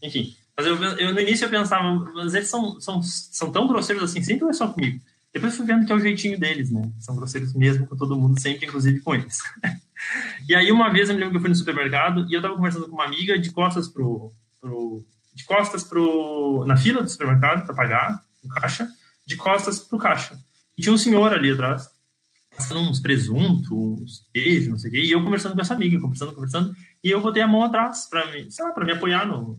Enfim, 0.02 0.36
mas 0.54 0.66
eu, 0.66 0.76
eu, 0.76 1.14
no 1.14 1.20
início 1.20 1.46
eu 1.46 1.50
pensava, 1.50 1.90
mas 2.12 2.34
eles 2.34 2.48
são, 2.48 2.78
são, 2.82 3.02
são 3.02 3.50
tão 3.50 3.66
grosseiros 3.66 4.04
assim, 4.04 4.22
sempre 4.22 4.44
ou 4.44 4.50
é 4.50 4.52
só 4.52 4.68
comigo? 4.68 5.00
Depois 5.32 5.56
fui 5.56 5.64
vendo 5.64 5.86
que 5.86 5.92
é 5.92 5.94
o 5.94 6.00
jeitinho 6.00 6.38
deles, 6.38 6.70
né? 6.70 6.92
São 7.00 7.16
grosseiros 7.16 7.54
mesmo 7.54 7.86
com 7.86 7.96
todo 7.96 8.18
mundo, 8.18 8.38
sempre, 8.38 8.66
inclusive 8.66 9.00
com 9.00 9.14
eles. 9.14 9.38
e 10.48 10.54
aí, 10.54 10.70
uma 10.70 10.90
vez, 10.90 11.08
eu 11.08 11.14
me 11.14 11.20
lembro 11.20 11.32
que 11.32 11.36
eu 11.38 11.40
fui 11.40 11.50
no 11.50 11.56
supermercado 11.56 12.26
e 12.28 12.34
eu 12.34 12.42
tava 12.42 12.56
conversando 12.56 12.88
com 12.88 12.94
uma 12.94 13.04
amiga 13.04 13.38
de 13.38 13.50
costas 13.50 13.88
pro. 13.88 14.32
pro 14.60 15.04
de 15.34 15.44
costas 15.44 15.82
pro. 15.82 16.64
na 16.66 16.76
fila 16.76 17.02
do 17.02 17.08
supermercado 17.08 17.64
para 17.64 17.74
pagar, 17.74 18.22
no 18.42 18.50
caixa, 18.50 18.88
de 19.26 19.36
costas 19.36 19.80
pro 19.80 19.98
caixa. 19.98 20.38
E 20.76 20.82
tinha 20.82 20.94
um 20.94 20.98
senhor 20.98 21.32
ali 21.32 21.50
atrás 21.52 21.88
passando 22.56 22.80
uns 22.80 23.00
presuntos, 23.00 23.70
uns 23.70 24.28
queijos, 24.32 24.68
não 24.68 24.78
sei 24.78 24.90
o 24.90 24.92
quê, 24.92 25.00
e 25.02 25.10
eu 25.10 25.22
conversando 25.22 25.54
com 25.54 25.60
essa 25.60 25.74
amiga, 25.74 26.00
conversando, 26.00 26.32
conversando, 26.32 26.74
e 27.02 27.10
eu 27.10 27.20
botei 27.20 27.42
a 27.42 27.48
mão 27.48 27.62
atrás 27.62 28.06
para 28.08 28.30
me, 28.30 28.50
sei 28.50 28.64
lá, 28.64 28.72
para 28.72 28.84
me 28.84 28.92
apoiar 28.92 29.26
no, 29.26 29.58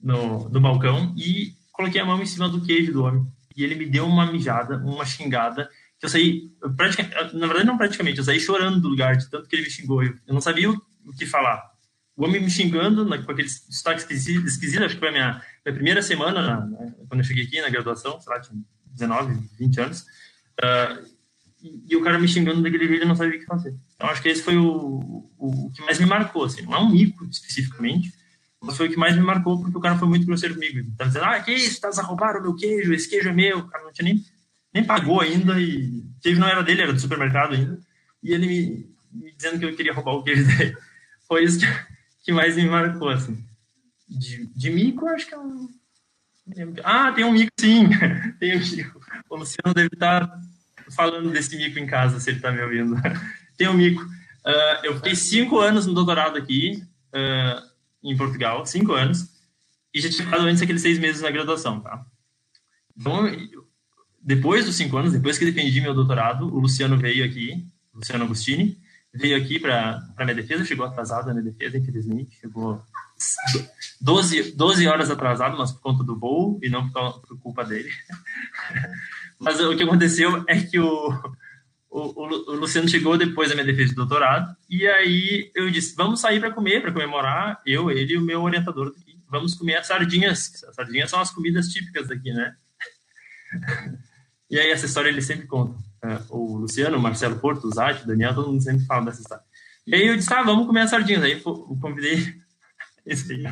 no, 0.00 0.48
no 0.48 0.60
balcão 0.60 1.14
e 1.16 1.52
coloquei 1.72 2.00
a 2.00 2.04
mão 2.04 2.20
em 2.20 2.26
cima 2.26 2.48
do 2.48 2.62
queijo 2.62 2.92
do 2.92 3.04
homem. 3.04 3.26
E 3.56 3.64
ele 3.64 3.74
me 3.74 3.86
deu 3.86 4.06
uma 4.06 4.30
mijada, 4.30 4.78
uma 4.78 5.04
xingada, 5.04 5.68
que 5.98 6.06
eu 6.06 6.08
saí, 6.08 6.50
praticamente, 6.76 7.36
na 7.36 7.46
verdade 7.46 7.66
não 7.66 7.76
praticamente, 7.76 8.18
eu 8.18 8.24
saí 8.24 8.38
chorando 8.38 8.80
do 8.80 8.88
lugar, 8.88 9.16
de 9.16 9.28
tanto 9.28 9.48
que 9.48 9.56
ele 9.56 9.62
me 9.64 9.70
xingou. 9.70 10.02
Eu, 10.02 10.14
eu 10.26 10.34
não 10.34 10.40
sabia 10.40 10.70
o, 10.70 10.80
o, 11.04 11.12
que 11.12 11.26
falar. 11.26 11.72
O 12.16 12.24
homem 12.24 12.40
me 12.40 12.50
xingando, 12.50 13.04
na, 13.04 13.18
com 13.22 13.32
aquele 13.32 13.48
sotaque 13.48 14.00
esquisito, 14.00 14.46
esquisito, 14.46 14.84
acho 14.84 14.94
que 14.94 15.00
foi 15.00 15.08
a 15.08 15.12
minha, 15.12 15.42
minha 15.64 15.74
primeira 15.74 16.02
semana, 16.02 16.40
na, 16.40 16.66
na, 16.66 16.92
quando 17.08 17.20
eu 17.20 17.24
cheguei 17.24 17.44
aqui 17.44 17.60
na 17.60 17.68
graduação, 17.68 18.20
sei 18.20 18.32
lá, 18.32 18.40
tinha 18.40 18.60
19, 18.92 19.38
20 19.58 19.80
anos. 19.80 20.00
Uh, 20.62 21.18
e, 21.88 21.96
o 21.96 22.02
cara 22.02 22.18
me 22.18 22.28
xingando 22.28 22.62
daquele 22.62 22.86
jeito 22.86 23.02
eu 23.02 23.08
não 23.08 23.16
sabia 23.16 23.36
o 23.36 23.40
que 23.40 23.46
fazer. 23.46 23.74
Então 23.96 24.08
acho 24.08 24.22
que 24.22 24.28
esse 24.28 24.42
foi 24.42 24.56
o, 24.56 25.26
o, 25.36 25.66
o, 25.66 25.72
que 25.72 25.82
mais 25.82 25.98
me 25.98 26.06
marcou, 26.06 26.44
assim, 26.44 26.62
não 26.62 26.74
é 26.74 26.78
um 26.78 26.90
mico 26.90 27.24
especificamente, 27.24 28.12
mas 28.60 28.76
foi 28.76 28.86
o 28.86 28.90
que 28.90 28.96
mais 28.96 29.16
me 29.16 29.22
marcou 29.22 29.60
porque 29.60 29.76
o 29.76 29.80
cara 29.80 29.98
foi 29.98 30.06
muito 30.06 30.26
grosseiro 30.26 30.54
comigo. 30.54 30.88
Tá 30.96 31.06
dizendo, 31.06 31.24
ah, 31.24 31.40
que 31.40 31.52
isso, 31.52 31.80
tá 31.80 31.90
a 31.96 32.02
roubar 32.02 32.36
o 32.36 32.42
meu 32.42 32.54
queijo, 32.54 32.92
esse 32.92 33.08
queijo 33.08 33.28
é 33.28 33.32
meu, 33.32 33.58
o 33.58 33.68
cara 33.68 33.84
não 33.84 33.92
tinha 33.92 34.04
nem, 34.04 34.24
nem 34.72 34.84
pagou 34.84 35.20
ainda 35.20 35.60
e 35.60 36.04
queijo 36.20 36.40
não 36.40 36.48
era 36.48 36.62
dele, 36.62 36.82
era 36.82 36.92
do 36.92 37.00
supermercado 37.00 37.54
ainda. 37.54 37.78
E 38.22 38.32
ele 38.32 38.46
me, 38.46 38.90
me 39.12 39.32
dizendo 39.32 39.58
que 39.58 39.64
eu 39.64 39.76
queria 39.76 39.92
roubar 39.92 40.12
o 40.12 40.22
queijo 40.22 40.46
dele. 40.56 40.76
Foi 41.26 41.44
isso 41.44 41.58
que, 41.60 41.66
que 42.24 42.32
mais 42.32 42.56
me 42.56 42.68
marcou, 42.68 43.08
assim. 43.08 43.44
De, 44.08 44.46
de 44.46 44.70
mico, 44.70 45.06
acho 45.08 45.26
que 45.26 45.34
é 45.34 45.38
um... 45.38 45.68
Ah, 46.82 47.12
tem 47.12 47.24
um 47.24 47.32
mico, 47.32 47.52
sim. 47.60 47.88
tem 48.40 48.56
um 48.56 48.60
mico. 48.60 49.00
O 49.28 49.36
Luciano 49.36 49.74
deve 49.74 49.90
estar 49.92 50.26
tá 50.26 50.40
falando 50.94 51.30
desse 51.30 51.56
mico 51.56 51.78
em 51.78 51.86
casa, 51.86 52.18
se 52.18 52.30
ele 52.30 52.38
está 52.38 52.50
me 52.50 52.62
ouvindo. 52.62 52.96
Tem 53.56 53.68
um 53.68 53.74
mico. 53.74 54.02
Uh, 54.02 54.84
eu 54.84 54.96
fiquei 54.96 55.16
cinco 55.16 55.58
anos 55.58 55.84
no 55.84 55.92
doutorado 55.92 56.38
aqui, 56.38 56.82
uh, 57.08 57.68
em 58.02 58.16
Portugal, 58.16 58.64
cinco 58.64 58.92
anos, 58.92 59.28
e 59.92 60.00
já 60.00 60.08
tinha 60.08 60.24
ficado 60.24 60.42
antes 60.42 60.62
aqueles 60.62 60.80
seis 60.80 60.98
meses 60.98 61.20
na 61.20 61.30
graduação, 61.30 61.80
tá? 61.80 62.06
Então, 62.96 63.26
depois 64.20 64.64
dos 64.64 64.76
cinco 64.76 64.96
anos, 64.96 65.12
depois 65.12 65.38
que 65.38 65.44
defendi 65.44 65.80
meu 65.80 65.94
doutorado, 65.94 66.46
o 66.54 66.58
Luciano 66.58 66.96
veio 66.96 67.24
aqui, 67.24 67.64
Luciano 67.94 68.24
Agostini, 68.24 68.78
veio 69.12 69.36
aqui 69.36 69.58
para 69.58 70.02
minha 70.20 70.34
defesa, 70.34 70.64
chegou 70.64 70.86
atrasado 70.86 71.28
na 71.28 71.34
minha 71.34 71.44
defesa, 71.44 71.78
infelizmente, 71.78 72.36
chegou 72.40 72.82
12, 74.00 74.52
12 74.52 74.86
horas 74.86 75.10
atrasado, 75.10 75.56
mas 75.56 75.72
por 75.72 75.80
conta 75.80 76.04
do 76.04 76.18
voo 76.18 76.58
e 76.62 76.68
não 76.68 76.88
por, 76.90 77.20
por 77.22 77.40
culpa 77.40 77.64
dele. 77.64 77.90
Mas 79.40 79.60
o 79.60 79.76
que 79.76 79.84
aconteceu 79.84 80.44
é 80.48 80.60
que 80.60 80.80
o, 80.80 81.10
o, 81.88 82.22
o, 82.50 82.54
Luciano 82.56 82.88
chegou 82.88 83.16
depois 83.16 83.48
da 83.48 83.54
minha 83.54 83.66
defesa 83.66 83.90
de 83.90 83.94
doutorado, 83.94 84.56
e 84.68 84.84
aí 84.86 85.50
eu 85.54 85.70
disse: 85.70 85.94
vamos 85.94 86.20
sair 86.20 86.40
para 86.40 86.50
comer, 86.50 86.82
para 86.82 86.92
comemorar, 86.92 87.62
eu, 87.64 87.88
ele 87.88 88.14
e 88.14 88.16
o 88.16 88.22
meu 88.22 88.42
orientador 88.42 88.92
daqui. 88.92 89.16
Vamos 89.30 89.54
comer 89.54 89.76
as 89.76 89.86
sardinhas. 89.86 90.64
As 90.64 90.74
sardinhas 90.74 91.08
são 91.08 91.20
as 91.20 91.30
comidas 91.30 91.68
típicas 91.68 92.08
daqui, 92.08 92.32
né? 92.32 92.56
e 94.50 94.58
aí 94.58 94.70
essa 94.70 94.86
história 94.86 95.08
ele 95.08 95.22
sempre 95.22 95.46
conta. 95.46 95.78
É, 96.02 96.20
o 96.30 96.56
Luciano, 96.56 96.96
o 96.96 97.00
Marcelo 97.00 97.38
Porto, 97.38 97.66
o 97.66 97.74
Zati, 97.74 98.04
o 98.04 98.06
Daniel, 98.06 98.34
todo 98.34 98.48
mundo 98.48 98.62
sempre 98.62 98.84
fala 98.86 99.06
dessa 99.06 99.20
história. 99.20 99.44
E 99.86 99.94
aí 99.94 100.06
eu 100.06 100.16
disse: 100.16 100.32
ah, 100.32 100.42
vamos 100.42 100.66
comer 100.66 100.82
as 100.82 100.90
sardinhas. 100.90 101.22
Aí 101.22 101.32
eu 101.32 101.40
convidei. 101.80 102.34
Esse 103.04 103.32
aí. 103.32 103.44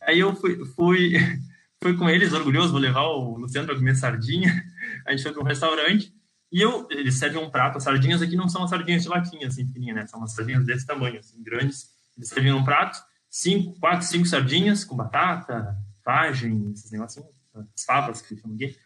aí 0.00 0.18
eu 0.18 0.34
fui, 0.34 0.64
fui 0.74 1.12
fui 1.82 1.96
com 1.96 2.08
eles, 2.08 2.32
orgulhoso, 2.32 2.72
vou 2.72 2.80
levar 2.80 3.02
o 3.02 3.36
Luciano 3.38 3.66
para 3.66 3.76
comer 3.76 3.94
sardinha. 3.96 4.64
A 5.06 5.12
gente 5.12 5.22
foi 5.22 5.32
para 5.32 5.42
um 5.42 5.46
restaurante 5.46 6.12
e 6.50 6.60
eu, 6.60 6.86
eles 6.90 7.14
servem 7.16 7.42
um 7.42 7.50
prato. 7.50 7.78
As 7.78 7.84
sardinhas 7.84 8.22
aqui 8.22 8.36
não 8.36 8.48
são 8.48 8.64
as 8.64 8.70
sardinhas 8.70 9.02
de 9.02 9.08
latinha, 9.08 9.46
assim, 9.46 9.66
pequenininha, 9.66 9.94
né? 9.94 10.06
São 10.06 10.26
sardinhas 10.26 10.64
desse 10.64 10.86
tamanho, 10.86 11.18
assim, 11.18 11.42
grandes. 11.42 11.90
Eles 12.16 12.28
servem 12.28 12.52
um 12.52 12.64
prato, 12.64 12.98
cinco, 13.30 13.78
quatro, 13.78 14.06
cinco 14.06 14.26
sardinhas 14.26 14.84
com 14.84 14.96
batata, 14.96 15.76
vagem, 16.04 16.70
esses 16.72 16.90
negocinhos, 16.90 17.28
as 17.54 17.84
favas 17.84 18.22
que 18.22 18.36
chamam 18.36 18.56
aqui. 18.56 18.76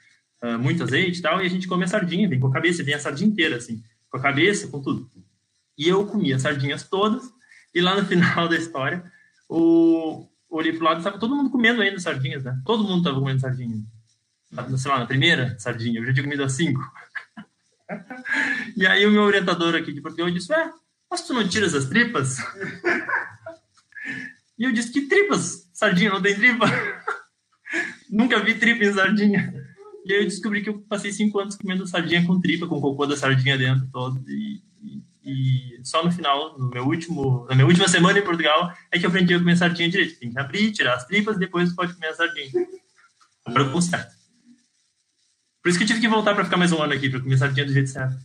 Uh, 0.43 0.59
muito 0.59 0.83
azeite 0.83 1.19
e 1.19 1.23
tal, 1.23 1.43
e 1.43 1.47
a 1.47 1.51
gente 1.51 1.69
come 1.69 1.85
a 1.85 1.89
sardinha, 1.89 2.29
vem 2.29 2.41
com 2.41 2.49
a 2.49 2.53
cabeça, 2.53 2.83
vem 2.83 2.95
a 2.95 2.99
sardinha 2.99 3.31
inteira, 3.31 3.57
assim, 3.57 3.83
com 4.11 4.17
a 4.17 4.21
cabeça, 4.21 4.69
com 4.69 4.81
tudo. 4.83 5.09
E 5.79 5.89
eu 5.89 6.07
comia 6.07 6.37
as 6.37 6.43
sardinhas 6.43 6.83
todas, 6.83 7.23
e 7.75 7.81
lá 7.81 7.95
no 7.95 8.05
final 8.07 8.49
da 8.49 8.57
história, 8.57 9.05
o, 9.49 10.27
olhei 10.53 10.73
pro 10.73 10.85
lado 10.85 10.97
e 10.97 10.99
estava 10.99 11.19
todo 11.19 11.35
mundo 11.35 11.51
comendo 11.51 11.81
ainda 11.81 11.99
sardinhas, 11.99 12.45
né? 12.45 12.61
Todo 12.65 12.85
mundo 12.85 12.99
estava 12.99 13.19
comendo 13.19 13.41
sardinha. 13.41 13.83
Sei 14.77 14.91
lá, 14.91 14.99
na 14.99 15.07
primeira 15.07 15.59
sardinha, 15.59 16.01
eu 16.01 16.07
já 16.07 16.13
tinha 16.13 16.25
comido 16.25 16.45
as 16.45 16.53
cinco. 16.53 16.81
e 18.77 18.87
aí 18.87 19.07
o 19.07 19.11
meu 19.11 19.23
orientador 19.23 19.75
aqui 19.75 19.93
de 19.93 20.03
Portugal 20.03 20.31
disse, 20.31 20.53
ué, 20.53 20.71
mas 21.11 21.27
tu 21.27 21.33
não 21.33 21.49
tiras 21.49 21.75
as 21.75 21.87
tripas? 21.87 22.37
e 24.59 24.65
eu 24.65 24.73
disse, 24.73 24.93
que 24.93 25.03
tripas? 25.03 25.71
Sardinha 25.73 26.11
não 26.11 26.21
tem 26.21 26.35
tripa? 26.35 26.67
Nunca 28.11 28.39
vi 28.41 28.55
tripa 28.55 28.85
em 28.85 28.93
sardinha. 28.93 29.72
E 30.05 30.13
aí 30.13 30.21
eu 30.21 30.25
descobri 30.25 30.63
que 30.63 30.69
eu 30.69 30.81
passei 30.89 31.13
cinco 31.13 31.39
anos 31.39 31.57
comendo 31.57 31.87
sardinha 31.87 32.27
com 32.27 32.41
tripa, 32.41 32.67
com 32.67 32.81
cocô 32.81 33.07
da 33.07 33.17
sardinha 33.17 33.57
dentro 33.57 33.89
todo. 33.93 34.23
E, 34.29 34.63
e, 34.83 35.03
e, 35.25 35.81
só 35.85 36.05
no 36.05 36.11
final, 36.11 36.59
no 36.59 36.69
meu 36.69 36.85
último, 36.85 37.47
na 37.49 37.55
minha 37.55 37.67
última 37.67 37.87
semana 37.87 38.19
em 38.19 38.25
Portugal, 38.25 38.73
é 38.91 38.99
que 38.99 39.07
eu 39.07 39.11
aprendi 39.11 39.35
a 39.35 39.39
comer 39.39 39.57
sardinha 39.57 39.89
direito. 39.89 40.19
Tem 40.19 40.33
que 40.33 40.39
abrir, 40.39 40.73
tirar 40.73 40.95
as 40.95 41.07
tripas, 41.07 41.39
depois 41.39 41.73
pode 41.73 41.95
comer 41.95 42.09
a 42.09 42.15
sardinha. 42.15 42.51
Agora 43.47 43.65
eu 43.65 43.83
certo. 43.83 44.15
Por 45.63 45.69
isso 45.69 45.79
que 45.79 45.85
eu 45.85 45.89
tive 45.89 46.01
que 46.01 46.09
voltar 46.09 46.35
para 46.35 46.45
ficar 46.45 46.57
mais 46.57 46.73
um 46.73 46.83
ano 46.83 46.93
aqui, 46.93 47.09
para 47.09 47.21
comer 47.21 47.39
sardinha 47.39 47.67
do 47.67 47.73
jeito 47.73 47.89
certo. 47.89 48.17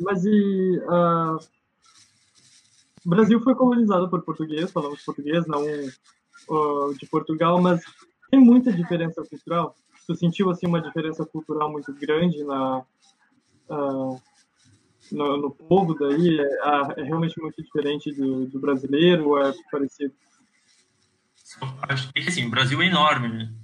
Mas 0.00 0.24
e. 0.24 0.78
Uh, 0.86 1.57
o 3.08 3.10
Brasil 3.10 3.40
foi 3.40 3.54
colonizado 3.54 4.06
por 4.10 4.20
português, 4.20 4.70
falamos 4.70 5.02
português, 5.02 5.46
não 5.46 5.64
uh, 5.64 6.94
de 6.98 7.06
Portugal, 7.06 7.58
mas 7.58 7.82
tem 8.30 8.38
muita 8.38 8.70
diferença 8.70 9.24
cultural. 9.24 9.74
Tu 10.06 10.14
sentiu 10.14 10.50
assim 10.50 10.66
uma 10.66 10.82
diferença 10.82 11.24
cultural 11.24 11.72
muito 11.72 11.90
grande 11.94 12.44
na 12.44 12.80
uh, 13.70 14.20
no, 15.10 15.36
no, 15.38 15.50
povo 15.50 15.94
daí? 15.94 16.38
É, 16.38 17.00
é, 17.00 17.02
realmente 17.02 17.40
muito 17.40 17.62
diferente 17.62 18.12
do, 18.12 18.44
do 18.44 18.60
brasileiro 18.60 19.30
ou 19.30 19.40
é 19.40 19.54
parecido? 19.72 20.12
Acho 21.88 22.12
que 22.12 22.28
assim, 22.28 22.44
o 22.44 22.50
Brasil 22.50 22.82
é 22.82 22.88
enorme, 22.88 23.28
né? 23.30 23.54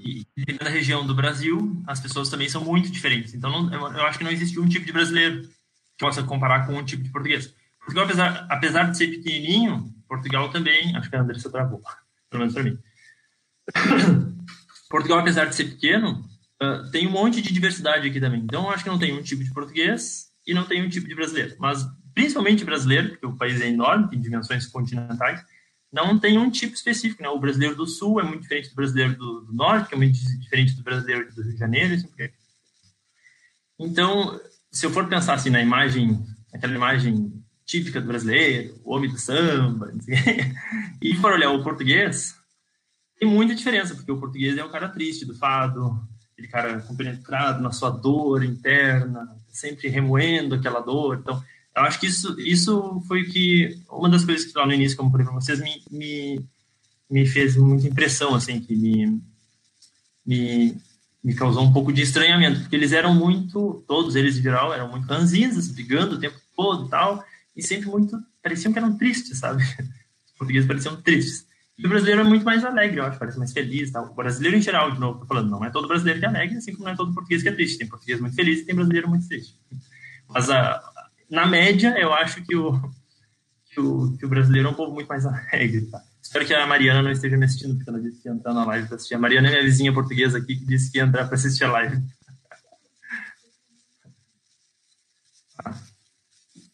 E 0.00 0.26
dependendo 0.36 0.64
da 0.64 0.70
região 0.70 1.06
do 1.06 1.14
Brasil, 1.14 1.80
as 1.86 2.00
pessoas 2.00 2.28
também 2.28 2.48
são 2.48 2.64
muito 2.64 2.90
diferentes. 2.90 3.32
Então, 3.32 3.48
não, 3.62 3.96
eu 3.96 4.06
acho 4.06 4.18
que 4.18 4.24
não 4.24 4.32
existe 4.32 4.58
um 4.58 4.68
tipo 4.68 4.84
de 4.84 4.92
brasileiro 4.92 5.42
que 5.42 6.04
possa 6.04 6.24
comparar 6.24 6.66
com 6.66 6.72
um 6.72 6.84
tipo 6.84 7.04
de 7.04 7.12
português. 7.12 7.54
Portugal, 7.86 8.04
apesar, 8.04 8.46
apesar 8.50 8.90
de 8.90 8.96
ser 8.96 9.06
pequenininho, 9.06 9.94
Portugal 10.08 10.50
também, 10.50 10.94
acho 10.96 11.08
que 11.08 11.14
a 11.14 11.20
Andressa 11.20 11.50
travou, 11.50 11.80
pelo 12.28 12.40
menos 12.40 12.52
para 12.52 12.64
mim. 12.64 12.78
Portugal, 14.90 15.20
apesar 15.20 15.44
de 15.44 15.54
ser 15.54 15.66
pequeno, 15.66 16.24
uh, 16.62 16.90
tem 16.90 17.06
um 17.06 17.12
monte 17.12 17.40
de 17.40 17.52
diversidade 17.52 18.08
aqui 18.08 18.20
também. 18.20 18.40
Então, 18.40 18.68
acho 18.70 18.82
que 18.82 18.90
não 18.90 18.98
tem 18.98 19.16
um 19.16 19.22
tipo 19.22 19.44
de 19.44 19.52
português 19.52 20.32
e 20.44 20.52
não 20.52 20.64
tem 20.64 20.84
um 20.84 20.88
tipo 20.88 21.06
de 21.06 21.14
brasileiro. 21.14 21.54
Mas, 21.60 21.86
principalmente 22.12 22.64
brasileiro, 22.64 23.10
porque 23.10 23.26
o 23.26 23.36
país 23.36 23.60
é 23.60 23.68
enorme, 23.68 24.10
tem 24.10 24.20
dimensões 24.20 24.66
continentais, 24.66 25.44
não 25.92 26.18
tem 26.18 26.38
um 26.38 26.50
tipo 26.50 26.74
específico. 26.74 27.22
Né? 27.22 27.28
O 27.28 27.38
brasileiro 27.38 27.76
do 27.76 27.86
Sul 27.86 28.20
é 28.20 28.24
muito 28.24 28.42
diferente 28.42 28.70
do 28.70 28.74
brasileiro 28.74 29.16
do, 29.16 29.40
do 29.42 29.52
Norte, 29.52 29.88
que 29.88 29.94
é 29.94 29.98
muito 29.98 30.18
diferente 30.40 30.74
do 30.74 30.82
brasileiro 30.82 31.32
do 31.32 31.42
Rio 31.42 31.52
de 31.52 31.58
Janeiro. 31.58 31.94
Assim, 31.94 32.08
então, 33.78 34.40
se 34.72 34.86
eu 34.86 34.90
for 34.90 35.08
pensar 35.08 35.34
assim 35.34 35.50
na 35.50 35.62
imagem, 35.62 36.20
aquela 36.52 36.74
imagem 36.74 37.45
típica 37.66 38.00
do 38.00 38.06
brasileiro, 38.06 38.80
o 38.84 38.94
homem 38.94 39.10
do 39.10 39.18
samba, 39.18 39.92
e 41.02 41.14
for 41.16 41.32
olhar 41.32 41.50
o 41.50 41.64
português, 41.64 42.36
tem 43.18 43.28
muita 43.28 43.54
diferença, 43.54 43.94
porque 43.94 44.12
o 44.12 44.20
português 44.20 44.56
é 44.56 44.64
o 44.64 44.70
cara 44.70 44.88
triste 44.88 45.26
do 45.26 45.34
fado, 45.34 46.00
aquele 46.32 46.48
cara 46.48 46.80
compenetrado 46.80 47.62
na 47.62 47.72
sua 47.72 47.90
dor 47.90 48.44
interna, 48.44 49.36
sempre 49.48 49.88
remoendo 49.88 50.54
aquela 50.54 50.80
dor. 50.80 51.18
Então, 51.18 51.42
eu 51.74 51.82
acho 51.82 51.98
que 51.98 52.06
isso, 52.06 52.38
isso 52.40 53.02
foi 53.08 53.24
que 53.24 53.80
uma 53.90 54.08
das 54.08 54.24
coisas 54.24 54.46
que 54.46 54.56
lá 54.56 54.66
no 54.66 54.72
início, 54.72 54.96
como 54.96 55.10
falei 55.10 55.26
para 55.26 55.34
vocês, 55.34 55.60
me, 55.60 55.82
me, 55.90 56.44
me 57.10 57.26
fez 57.26 57.56
muita 57.56 57.88
impressão, 57.88 58.34
assim, 58.34 58.60
que 58.60 58.76
me, 58.76 59.20
me, 60.24 60.76
me 61.24 61.34
causou 61.34 61.64
um 61.64 61.72
pouco 61.72 61.92
de 61.92 62.02
estranhamento, 62.02 62.60
porque 62.60 62.76
eles 62.76 62.92
eram 62.92 63.14
muito, 63.14 63.82
todos 63.88 64.14
eles 64.14 64.38
em 64.38 64.42
geral, 64.42 64.72
eram 64.72 64.90
muito 64.90 65.06
ranzinhas, 65.06 65.68
brigando 65.68 66.16
o 66.16 66.20
tempo 66.20 66.38
todo 66.54 66.86
e 66.86 66.90
tal, 66.90 67.24
e 67.56 67.62
sempre 67.62 67.88
muito, 67.88 68.18
pareciam 68.42 68.72
que 68.72 68.78
eram 68.78 68.96
tristes, 68.96 69.38
sabe? 69.38 69.62
Os 69.62 70.32
portugueses 70.36 70.68
pareciam 70.68 71.00
tristes. 71.00 71.46
E 71.78 71.86
o 71.86 71.88
brasileiro 71.88 72.22
é 72.22 72.24
muito 72.24 72.44
mais 72.44 72.64
alegre, 72.64 73.00
eu 73.00 73.04
acho, 73.04 73.18
parece 73.18 73.38
mais 73.38 73.52
feliz. 73.52 73.90
Tal. 73.90 74.10
O 74.10 74.14
brasileiro 74.14 74.56
em 74.56 74.62
geral, 74.62 74.90
de 74.90 74.98
novo, 74.98 75.20
tô 75.20 75.26
falando, 75.26 75.50
não 75.50 75.64
é 75.64 75.70
todo 75.70 75.88
brasileiro 75.88 76.20
que 76.20 76.26
é 76.26 76.28
alegre, 76.28 76.56
assim 76.56 76.72
como 76.72 76.84
não 76.84 76.92
é 76.92 76.96
todo 76.96 77.12
português 77.12 77.42
que 77.42 77.48
é 77.48 77.52
triste. 77.52 77.78
Tem 77.78 77.86
português 77.86 78.20
muito 78.20 78.34
feliz 78.34 78.60
e 78.60 78.64
tem 78.64 78.74
brasileiro 78.74 79.08
muito 79.08 79.28
triste. 79.28 79.58
Mas 80.28 80.48
a, 80.48 80.82
na 81.30 81.44
média, 81.46 81.94
eu 81.98 82.14
acho 82.14 82.42
que 82.44 82.56
o, 82.56 82.80
que 83.66 83.80
o, 83.80 84.16
que 84.16 84.24
o 84.24 84.28
brasileiro 84.28 84.68
é 84.68 84.70
um 84.70 84.74
povo 84.74 84.94
muito 84.94 85.08
mais 85.08 85.24
alegre. 85.26 85.86
Tá? 85.86 86.02
Espero 86.22 86.46
que 86.46 86.54
a 86.54 86.66
Mariana 86.66 87.02
não 87.02 87.10
esteja 87.10 87.36
me 87.36 87.44
assistindo, 87.44 87.76
porque 87.76 87.90
ela 87.90 88.00
disse 88.00 88.22
que 88.22 88.28
ia 88.28 88.34
entrar 88.34 88.54
na 88.54 88.64
live 88.64 88.86
para 88.86 88.96
assistir. 88.96 89.14
A 89.14 89.18
Mariana 89.18 89.48
é 89.48 89.50
minha 89.50 89.62
vizinha 89.62 89.92
portuguesa 89.92 90.38
aqui, 90.38 90.56
que 90.56 90.64
disse 90.64 90.90
que 90.90 90.98
ia 90.98 91.04
entrar 91.04 91.26
para 91.26 91.34
assistir 91.34 91.64
a 91.64 91.72
live. 91.72 92.02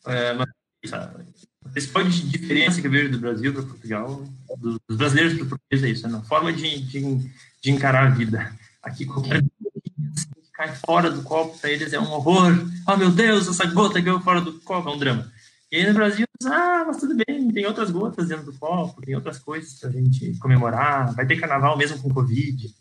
É, 0.05 0.35
mas, 0.35 0.49
a 0.93 1.69
principal 1.71 2.03
diferença 2.05 2.81
que 2.81 2.87
eu 2.87 2.91
vejo 2.91 3.13
do 3.13 3.19
Brasil 3.19 3.53
para 3.53 3.63
Portugal, 3.63 4.25
dos 4.59 4.97
brasileiros 4.97 5.35
para 5.35 5.47
portugueses, 5.47 5.85
é 5.85 5.91
isso, 5.91 6.07
é 6.07 6.11
na 6.11 6.23
forma 6.23 6.53
de, 6.53 6.81
de, 6.81 7.31
de 7.63 7.71
encarar 7.71 8.07
a 8.07 8.11
vida. 8.11 8.53
Aqui, 8.83 9.07
qualquer 9.07 9.45
cai 10.53 10.75
fora 10.75 11.11
do 11.11 11.23
copo, 11.23 11.59
para 11.59 11.71
eles 11.71 11.93
é 11.93 12.01
um 12.01 12.11
horror. 12.11 12.53
Oh, 12.89 12.97
meu 12.97 13.11
Deus, 13.11 13.49
essa 13.49 13.67
gota 13.67 14.03
caiu 14.03 14.21
fora 14.21 14.41
do 14.41 14.61
copo, 14.61 14.89
é 14.89 14.93
um 14.93 14.99
drama. 14.99 15.31
E 15.71 15.77
aí 15.77 15.87
no 15.87 15.95
Brasil, 15.95 16.27
ah, 16.45 16.85
mas 16.87 16.99
tudo 16.99 17.15
bem, 17.15 17.51
tem 17.51 17.65
outras 17.65 17.91
gotas 17.91 18.29
dentro 18.29 18.45
do 18.45 18.59
copo, 18.59 19.01
tem 19.01 19.15
outras 19.15 19.39
coisas 19.39 19.75
para 19.75 19.89
a 19.89 19.93
gente 19.93 20.37
comemorar, 20.39 21.15
vai 21.15 21.27
ter 21.27 21.41
carnaval 21.41 21.79
mesmo 21.79 21.99
com 22.01 22.13
Covid. 22.13 22.75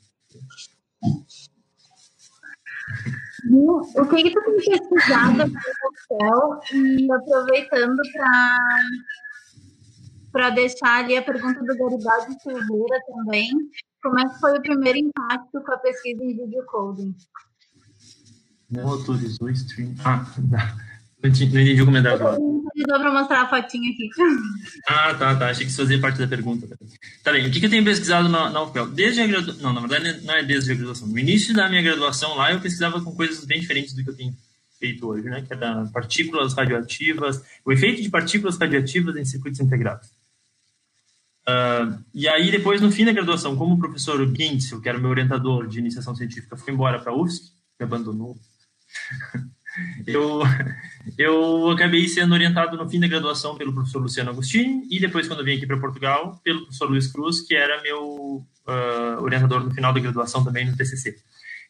O 3.49 4.05
que, 4.05 4.23
que 4.23 4.31
tu 4.31 4.41
tem 4.43 4.55
pesquisado 4.55 5.37
no 5.37 5.43
hotel 5.43 6.59
e 6.73 7.11
aproveitando 7.11 8.01
para 10.31 10.49
deixar 10.51 11.03
ali 11.03 11.17
a 11.17 11.23
pergunta 11.23 11.59
do 11.59 11.77
Garibaldi 11.77 12.39
Silveira 12.41 13.01
também, 13.07 13.49
como 14.03 14.19
é 14.19 14.29
que 14.29 14.39
foi 14.39 14.57
o 14.57 14.61
primeiro 14.61 14.99
impacto 14.99 15.61
com 15.61 15.71
a 15.71 15.77
pesquisa 15.77 16.23
em 16.23 16.35
video 16.35 16.65
coding? 16.65 17.15
Não 18.69 18.87
autorizou 18.87 19.49
stream. 19.49 19.93
Ah, 20.05 20.25
não. 20.49 20.91
Entendi 21.23 21.81
o 21.81 21.85
comentário. 21.85 22.60
Não 22.75 22.99
para 22.99 23.11
mostrar 23.11 23.41
a 23.41 23.49
fotinha 23.49 23.91
aqui. 23.91 24.09
Ah, 24.87 25.13
tá, 25.13 25.35
tá. 25.35 25.49
Achei 25.49 25.65
que 25.65 25.71
isso 25.71 25.81
fazia 25.81 25.99
parte 25.99 26.17
da 26.17 26.27
pergunta. 26.27 26.67
Tá 27.23 27.31
bem. 27.31 27.47
O 27.47 27.51
que, 27.51 27.59
que 27.59 27.65
eu 27.65 27.69
tenho 27.69 27.83
pesquisado 27.83 28.27
na, 28.27 28.49
na 28.49 28.63
UFPEL? 28.63 28.87
Desde 28.87 29.21
a 29.21 29.27
graduação. 29.27 29.61
Não, 29.61 29.73
na 29.73 29.87
verdade, 29.87 30.25
não 30.25 30.33
é 30.33 30.43
desde 30.43 30.71
a 30.71 30.75
graduação. 30.75 31.07
No 31.07 31.19
início 31.19 31.53
da 31.53 31.69
minha 31.69 31.81
graduação 31.81 32.35
lá, 32.35 32.51
eu 32.51 32.59
pesquisava 32.59 33.01
com 33.01 33.15
coisas 33.15 33.45
bem 33.45 33.59
diferentes 33.59 33.93
do 33.93 34.03
que 34.03 34.09
eu 34.09 34.15
tenho 34.15 34.35
feito 34.79 35.07
hoje, 35.07 35.29
né? 35.29 35.41
Que 35.41 35.53
era 35.53 35.85
partículas 35.93 36.53
radioativas, 36.53 37.43
o 37.63 37.71
efeito 37.71 38.01
de 38.01 38.09
partículas 38.09 38.57
radioativas 38.57 39.15
em 39.15 39.25
circuitos 39.25 39.59
integrados. 39.59 40.09
Uh, 41.47 41.99
e 42.13 42.27
aí, 42.27 42.51
depois, 42.51 42.81
no 42.81 42.91
fim 42.91 43.05
da 43.05 43.11
graduação, 43.11 43.55
como 43.55 43.75
o 43.75 43.79
professor 43.79 44.25
Gintzel, 44.35 44.81
que 44.81 44.89
era 44.89 44.97
meu 44.97 45.09
orientador 45.09 45.67
de 45.67 45.79
iniciação 45.79 46.15
científica, 46.15 46.57
foi 46.57 46.73
embora 46.73 46.99
para 46.99 47.11
a 47.11 47.15
UFSC, 47.15 47.51
me 47.79 47.85
abandonou 47.85 48.37
eu, 50.05 50.41
eu 51.17 51.69
acabei 51.69 52.07
sendo 52.07 52.33
orientado 52.33 52.77
no 52.77 52.89
fim 52.89 52.99
da 52.99 53.07
graduação 53.07 53.55
pelo 53.55 53.73
professor 53.73 54.01
Luciano 54.01 54.31
Agostini 54.31 54.87
e 54.89 54.99
depois, 54.99 55.27
quando 55.27 55.39
eu 55.39 55.45
vim 55.45 55.55
aqui 55.55 55.65
para 55.65 55.79
Portugal, 55.79 56.39
pelo 56.43 56.61
professor 56.61 56.89
Luiz 56.89 57.07
Cruz, 57.07 57.41
que 57.41 57.55
era 57.55 57.81
meu 57.81 58.45
uh, 58.67 59.21
orientador 59.21 59.63
no 59.63 59.71
final 59.71 59.93
da 59.93 59.99
graduação 59.99 60.43
também 60.43 60.65
no 60.65 60.75
TCC. 60.75 61.17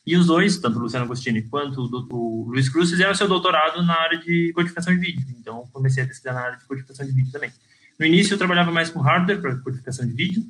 E 0.06 0.18
os 0.18 0.28
dois, 0.28 0.58
tanto 0.58 0.80
o 0.80 0.82
Luciano 0.82 1.06
Agostini 1.06 1.44
quanto 1.44 1.82
o, 1.82 2.08
o 2.12 2.50
Luiz 2.50 2.68
Cruz, 2.70 2.90
fizeram 2.90 3.14
seu 3.14 3.28
doutorado 3.28 3.84
na 3.84 3.94
área 3.94 4.18
de 4.18 4.52
codificação 4.54 4.94
de 4.94 5.00
vídeo. 5.00 5.24
Então, 5.40 5.70
comecei 5.72 6.04
a 6.04 6.08
pesquisar 6.08 6.34
na 6.34 6.42
área 6.42 6.58
de 6.58 6.66
codificação 6.66 7.06
de 7.06 7.12
vídeo 7.12 7.32
também. 7.32 7.52
No 8.00 8.06
início, 8.06 8.34
eu 8.34 8.38
trabalhava 8.38 8.72
mais 8.72 8.90
com 8.90 9.00
hardware 9.00 9.40
para 9.40 9.56
codificação 9.58 10.08
de 10.08 10.14
vídeo, 10.14 10.44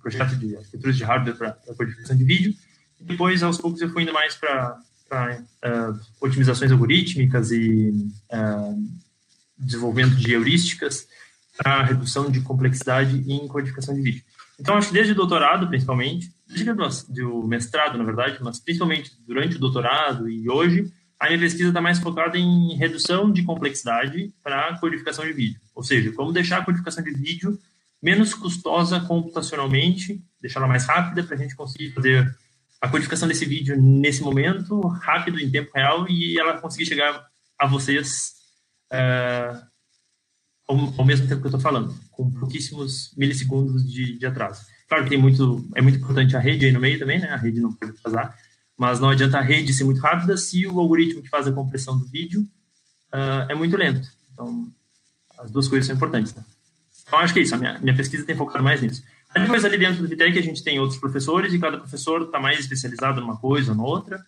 projeto 0.00 0.36
de 0.36 0.56
arquiteturas 0.56 0.96
de 0.96 1.04
hardware 1.04 1.36
para 1.36 1.74
codificação 1.76 2.16
de 2.16 2.22
vídeo. 2.22 2.54
Depois, 3.00 3.42
aos 3.42 3.58
poucos, 3.58 3.80
eu 3.80 3.90
fui 3.90 4.04
indo 4.04 4.12
mais 4.12 4.36
para 4.36 4.78
para 5.10 5.40
uh, 5.40 6.00
otimizações 6.20 6.70
algorítmicas 6.70 7.50
e 7.50 7.90
uh, 8.32 9.00
desenvolvimento 9.58 10.14
de 10.14 10.32
heurísticas 10.32 11.08
para 11.58 11.82
redução 11.82 12.30
de 12.30 12.40
complexidade 12.40 13.24
em 13.30 13.48
codificação 13.48 13.92
de 13.92 14.00
vídeo. 14.00 14.22
Então, 14.58 14.76
acho 14.76 14.88
que 14.88 14.94
desde 14.94 15.12
o 15.12 15.16
doutorado, 15.16 15.66
principalmente, 15.66 16.32
desde 16.46 17.22
o 17.22 17.42
mestrado, 17.42 17.98
na 17.98 18.04
verdade, 18.04 18.38
mas 18.40 18.60
principalmente 18.60 19.10
durante 19.26 19.56
o 19.56 19.58
doutorado 19.58 20.28
e 20.28 20.48
hoje, 20.48 20.92
a 21.18 21.26
minha 21.26 21.40
pesquisa 21.40 21.68
está 21.68 21.80
mais 21.80 21.98
focada 21.98 22.38
em 22.38 22.76
redução 22.76 23.32
de 23.32 23.42
complexidade 23.42 24.32
para 24.42 24.78
codificação 24.78 25.24
de 25.24 25.32
vídeo. 25.32 25.60
Ou 25.74 25.82
seja, 25.82 26.12
como 26.12 26.32
deixar 26.32 26.58
a 26.58 26.64
codificação 26.64 27.02
de 27.02 27.10
vídeo 27.10 27.58
menos 28.02 28.32
custosa 28.32 29.00
computacionalmente, 29.00 30.22
deixar 30.40 30.60
ela 30.60 30.68
mais 30.68 30.86
rápida 30.86 31.24
para 31.24 31.34
a 31.34 31.38
gente 31.38 31.56
conseguir 31.56 31.92
fazer 31.92 32.34
a 32.80 32.88
codificação 32.88 33.28
desse 33.28 33.44
vídeo 33.44 33.80
nesse 33.80 34.22
momento, 34.22 34.80
rápido, 34.80 35.38
em 35.38 35.50
tempo 35.50 35.70
real, 35.74 36.08
e 36.08 36.38
ela 36.38 36.58
conseguir 36.58 36.86
chegar 36.86 37.26
a 37.58 37.66
vocês 37.66 38.32
uh, 38.92 39.60
ao, 40.66 40.94
ao, 40.98 41.04
mesmo 41.04 41.28
tempo 41.28 41.40
que 41.42 41.46
eu 41.46 41.50
estou 41.50 41.60
falando, 41.60 41.94
com 42.10 42.30
pouquíssimos 42.30 43.14
milissegundos 43.16 43.86
de, 43.90 44.18
de, 44.18 44.26
atraso. 44.26 44.64
Claro 44.88 45.04
que 45.04 45.10
tem 45.10 45.18
muito, 45.18 45.68
é 45.74 45.82
muito 45.82 45.98
importante 45.98 46.34
a 46.36 46.40
rede 46.40 46.64
aí 46.64 46.72
no 46.72 46.80
meio 46.80 46.98
também, 46.98 47.18
né? 47.18 47.28
A 47.28 47.36
rede 47.36 47.60
não 47.60 47.72
pode 47.72 47.92
atrasar, 47.92 48.34
mas 48.78 48.98
não 48.98 49.10
adianta 49.10 49.38
a 49.38 49.42
rede 49.42 49.74
ser 49.74 49.84
muito 49.84 50.00
rápida 50.00 50.36
se 50.38 50.66
o 50.66 50.80
algoritmo 50.80 51.22
que 51.22 51.28
faz 51.28 51.46
a 51.46 51.52
compressão 51.52 51.98
do 51.98 52.06
vídeo 52.06 52.40
uh, 53.12 53.50
é 53.50 53.54
muito 53.54 53.76
lento. 53.76 54.08
Então, 54.32 54.72
as 55.38 55.50
duas 55.50 55.68
coisas 55.68 55.86
são 55.86 55.96
importantes. 55.96 56.34
Né? 56.34 56.42
Então, 57.06 57.18
acho 57.18 57.34
que 57.34 57.40
é 57.40 57.42
isso. 57.42 57.54
A 57.54 57.58
minha, 57.58 57.78
minha 57.78 57.94
pesquisa 57.94 58.24
tem 58.24 58.36
focado 58.36 58.64
mais 58.64 58.80
nisso. 58.80 59.02
Depois, 59.34 59.64
ali 59.64 59.78
dentro 59.78 60.02
do 60.02 60.08
Vitec, 60.08 60.36
a 60.38 60.42
gente 60.42 60.62
tem 60.62 60.80
outros 60.80 60.98
professores 60.98 61.52
e 61.52 61.58
cada 61.58 61.78
professor 61.78 62.22
está 62.22 62.40
mais 62.40 62.58
especializado 62.58 63.20
numa 63.20 63.36
coisa 63.36 63.72
ou 63.72 63.76
noutra. 63.76 64.24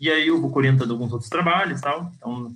E 0.00 0.10
aí 0.10 0.28
eu 0.28 0.40
vou 0.40 0.54
orientando 0.54 0.90
alguns 0.90 1.12
outros 1.12 1.28
trabalhos 1.28 1.80
tal. 1.80 2.10
Então, 2.16 2.54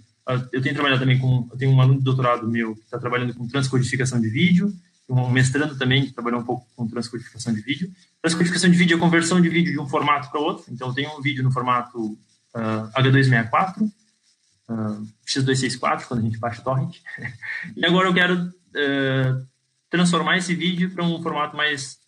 eu 0.52 0.62
tenho 0.62 0.74
trabalhado 0.74 1.00
também 1.00 1.18
com... 1.18 1.48
Eu 1.50 1.58
tenho 1.58 1.72
um 1.72 1.80
aluno 1.80 1.98
de 1.98 2.04
doutorado 2.04 2.48
meu 2.48 2.74
que 2.74 2.82
está 2.82 2.98
trabalhando 2.98 3.34
com 3.34 3.46
transcodificação 3.46 4.20
de 4.20 4.28
vídeo. 4.28 4.72
Um 5.08 5.28
mestrando 5.28 5.76
também 5.76 6.06
que 6.06 6.12
trabalhou 6.12 6.40
um 6.40 6.44
pouco 6.44 6.66
com 6.74 6.86
transcodificação 6.86 7.52
de 7.52 7.60
vídeo. 7.60 7.90
Transcodificação 8.22 8.70
de 8.70 8.76
vídeo 8.76 8.96
é 8.96 9.00
conversão 9.00 9.40
de 9.40 9.48
vídeo 9.48 9.72
de 9.72 9.78
um 9.78 9.88
formato 9.88 10.30
para 10.30 10.40
outro. 10.40 10.64
Então, 10.72 10.94
tenho 10.94 11.10
um 11.18 11.20
vídeo 11.20 11.42
no 11.42 11.50
formato 11.50 12.16
uh, 12.54 12.90
H264, 12.96 13.82
uh, 13.82 15.06
X264, 15.26 16.04
quando 16.04 16.20
a 16.20 16.22
gente 16.22 16.38
baixa 16.38 16.60
o 16.60 16.64
torrent. 16.64 16.98
e 17.76 17.84
agora 17.84 18.08
eu 18.08 18.14
quero 18.14 18.34
uh, 18.36 19.46
transformar 19.90 20.38
esse 20.38 20.54
vídeo 20.54 20.90
para 20.90 21.04
um 21.04 21.20
formato 21.22 21.56
mais, 21.56 21.98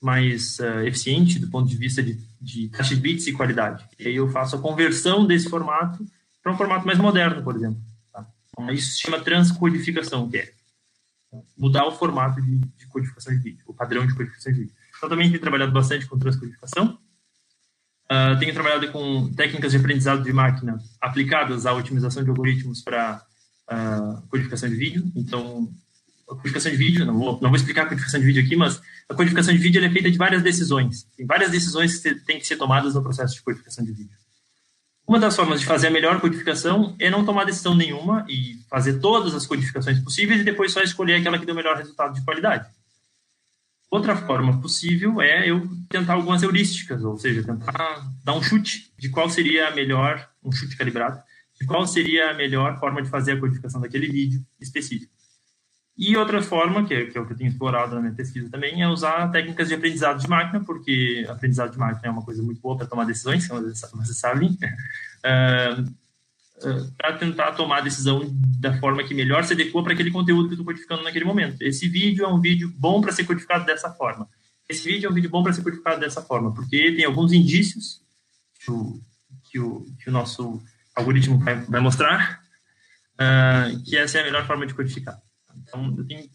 mais 0.00 0.58
uh, 0.60 0.80
eficiente 0.86 1.38
do 1.38 1.50
ponto 1.50 1.68
de 1.68 1.76
vista 1.76 2.02
de, 2.02 2.18
de 2.40 2.68
taxa 2.68 2.94
de 2.94 3.00
bits 3.00 3.26
e 3.26 3.32
qualidade. 3.32 3.84
E 3.98 4.06
aí 4.06 4.16
eu 4.16 4.28
faço 4.30 4.56
a 4.56 4.60
conversão 4.60 5.26
desse 5.26 5.48
formato 5.48 6.06
para 6.42 6.52
um 6.52 6.56
formato 6.56 6.86
mais 6.86 6.98
moderno, 6.98 7.42
por 7.42 7.56
exemplo. 7.56 7.80
Tá? 8.12 8.26
Isso 8.72 8.92
se 8.92 9.00
chama 9.00 9.20
transcodificação, 9.20 10.30
que 10.30 10.38
é 10.38 10.52
mudar 11.56 11.86
o 11.86 11.92
formato 11.92 12.40
de, 12.40 12.58
de, 12.58 12.86
codificação 12.86 13.34
de 13.34 13.40
vídeo, 13.40 13.64
o 13.66 13.74
padrão 13.74 14.06
de 14.06 14.14
codificação 14.14 14.52
de 14.52 14.60
vídeo. 14.60 14.74
Então, 14.96 15.08
também 15.08 15.28
tenho 15.28 15.40
trabalhado 15.40 15.72
bastante 15.72 16.06
com 16.06 16.18
transcodificação. 16.18 16.98
Uh, 18.04 18.38
tenho 18.38 18.52
trabalhado 18.52 18.90
com 18.92 19.32
técnicas 19.32 19.72
de 19.72 19.78
aprendizado 19.78 20.22
de 20.22 20.32
máquina 20.32 20.78
aplicadas 21.00 21.64
à 21.64 21.72
otimização 21.72 22.22
de 22.22 22.28
algoritmos 22.28 22.82
para 22.82 23.24
uh, 23.70 24.28
codificação 24.28 24.68
de 24.68 24.76
vídeo. 24.76 25.10
Então, 25.16 25.72
a 26.28 26.34
codificação 26.34 26.70
de 26.70 26.78
vídeo, 26.78 27.04
não 27.04 27.18
vou, 27.18 27.40
não 27.40 27.50
vou 27.50 27.56
explicar 27.56 27.82
a 27.82 27.86
codificação 27.86 28.20
de 28.20 28.26
vídeo 28.26 28.44
aqui, 28.44 28.56
mas 28.56 28.80
a 29.08 29.14
codificação 29.14 29.52
de 29.52 29.60
vídeo 29.60 29.84
é 29.84 29.90
feita 29.90 30.10
de 30.10 30.18
várias 30.18 30.42
decisões. 30.42 31.06
Tem 31.16 31.26
várias 31.26 31.50
decisões 31.50 31.98
que 31.98 32.14
têm 32.14 32.38
que 32.38 32.46
ser 32.46 32.56
tomadas 32.56 32.94
no 32.94 33.02
processo 33.02 33.34
de 33.34 33.42
codificação 33.42 33.84
de 33.84 33.92
vídeo. 33.92 34.16
Uma 35.06 35.18
das 35.18 35.34
formas 35.34 35.60
de 35.60 35.66
fazer 35.66 35.88
a 35.88 35.90
melhor 35.90 36.20
codificação 36.20 36.94
é 36.98 37.10
não 37.10 37.24
tomar 37.24 37.44
decisão 37.44 37.74
nenhuma 37.74 38.24
e 38.28 38.60
fazer 38.70 39.00
todas 39.00 39.34
as 39.34 39.46
codificações 39.46 39.98
possíveis 39.98 40.40
e 40.40 40.44
depois 40.44 40.72
só 40.72 40.80
escolher 40.80 41.14
aquela 41.14 41.38
que 41.38 41.44
deu 41.44 41.54
o 41.54 41.56
melhor 41.56 41.76
resultado 41.76 42.14
de 42.14 42.24
qualidade. 42.24 42.68
Outra 43.90 44.16
forma 44.16 44.58
possível 44.58 45.20
é 45.20 45.50
eu 45.50 45.68
tentar 45.90 46.14
algumas 46.14 46.42
heurísticas, 46.42 47.04
ou 47.04 47.18
seja, 47.18 47.44
tentar 47.44 48.10
dar 48.24 48.32
um 48.32 48.42
chute 48.42 48.90
de 48.98 49.10
qual 49.10 49.28
seria 49.28 49.68
a 49.68 49.70
melhor, 49.72 50.26
um 50.42 50.50
chute 50.50 50.76
calibrado, 50.76 51.20
de 51.60 51.66
qual 51.66 51.86
seria 51.86 52.30
a 52.30 52.34
melhor 52.34 52.80
forma 52.80 53.02
de 53.02 53.10
fazer 53.10 53.32
a 53.32 53.40
codificação 53.40 53.80
daquele 53.82 54.06
vídeo 54.06 54.42
específico. 54.58 55.12
E 55.96 56.16
outra 56.16 56.40
forma, 56.40 56.86
que 56.86 56.94
é, 56.94 57.04
que 57.06 57.18
é, 57.18 57.20
o 57.20 57.26
que 57.26 57.34
eu 57.34 57.36
tenho 57.36 57.50
explorado 57.50 57.94
na 57.94 58.00
minha 58.00 58.14
pesquisa 58.14 58.48
também, 58.50 58.82
é 58.82 58.88
usar 58.88 59.30
técnicas 59.30 59.68
de 59.68 59.74
aprendizado 59.74 60.20
de 60.20 60.28
máquina, 60.28 60.64
porque 60.64 61.26
aprendizado 61.28 61.72
de 61.72 61.78
máquina 61.78 62.08
é 62.08 62.10
uma 62.10 62.24
coisa 62.24 62.42
muito 62.42 62.60
boa 62.60 62.76
para 62.78 62.86
tomar 62.86 63.04
decisões, 63.04 63.46
como 63.46 63.60
vocês 63.62 64.16
sabem, 64.16 64.48
uh, 64.50 65.82
uh, 65.82 66.92
para 66.96 67.12
tentar 67.18 67.52
tomar 67.52 67.78
a 67.78 67.82
decisão 67.82 68.22
da 68.58 68.78
forma 68.78 69.04
que 69.04 69.14
melhor 69.14 69.44
se 69.44 69.52
adequa 69.52 69.82
para 69.82 69.92
aquele 69.92 70.10
conteúdo 70.10 70.48
que 70.48 70.54
eu 70.54 70.60
estou 70.60 70.66
codificando 70.66 71.02
naquele 71.02 71.26
momento. 71.26 71.60
Esse 71.60 71.86
vídeo 71.88 72.24
é 72.24 72.28
um 72.28 72.40
vídeo 72.40 72.72
bom 72.74 73.02
para 73.02 73.12
ser 73.12 73.24
codificado 73.24 73.66
dessa 73.66 73.90
forma. 73.90 74.26
Esse 74.66 74.88
vídeo 74.88 75.08
é 75.08 75.10
um 75.10 75.14
vídeo 75.14 75.28
bom 75.28 75.42
para 75.42 75.52
ser 75.52 75.62
codificado 75.62 76.00
dessa 76.00 76.22
forma, 76.22 76.54
porque 76.54 76.92
tem 76.92 77.04
alguns 77.04 77.32
indícios 77.34 78.00
que 78.58 78.70
o, 78.70 78.98
que 79.44 79.60
o, 79.60 79.86
que 80.02 80.08
o 80.08 80.12
nosso 80.12 80.62
algoritmo 80.96 81.38
vai, 81.38 81.56
vai 81.56 81.80
mostrar 81.82 82.40
uh, 83.14 83.82
que 83.84 83.94
essa 83.94 84.16
é 84.16 84.22
a 84.22 84.24
melhor 84.24 84.46
forma 84.46 84.66
de 84.66 84.72
codificar. 84.72 85.20
Então, 85.62 86.04
tenho, 86.04 86.28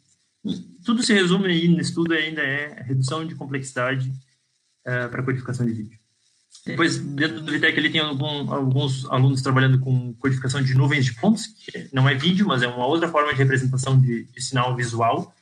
tudo 0.85 1.03
se 1.03 1.13
resume 1.13 1.47
aí 1.47 1.67
no 1.67 1.81
estudo 1.81 2.13
ainda 2.13 2.41
é 2.41 2.83
redução 2.83 3.25
de 3.25 3.35
complexidade 3.35 4.09
uh, 4.09 5.09
para 5.09 5.23
codificação 5.23 5.65
de 5.65 5.73
vídeo. 5.73 5.99
Depois, 6.65 6.97
dentro 6.97 7.41
do 7.41 7.51
Vitec, 7.51 7.77
ele 7.77 7.89
tem 7.89 8.01
algum, 8.01 8.51
alguns 8.51 9.05
alunos 9.05 9.41
trabalhando 9.41 9.79
com 9.79 10.13
codificação 10.15 10.61
de 10.61 10.73
nuvens 10.73 11.05
de 11.05 11.13
pontos, 11.15 11.47
que 11.47 11.89
não 11.93 12.09
é 12.09 12.15
vídeo, 12.15 12.45
mas 12.45 12.61
é 12.61 12.67
uma 12.67 12.85
outra 12.85 13.07
forma 13.07 13.31
de 13.31 13.37
representação 13.37 13.99
de, 13.99 14.25
de 14.25 14.41
sinal 14.41 14.75
visual. 14.75 15.33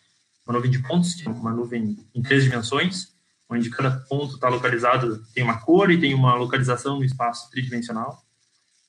Uma 0.45 0.53
nuvem 0.55 0.69
de 0.69 0.79
pontos, 0.79 1.15
que 1.15 1.27
é 1.27 1.31
uma 1.31 1.51
nuvem 1.51 1.97
em 2.13 2.21
três 2.21 2.43
dimensões, 2.43 3.15
onde 3.49 3.69
cada 3.71 3.91
ponto 3.91 4.35
está 4.35 4.49
localizado, 4.49 5.23
tem 5.33 5.43
uma 5.43 5.59
cor 5.59 5.89
e 5.89 5.99
tem 5.99 6.13
uma 6.13 6.35
localização 6.35 6.97
no 6.97 7.03
espaço 7.03 7.49
tridimensional. 7.49 8.23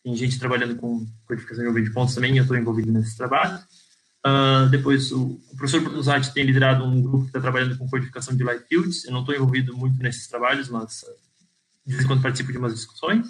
Tem 0.05 0.15
gente 0.15 0.39
trabalhando 0.39 0.77
com 0.77 1.07
codificação 1.27 1.63
de 1.63 1.69
nuvem 1.69 1.85
de 1.85 1.91
pontos 1.91 2.15
também, 2.15 2.37
eu 2.37 2.43
estou 2.43 2.57
envolvido 2.57 2.93
nesse 2.93 3.17
trabalho. 3.17 3.59
Uh, 4.27 4.69
depois, 4.71 5.13
o, 5.13 5.41
o 5.53 5.57
professor 5.57 5.81
Brunzati 5.81 6.35
tem 6.35 6.45
liderado 6.45 6.85
um 6.85 7.01
grupo 7.01 7.23
que 7.23 7.29
está 7.29 7.41
trabalhando 7.41 7.79
com 7.79 7.89
codificação 7.89 8.37
de 8.37 8.43
light 8.43 8.67
fields. 8.67 9.05
Eu 9.05 9.13
não 9.13 9.21
estou 9.21 9.33
envolvido 9.33 9.77
muito 9.77 10.03
nesses 10.03 10.27
trabalhos, 10.27 10.69
mas 10.69 11.03
uh, 11.03 11.07
de 11.87 11.93
vez 11.93 12.05
em 12.05 12.09
quando 12.09 12.23
participo 12.23 12.51
de 12.51 12.59
umas 12.59 12.75
discussões. 12.75 13.29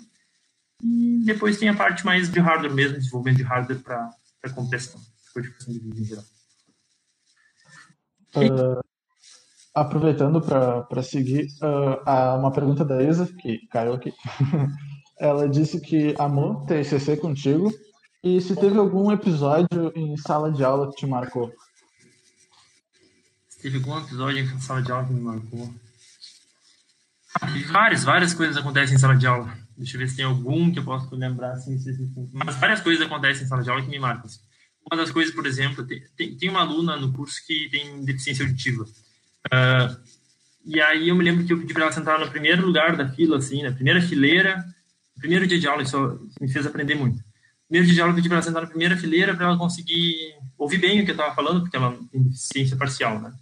E 0.83 1.23
depois 1.25 1.59
tem 1.59 1.69
a 1.69 1.77
parte 1.77 2.05
mais 2.05 2.31
de 2.31 2.41
hardware 2.41 2.73
mesmo, 2.73 2.97
desenvolvimento 2.97 3.37
de 3.37 3.43
hardware 3.43 3.81
para 3.81 4.11
compressão, 4.55 4.99
codificação 5.35 5.75
de 5.75 5.81
vídeo 5.81 6.03
em 6.03 6.05
geral. 6.07 6.25
Uh, 8.37 8.81
aproveitando 9.75 10.41
para 10.41 11.03
seguir, 11.03 11.49
uh, 11.61 12.39
uma 12.39 12.53
pergunta 12.53 12.85
da 12.85 13.03
Isa, 13.03 13.27
que 13.27 13.67
caiu 13.69 13.93
aqui. 13.93 14.15
Ela 15.21 15.47
disse 15.47 15.79
que 15.81 16.15
amou 16.19 16.65
TCC 16.65 17.19
contigo 17.19 17.71
e 18.27 18.41
se 18.41 18.57
teve 18.57 18.77
algum 18.77 19.13
episódio 19.13 19.93
em 19.95 20.17
sala 20.17 20.51
de 20.51 20.65
aula 20.65 20.91
que 20.91 20.97
te 20.97 21.07
marcou? 21.07 21.55
Se 23.49 23.63
teve 23.63 23.77
algum 23.77 23.97
episódio 24.01 24.41
em 24.41 24.61
sala 24.61 24.83
de 24.83 24.91
aula 24.91 25.07
que 25.07 25.13
me 25.13 25.21
marcou? 25.21 25.73
Várias, 27.69 28.03
várias 28.03 28.35
coisas 28.35 28.57
acontecem 28.57 28.97
em 28.97 28.99
sala 28.99 29.15
de 29.15 29.29
aula. 29.29 29.57
Deixa 29.79 29.95
eu 29.95 30.01
ver 30.01 30.09
se 30.09 30.17
tem 30.17 30.25
algum 30.25 30.73
que 30.73 30.81
eu 30.81 30.85
posso 30.85 31.15
lembrar. 31.15 31.53
Assim, 31.53 31.79
Mas 32.33 32.57
várias 32.57 32.81
coisas 32.81 33.07
acontecem 33.07 33.45
em 33.45 33.49
sala 33.49 33.63
de 33.63 33.71
aula 33.71 33.83
que 33.83 33.91
me 33.91 33.99
marcam. 33.99 34.25
Assim. 34.25 34.41
Uma 34.91 35.01
das 35.01 35.13
coisas, 35.13 35.33
por 35.33 35.47
exemplo, 35.47 35.85
tem, 35.85 36.03
tem, 36.17 36.37
tem, 36.37 36.49
uma 36.49 36.63
aluna 36.63 36.97
no 36.97 37.13
curso 37.13 37.41
que 37.47 37.69
tem 37.71 38.05
deficiência 38.05 38.45
auditiva. 38.45 38.83
Uh, 38.83 39.97
e 40.65 40.81
aí 40.81 41.09
eu 41.11 41.15
me 41.15 41.23
lembro 41.23 41.45
que 41.45 41.53
eu 41.53 41.59
pedi 41.61 41.73
para 41.73 41.85
ela 41.85 41.93
sentar 41.93 42.19
no 42.19 42.29
primeiro 42.29 42.67
lugar 42.67 42.97
da 42.97 43.09
fila, 43.09 43.39
assim, 43.39 43.63
na 43.63 43.71
primeira 43.71 44.03
fileira. 44.03 44.57
No 45.15 45.21
primeiro 45.21 45.47
dia 45.47 45.61
de 45.61 45.69
aula, 45.69 45.83
isso 45.83 46.29
me 46.41 46.49
fez 46.49 46.67
aprender 46.67 46.97
muito 46.97 47.26
primeiro 47.69 47.87
dia 47.87 47.95
de 47.95 48.01
aula 48.01 48.13
eu 48.13 48.17
pedi 48.17 48.29
para 48.29 48.37
ela 48.37 48.45
sentar 48.45 48.63
na 48.63 48.69
primeira 48.69 48.97
fileira 48.97 49.35
para 49.35 49.47
ela 49.47 49.59
conseguir 49.59 50.35
ouvir 50.57 50.79
bem 50.79 51.01
o 51.01 51.05
que 51.05 51.11
eu 51.11 51.15
estava 51.15 51.35
falando, 51.35 51.61
porque 51.61 51.77
ela 51.77 51.97
tem 52.11 52.23
deficiência 52.23 52.77
parcial, 52.77 53.21
né? 53.21 53.33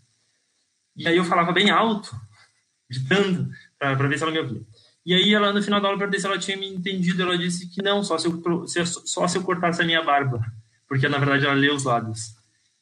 E 0.96 1.06
aí 1.08 1.16
eu 1.16 1.24
falava 1.24 1.52
bem 1.52 1.70
alto, 1.70 2.14
gritando, 2.88 3.50
para 3.78 4.08
ver 4.08 4.16
se 4.16 4.22
ela 4.22 4.32
me 4.32 4.38
ouvia. 4.38 4.62
E 5.06 5.14
aí 5.14 5.34
ela, 5.34 5.52
no 5.52 5.62
final 5.62 5.80
da 5.80 5.88
aula, 5.88 5.98
perguntei 5.98 6.18
se 6.18 6.26
ela 6.26 6.38
tinha 6.38 6.56
me 6.56 6.66
entendido. 6.66 7.22
Ela 7.22 7.36
disse 7.36 7.68
que 7.68 7.82
não, 7.82 8.02
só 8.02 8.16
se 8.16 8.26
eu, 8.26 8.42
só 8.86 9.28
se 9.28 9.36
eu 9.36 9.42
cortasse 9.42 9.82
a 9.82 9.84
minha 9.84 10.02
barba, 10.02 10.40
porque 10.88 11.08
na 11.08 11.18
verdade 11.18 11.44
ela 11.44 11.54
lê 11.54 11.70
os 11.70 11.84
lábios. 11.84 12.34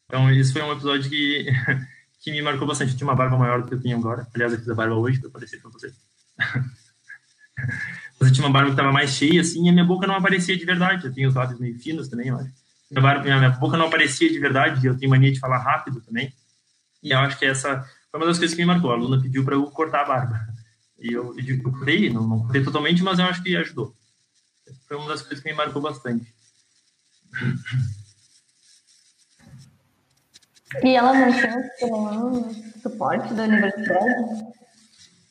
Então, 0.06 0.30
esse 0.30 0.52
foi 0.52 0.62
um 0.62 0.72
episódio 0.72 1.10
que, 1.10 1.46
que 2.22 2.30
me 2.30 2.40
marcou 2.42 2.66
bastante. 2.66 2.92
Eu 2.92 2.98
tinha 2.98 3.08
uma 3.08 3.16
barba 3.16 3.36
maior 3.36 3.62
do 3.62 3.68
que 3.68 3.74
eu 3.74 3.80
tenho 3.80 3.98
agora. 3.98 4.28
Aliás, 4.32 4.52
eu 4.52 4.58
fiz 4.58 4.68
a 4.68 4.74
barba 4.74 4.94
hoje 4.94 5.18
para 5.18 5.30
aparecer 5.30 5.60
para 5.60 5.70
vocês. 5.70 5.94
Mas 8.18 8.28
eu 8.28 8.34
tinha 8.34 8.46
uma 8.46 8.52
barba 8.52 8.68
que 8.68 8.74
estava 8.74 8.92
mais 8.92 9.10
cheia, 9.10 9.40
assim, 9.40 9.66
e 9.66 9.68
a 9.68 9.72
minha 9.72 9.84
boca 9.84 10.06
não 10.06 10.14
aparecia 10.14 10.56
de 10.56 10.64
verdade. 10.64 11.06
Eu 11.06 11.12
tenho 11.12 11.28
os 11.28 11.34
lábios 11.34 11.58
meio 11.58 11.78
finos 11.78 12.08
também, 12.08 12.28
eu 12.28 12.36
acho. 12.36 12.52
Minha, 12.90 13.02
barba, 13.02 13.22
minha 13.22 13.50
boca 13.50 13.76
não 13.76 13.86
aparecia 13.86 14.30
de 14.30 14.38
verdade, 14.38 14.86
eu 14.86 14.96
tenho 14.96 15.10
mania 15.10 15.32
de 15.32 15.40
falar 15.40 15.58
rápido 15.58 16.00
também. 16.00 16.32
E 17.02 17.10
eu 17.10 17.18
acho 17.18 17.38
que 17.38 17.46
essa 17.46 17.84
foi 18.10 18.20
uma 18.20 18.26
das 18.26 18.38
coisas 18.38 18.54
que 18.54 18.60
me 18.60 18.66
marcou. 18.66 18.90
A 18.90 18.94
aluna 18.94 19.20
pediu 19.20 19.44
para 19.44 19.54
eu 19.54 19.64
cortar 19.70 20.02
a 20.02 20.04
barba. 20.04 20.40
E 20.98 21.12
eu, 21.12 21.34
eu, 21.36 21.56
eu 21.56 21.62
cortei, 21.62 22.10
não, 22.10 22.26
não 22.26 22.40
cortei 22.40 22.62
totalmente, 22.62 23.02
mas 23.02 23.18
eu 23.18 23.24
acho 23.24 23.42
que 23.42 23.56
ajudou. 23.56 23.94
Foi 24.86 24.96
uma 24.96 25.08
das 25.08 25.22
coisas 25.22 25.40
que 25.40 25.50
me 25.50 25.56
marcou 25.56 25.82
bastante. 25.82 26.32
E 30.84 30.94
ela 30.94 31.12
não 31.12 31.32
tinha 31.32 31.70
suporte 32.82 33.34
da 33.34 33.44
universidade? 33.44 34.61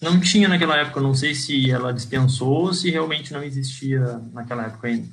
Não 0.02 0.20
tinha 0.20 0.48
naquela 0.48 0.78
época, 0.78 1.00
não 1.00 1.14
sei 1.14 1.36
se 1.36 1.70
ela 1.70 1.94
dispensou 1.94 2.50
ou 2.50 2.74
se 2.74 2.90
realmente 2.90 3.32
não 3.32 3.44
existia 3.44 4.20
naquela 4.34 4.66
época 4.66 4.88
ainda. 4.88 5.08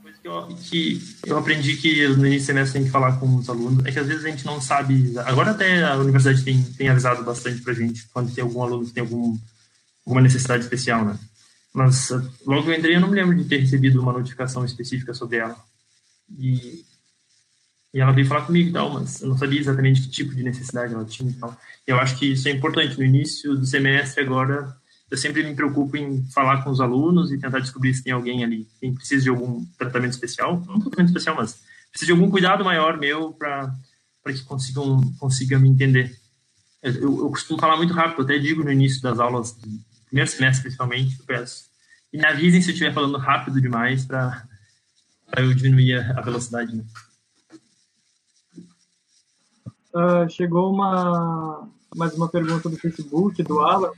Coisa 0.00 0.18
que 0.22 0.28
eu 0.28 0.46
que 0.62 1.02
eu 1.26 1.36
aprendi 1.36 1.76
que 1.76 2.06
no 2.08 2.24
início 2.24 2.44
do 2.44 2.46
semestre 2.46 2.78
tem 2.78 2.84
que 2.84 2.92
falar 2.92 3.18
com 3.18 3.34
os 3.34 3.50
alunos 3.50 3.84
é 3.84 3.90
que 3.90 3.98
às 3.98 4.06
vezes 4.06 4.24
a 4.24 4.28
gente 4.28 4.46
não 4.46 4.60
sabe. 4.60 5.12
Agora 5.18 5.50
até 5.50 5.82
a 5.82 5.96
universidade 5.96 6.44
tem, 6.44 6.62
tem 6.62 6.88
avisado 6.88 7.24
bastante 7.24 7.60
para 7.62 7.72
a 7.72 7.76
gente 7.76 8.06
quando 8.12 8.32
tem 8.32 8.44
algum 8.44 8.62
aluno 8.62 8.86
que 8.86 8.92
tem 8.92 9.02
algum, 9.02 9.36
alguma 10.06 10.22
necessidade 10.22 10.62
especial, 10.62 11.04
né? 11.04 11.18
Mas 11.72 12.10
logo 12.46 12.62
que 12.62 12.70
eu 12.70 12.74
entrei 12.74 12.94
eu 12.94 13.00
não 13.00 13.08
me 13.10 13.16
lembro 13.16 13.36
de 13.36 13.44
ter 13.44 13.58
recebido 13.58 14.00
uma 14.00 14.12
notificação 14.12 14.64
específica 14.64 15.12
sobre 15.12 15.38
ela. 15.38 15.56
E, 16.38 16.84
e 17.94 18.00
ela 18.00 18.12
veio 18.12 18.26
falar 18.26 18.42
comigo 18.42 18.70
e 18.70 18.72
tal, 18.72 18.92
mas 18.92 19.22
eu 19.22 19.28
não 19.28 19.38
sabia 19.38 19.60
exatamente 19.60 20.02
que 20.02 20.08
tipo 20.08 20.34
de 20.34 20.42
necessidade 20.42 20.92
ela 20.92 21.04
tinha 21.04 21.30
e 21.30 21.34
tal. 21.34 21.56
E 21.86 21.90
eu 21.92 21.98
acho 21.98 22.18
que 22.18 22.32
isso 22.32 22.48
é 22.48 22.50
importante. 22.50 22.98
No 22.98 23.04
início 23.04 23.54
do 23.54 23.64
semestre 23.64 24.24
agora 24.24 24.76
eu 25.08 25.16
sempre 25.16 25.44
me 25.44 25.54
preocupo 25.54 25.96
em 25.96 26.26
falar 26.32 26.64
com 26.64 26.70
os 26.70 26.80
alunos 26.80 27.30
e 27.30 27.38
tentar 27.38 27.60
descobrir 27.60 27.94
se 27.94 28.02
tem 28.02 28.12
alguém 28.12 28.42
ali 28.42 28.66
que 28.80 28.90
precisa 28.90 29.22
de 29.22 29.28
algum 29.28 29.64
tratamento 29.78 30.10
especial, 30.10 30.60
não 30.66 30.80
tratamento 30.80 31.10
especial, 31.10 31.36
mas 31.36 31.60
precisa 31.92 32.06
de 32.06 32.12
algum 32.12 32.28
cuidado 32.28 32.64
maior 32.64 32.98
meu 32.98 33.32
para 33.32 33.72
que 34.26 34.42
consigam 34.42 35.00
consiga 35.20 35.56
me 35.56 35.68
entender. 35.68 36.18
Eu, 36.82 36.92
eu, 36.94 37.30
costumo 37.30 37.60
falar 37.60 37.76
muito 37.76 37.94
rápido, 37.94 38.22
até 38.22 38.38
digo 38.38 38.64
no 38.64 38.72
início 38.72 39.00
das 39.00 39.20
aulas, 39.20 39.56
primeiro 40.06 40.28
semestre 40.28 40.62
principalmente, 40.62 41.16
eu 41.20 41.24
peço. 41.24 41.66
E 42.12 42.18
me 42.18 42.26
avisem 42.26 42.60
se 42.60 42.70
eu 42.70 42.72
estiver 42.72 42.92
falando 42.92 43.16
rápido 43.18 43.60
demais 43.60 44.04
para 44.04 44.44
eu 45.36 45.54
diminuir 45.54 45.94
a 45.94 46.20
velocidade. 46.20 46.74
Né? 46.74 46.84
Uh, 49.94 50.28
chegou 50.28 50.72
uma 50.72 51.70
mais 51.94 52.12
uma 52.14 52.28
pergunta 52.28 52.68
do 52.68 52.76
Facebook, 52.76 53.40
do 53.44 53.60
Alan. 53.60 53.92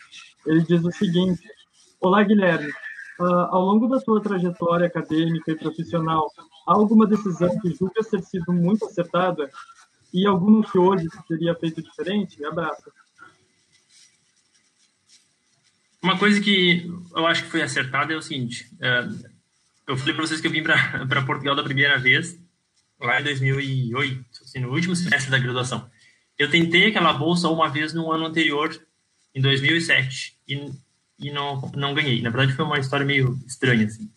Ele 0.44 0.62
diz 0.62 0.84
o 0.84 0.92
seguinte: 0.92 1.42
Olá, 2.00 2.22
Guilherme. 2.22 2.70
Uh, 3.18 3.48
ao 3.48 3.64
longo 3.64 3.88
da 3.88 3.98
tua 3.98 4.20
trajetória 4.20 4.86
acadêmica 4.86 5.50
e 5.50 5.56
profissional, 5.56 6.30
há 6.68 6.74
alguma 6.74 7.06
decisão 7.06 7.58
que 7.60 7.74
julgas 7.74 8.08
ter 8.08 8.22
sido 8.22 8.52
muito 8.52 8.84
acertada 8.84 9.50
e 10.12 10.26
alguma 10.26 10.62
que 10.70 10.78
hoje 10.78 11.08
teria 11.26 11.54
feito 11.54 11.82
diferente? 11.82 12.44
Abraço. 12.44 12.92
Uma 16.02 16.18
coisa 16.18 16.38
que 16.42 16.92
eu 17.14 17.26
acho 17.26 17.44
que 17.44 17.50
foi 17.50 17.62
acertada 17.62 18.12
é 18.12 18.16
o 18.16 18.22
seguinte: 18.22 18.70
uh, 18.74 19.30
eu 19.86 19.96
falei 19.96 20.12
para 20.12 20.26
vocês 20.26 20.42
que 20.42 20.46
eu 20.46 20.52
vim 20.52 20.62
para 20.62 21.24
Portugal 21.24 21.56
da 21.56 21.64
primeira 21.64 21.98
vez, 21.98 22.38
lá 23.00 23.18
em 23.18 23.24
2008, 23.24 24.35
assim, 24.56 24.60
no 24.60 24.72
último 24.72 24.96
semestre 24.96 25.30
da 25.30 25.38
graduação. 25.38 25.88
Eu 26.38 26.50
tentei 26.50 26.88
aquela 26.88 27.12
bolsa 27.12 27.48
uma 27.48 27.68
vez 27.68 27.92
no 27.92 28.10
ano 28.10 28.26
anterior, 28.26 28.78
em 29.34 29.40
2007, 29.40 30.36
e, 30.48 30.72
e 31.18 31.30
não, 31.30 31.60
não 31.74 31.94
ganhei. 31.94 32.22
Na 32.22 32.30
verdade, 32.30 32.54
foi 32.54 32.64
uma 32.64 32.78
história 32.78 33.04
meio 33.04 33.38
estranha, 33.46 33.86
assim. 33.86 34.10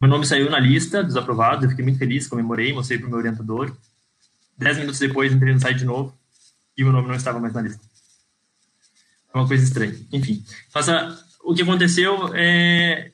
Meu 0.00 0.10
nome 0.10 0.26
saiu 0.26 0.50
na 0.50 0.58
lista 0.58 1.02
dos 1.02 1.16
aprovados, 1.16 1.64
eu 1.64 1.70
fiquei 1.70 1.84
muito 1.84 1.98
feliz, 1.98 2.26
comemorei, 2.26 2.72
mostrei 2.72 2.98
para 2.98 3.06
o 3.06 3.10
meu 3.10 3.18
orientador. 3.18 3.76
Dez 4.56 4.76
minutos 4.76 5.00
depois, 5.00 5.32
entrei 5.32 5.52
no 5.52 5.60
site 5.60 5.78
de 5.78 5.84
novo 5.84 6.16
e 6.76 6.82
meu 6.82 6.92
nome 6.92 7.08
não 7.08 7.14
estava 7.14 7.40
mais 7.40 7.54
na 7.54 7.62
lista. 7.62 7.80
É 9.32 9.38
uma 9.38 9.48
coisa 9.48 9.64
estranha. 9.64 9.94
Enfim, 10.12 10.44
o 11.42 11.54
que 11.54 11.62
aconteceu 11.62 12.34
é, 12.34 13.10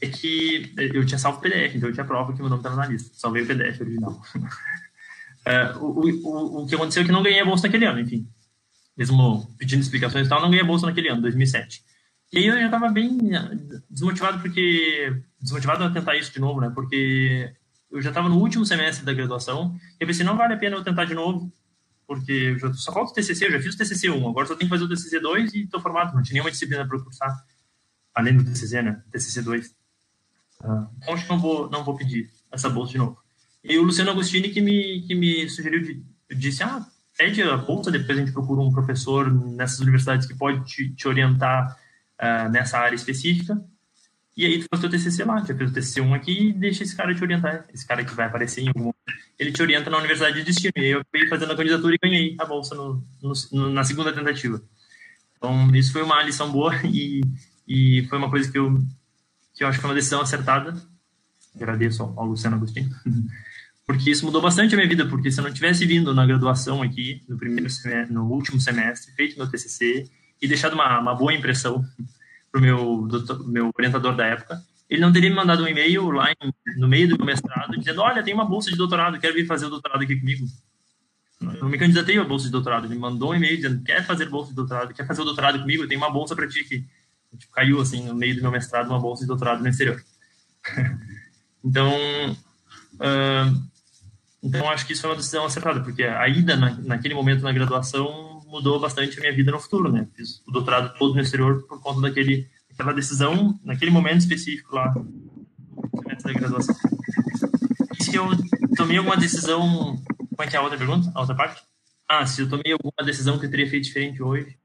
é 0.00 0.08
que 0.08 0.72
eu 0.76 1.04
tinha 1.04 1.18
salvo 1.18 1.38
o 1.38 1.40
PDF, 1.40 1.76
então 1.76 1.88
eu 1.88 1.92
tinha 1.92 2.06
prova 2.06 2.32
que 2.32 2.40
meu 2.40 2.48
nome 2.48 2.60
estava 2.60 2.76
na 2.76 2.86
lista. 2.86 3.10
Salvei 3.14 3.42
o 3.42 3.46
PDF 3.46 3.80
original. 3.80 4.20
É, 5.44 5.72
o, 5.76 6.00
o, 6.00 6.62
o 6.62 6.66
que 6.66 6.74
aconteceu 6.74 7.02
é 7.02 7.06
que 7.06 7.12
não 7.12 7.22
ganhei 7.22 7.40
a 7.40 7.44
bolsa 7.44 7.66
naquele 7.66 7.86
ano, 7.86 8.00
enfim. 8.00 8.28
Mesmo 8.96 9.54
pedindo 9.58 9.80
explicações 9.80 10.26
e 10.26 10.30
tal, 10.30 10.40
não 10.40 10.50
ganhei 10.50 10.62
a 10.62 10.66
bolsa 10.66 10.86
naquele 10.86 11.08
ano, 11.08 11.22
2007. 11.22 11.82
E 12.32 12.38
aí 12.38 12.46
eu 12.46 12.58
já 12.58 12.66
estava 12.66 12.88
bem 12.88 13.18
eh, 13.34 13.80
desmotivado 13.90 14.40
porque 14.40 15.22
desmotivado 15.40 15.82
a 15.82 15.90
tentar 15.90 16.16
isso 16.16 16.32
de 16.32 16.38
novo, 16.38 16.60
né? 16.60 16.70
Porque 16.72 17.52
eu 17.90 18.00
já 18.00 18.10
estava 18.10 18.28
no 18.28 18.38
último 18.38 18.64
semestre 18.64 19.04
da 19.04 19.12
graduação 19.12 19.76
e 19.98 20.04
eu 20.04 20.06
pensei, 20.06 20.24
não 20.24 20.36
vale 20.36 20.54
a 20.54 20.56
pena 20.56 20.76
eu 20.76 20.84
tentar 20.84 21.06
de 21.06 21.14
novo, 21.14 21.52
porque 22.06 22.32
eu 22.32 22.58
já, 22.58 22.72
só 22.72 22.92
falta 22.92 23.10
o 23.10 23.14
TCC, 23.14 23.46
eu 23.46 23.52
já 23.52 23.60
fiz 23.60 23.74
o 23.74 23.78
TCC 23.78 24.10
1, 24.10 24.28
agora 24.28 24.46
só 24.46 24.54
tenho 24.54 24.70
que 24.70 24.76
fazer 24.76 24.84
o 24.84 24.88
TCC 24.88 25.18
2 25.18 25.54
e 25.54 25.62
estou 25.62 25.80
formado, 25.80 26.14
não 26.14 26.22
tinha 26.22 26.34
nenhuma 26.34 26.50
disciplina 26.50 26.86
para 26.86 27.00
cursar, 27.00 27.44
além 28.14 28.36
do 28.36 28.44
TCC, 28.44 28.82
né? 28.82 29.02
TCC 29.10 29.42
2. 29.42 29.74
Ah, 30.62 30.88
então 30.98 31.14
acho 31.14 31.24
que 31.24 31.30
não 31.30 31.38
vou, 31.40 31.68
não 31.68 31.82
vou 31.82 31.96
pedir 31.96 32.30
essa 32.52 32.68
bolsa 32.68 32.92
de 32.92 32.98
novo. 32.98 33.18
E 33.62 33.78
o 33.78 33.82
Luciano 33.82 34.10
Agostini 34.10 34.48
que 34.50 34.60
me, 34.60 35.02
que 35.02 35.14
me 35.14 35.48
sugeriu, 35.48 35.82
de, 35.82 36.02
disse, 36.34 36.62
ah, 36.62 36.84
pede 37.16 37.42
a 37.42 37.56
bolsa, 37.56 37.90
depois 37.90 38.16
a 38.16 38.20
gente 38.20 38.32
procura 38.32 38.60
um 38.60 38.72
professor 38.72 39.30
nessas 39.30 39.80
universidades 39.80 40.26
que 40.26 40.34
pode 40.34 40.64
te, 40.64 40.90
te 40.94 41.06
orientar 41.06 41.76
uh, 42.18 42.48
nessa 42.50 42.78
área 42.78 42.96
específica. 42.96 43.62
E 44.36 44.46
aí 44.46 44.58
tu 44.58 44.66
faz 44.70 44.80
teu 44.80 44.88
TCC 44.88 45.24
lá, 45.24 45.40
já 45.40 45.54
fez 45.54 45.70
o 45.70 45.74
TCC 45.74 46.00
1 46.00 46.14
aqui 46.14 46.48
e 46.48 46.52
deixa 46.52 46.82
esse 46.82 46.96
cara 46.96 47.14
te 47.14 47.22
orientar. 47.22 47.66
Esse 47.74 47.86
cara 47.86 48.04
que 48.04 48.14
vai 48.14 48.26
aparecer 48.26 48.62
em 48.62 48.68
algum 48.68 48.90
ele 49.38 49.52
te 49.52 49.62
orienta 49.62 49.90
na 49.90 49.98
universidade 49.98 50.36
de 50.36 50.44
destino. 50.44 50.72
E 50.76 50.88
eu 50.88 51.00
acabei 51.00 51.26
fazendo 51.28 51.52
a 51.52 51.56
candidatura 51.56 51.94
e 51.94 51.98
ganhei 51.98 52.36
a 52.38 52.44
bolsa 52.44 52.74
no, 52.74 53.02
no, 53.22 53.70
na 53.70 53.84
segunda 53.84 54.12
tentativa. 54.12 54.62
Então, 55.36 55.74
isso 55.74 55.92
foi 55.92 56.02
uma 56.02 56.22
lição 56.22 56.52
boa 56.52 56.74
e, 56.84 57.22
e 57.66 58.06
foi 58.08 58.18
uma 58.18 58.30
coisa 58.30 58.50
que 58.50 58.58
eu, 58.58 58.78
que 59.54 59.64
eu 59.64 59.68
acho 59.68 59.78
que 59.78 59.82
foi 59.82 59.90
uma 59.90 59.96
decisão 59.96 60.20
acertada. 60.20 60.74
Agradeço 61.56 62.02
ao, 62.02 62.20
ao 62.20 62.26
Luciano 62.26 62.56
Agostinho. 62.56 62.90
porque 63.90 64.08
isso 64.08 64.24
mudou 64.24 64.40
bastante 64.40 64.72
a 64.72 64.76
minha 64.76 64.88
vida, 64.88 65.04
porque 65.04 65.32
se 65.32 65.40
eu 65.40 65.44
não 65.44 65.52
tivesse 65.52 65.84
vindo 65.84 66.14
na 66.14 66.24
graduação 66.24 66.80
aqui, 66.80 67.24
no 67.28 67.36
primeiro 67.36 67.68
semestre, 67.68 68.14
no 68.14 68.24
último 68.24 68.60
semestre, 68.60 69.12
feito 69.14 69.36
meu 69.36 69.50
TCC 69.50 70.08
e 70.40 70.46
deixado 70.46 70.74
uma, 70.74 71.00
uma 71.00 71.12
boa 71.12 71.34
impressão 71.34 71.84
para 72.52 72.60
o 72.60 72.62
meu, 72.62 73.08
meu 73.46 73.70
orientador 73.76 74.14
da 74.14 74.24
época, 74.24 74.62
ele 74.88 75.00
não 75.00 75.12
teria 75.12 75.28
me 75.28 75.34
mandado 75.34 75.64
um 75.64 75.66
e-mail 75.66 76.08
lá 76.12 76.30
em, 76.30 76.52
no 76.78 76.86
meio 76.86 77.08
do 77.08 77.16
meu 77.16 77.26
mestrado 77.26 77.76
dizendo, 77.76 78.00
olha, 78.00 78.22
tem 78.22 78.32
uma 78.32 78.44
bolsa 78.44 78.70
de 78.70 78.76
doutorado, 78.76 79.18
quer 79.18 79.32
vir 79.32 79.44
fazer 79.44 79.66
o 79.66 79.70
doutorado 79.70 80.02
aqui 80.02 80.14
comigo? 80.14 80.46
Eu 81.60 81.68
me 81.68 81.76
candidatei 81.76 82.16
a 82.16 82.22
bolsa 82.22 82.44
de 82.44 82.52
doutorado, 82.52 82.86
ele 82.86 82.94
me 82.94 83.00
mandou 83.00 83.32
um 83.32 83.34
e-mail 83.34 83.56
dizendo, 83.56 83.82
quer 83.82 84.06
fazer 84.06 84.28
bolsa 84.28 84.50
de 84.50 84.54
doutorado, 84.54 84.94
quer 84.94 85.04
fazer 85.04 85.22
o 85.22 85.24
doutorado 85.24 85.58
comigo? 85.58 85.88
Tenho 85.88 86.00
uma 86.00 86.12
bolsa 86.12 86.36
para 86.36 86.46
ti 86.46 86.60
aqui. 86.60 86.86
Tipo, 87.36 87.52
caiu, 87.52 87.80
assim, 87.80 88.06
no 88.06 88.14
meio 88.14 88.36
do 88.36 88.42
meu 88.42 88.52
mestrado, 88.52 88.86
uma 88.86 89.00
bolsa 89.00 89.22
de 89.22 89.26
doutorado 89.26 89.60
no 89.60 89.68
exterior. 89.68 90.00
então, 91.64 91.90
uh, 92.94 93.69
então, 94.42 94.70
acho 94.70 94.86
que 94.86 94.92
isso 94.92 95.02
foi 95.02 95.10
uma 95.10 95.16
decisão 95.16 95.44
acertada, 95.44 95.80
porque 95.80 96.02
a 96.02 96.26
ida 96.28 96.56
na, 96.56 96.70
naquele 96.80 97.14
momento 97.14 97.42
na 97.42 97.52
graduação 97.52 98.42
mudou 98.46 98.80
bastante 98.80 99.18
a 99.18 99.20
minha 99.20 99.34
vida 99.34 99.52
no 99.52 99.60
futuro, 99.60 99.92
né? 99.92 100.08
Fiz 100.16 100.42
o 100.46 100.50
doutorado 100.50 100.96
todo 100.98 101.14
no 101.14 101.20
exterior 101.20 101.62
por 101.66 101.80
conta 101.80 102.00
daquele, 102.00 102.48
daquela 102.70 102.94
decisão, 102.94 103.58
naquele 103.62 103.90
momento 103.90 104.20
específico 104.20 104.74
lá, 104.74 104.94
da 106.24 106.32
graduação. 106.32 106.74
Se 108.00 108.16
eu 108.16 108.28
tomei 108.76 108.96
alguma 108.96 109.16
decisão. 109.16 110.02
Como 110.16 110.42
é 110.42 110.46
que 110.46 110.56
é 110.56 110.58
a 110.58 110.62
outra 110.62 110.78
pergunta? 110.78 111.12
A 111.14 111.20
outra 111.20 111.34
parte? 111.34 111.62
Ah, 112.08 112.24
se 112.24 112.40
eu 112.40 112.48
tomei 112.48 112.72
alguma 112.72 113.04
decisão 113.04 113.38
que 113.38 113.44
eu 113.44 113.50
teria 113.50 113.68
feito 113.68 113.84
diferente 113.84 114.22
hoje. 114.22 114.56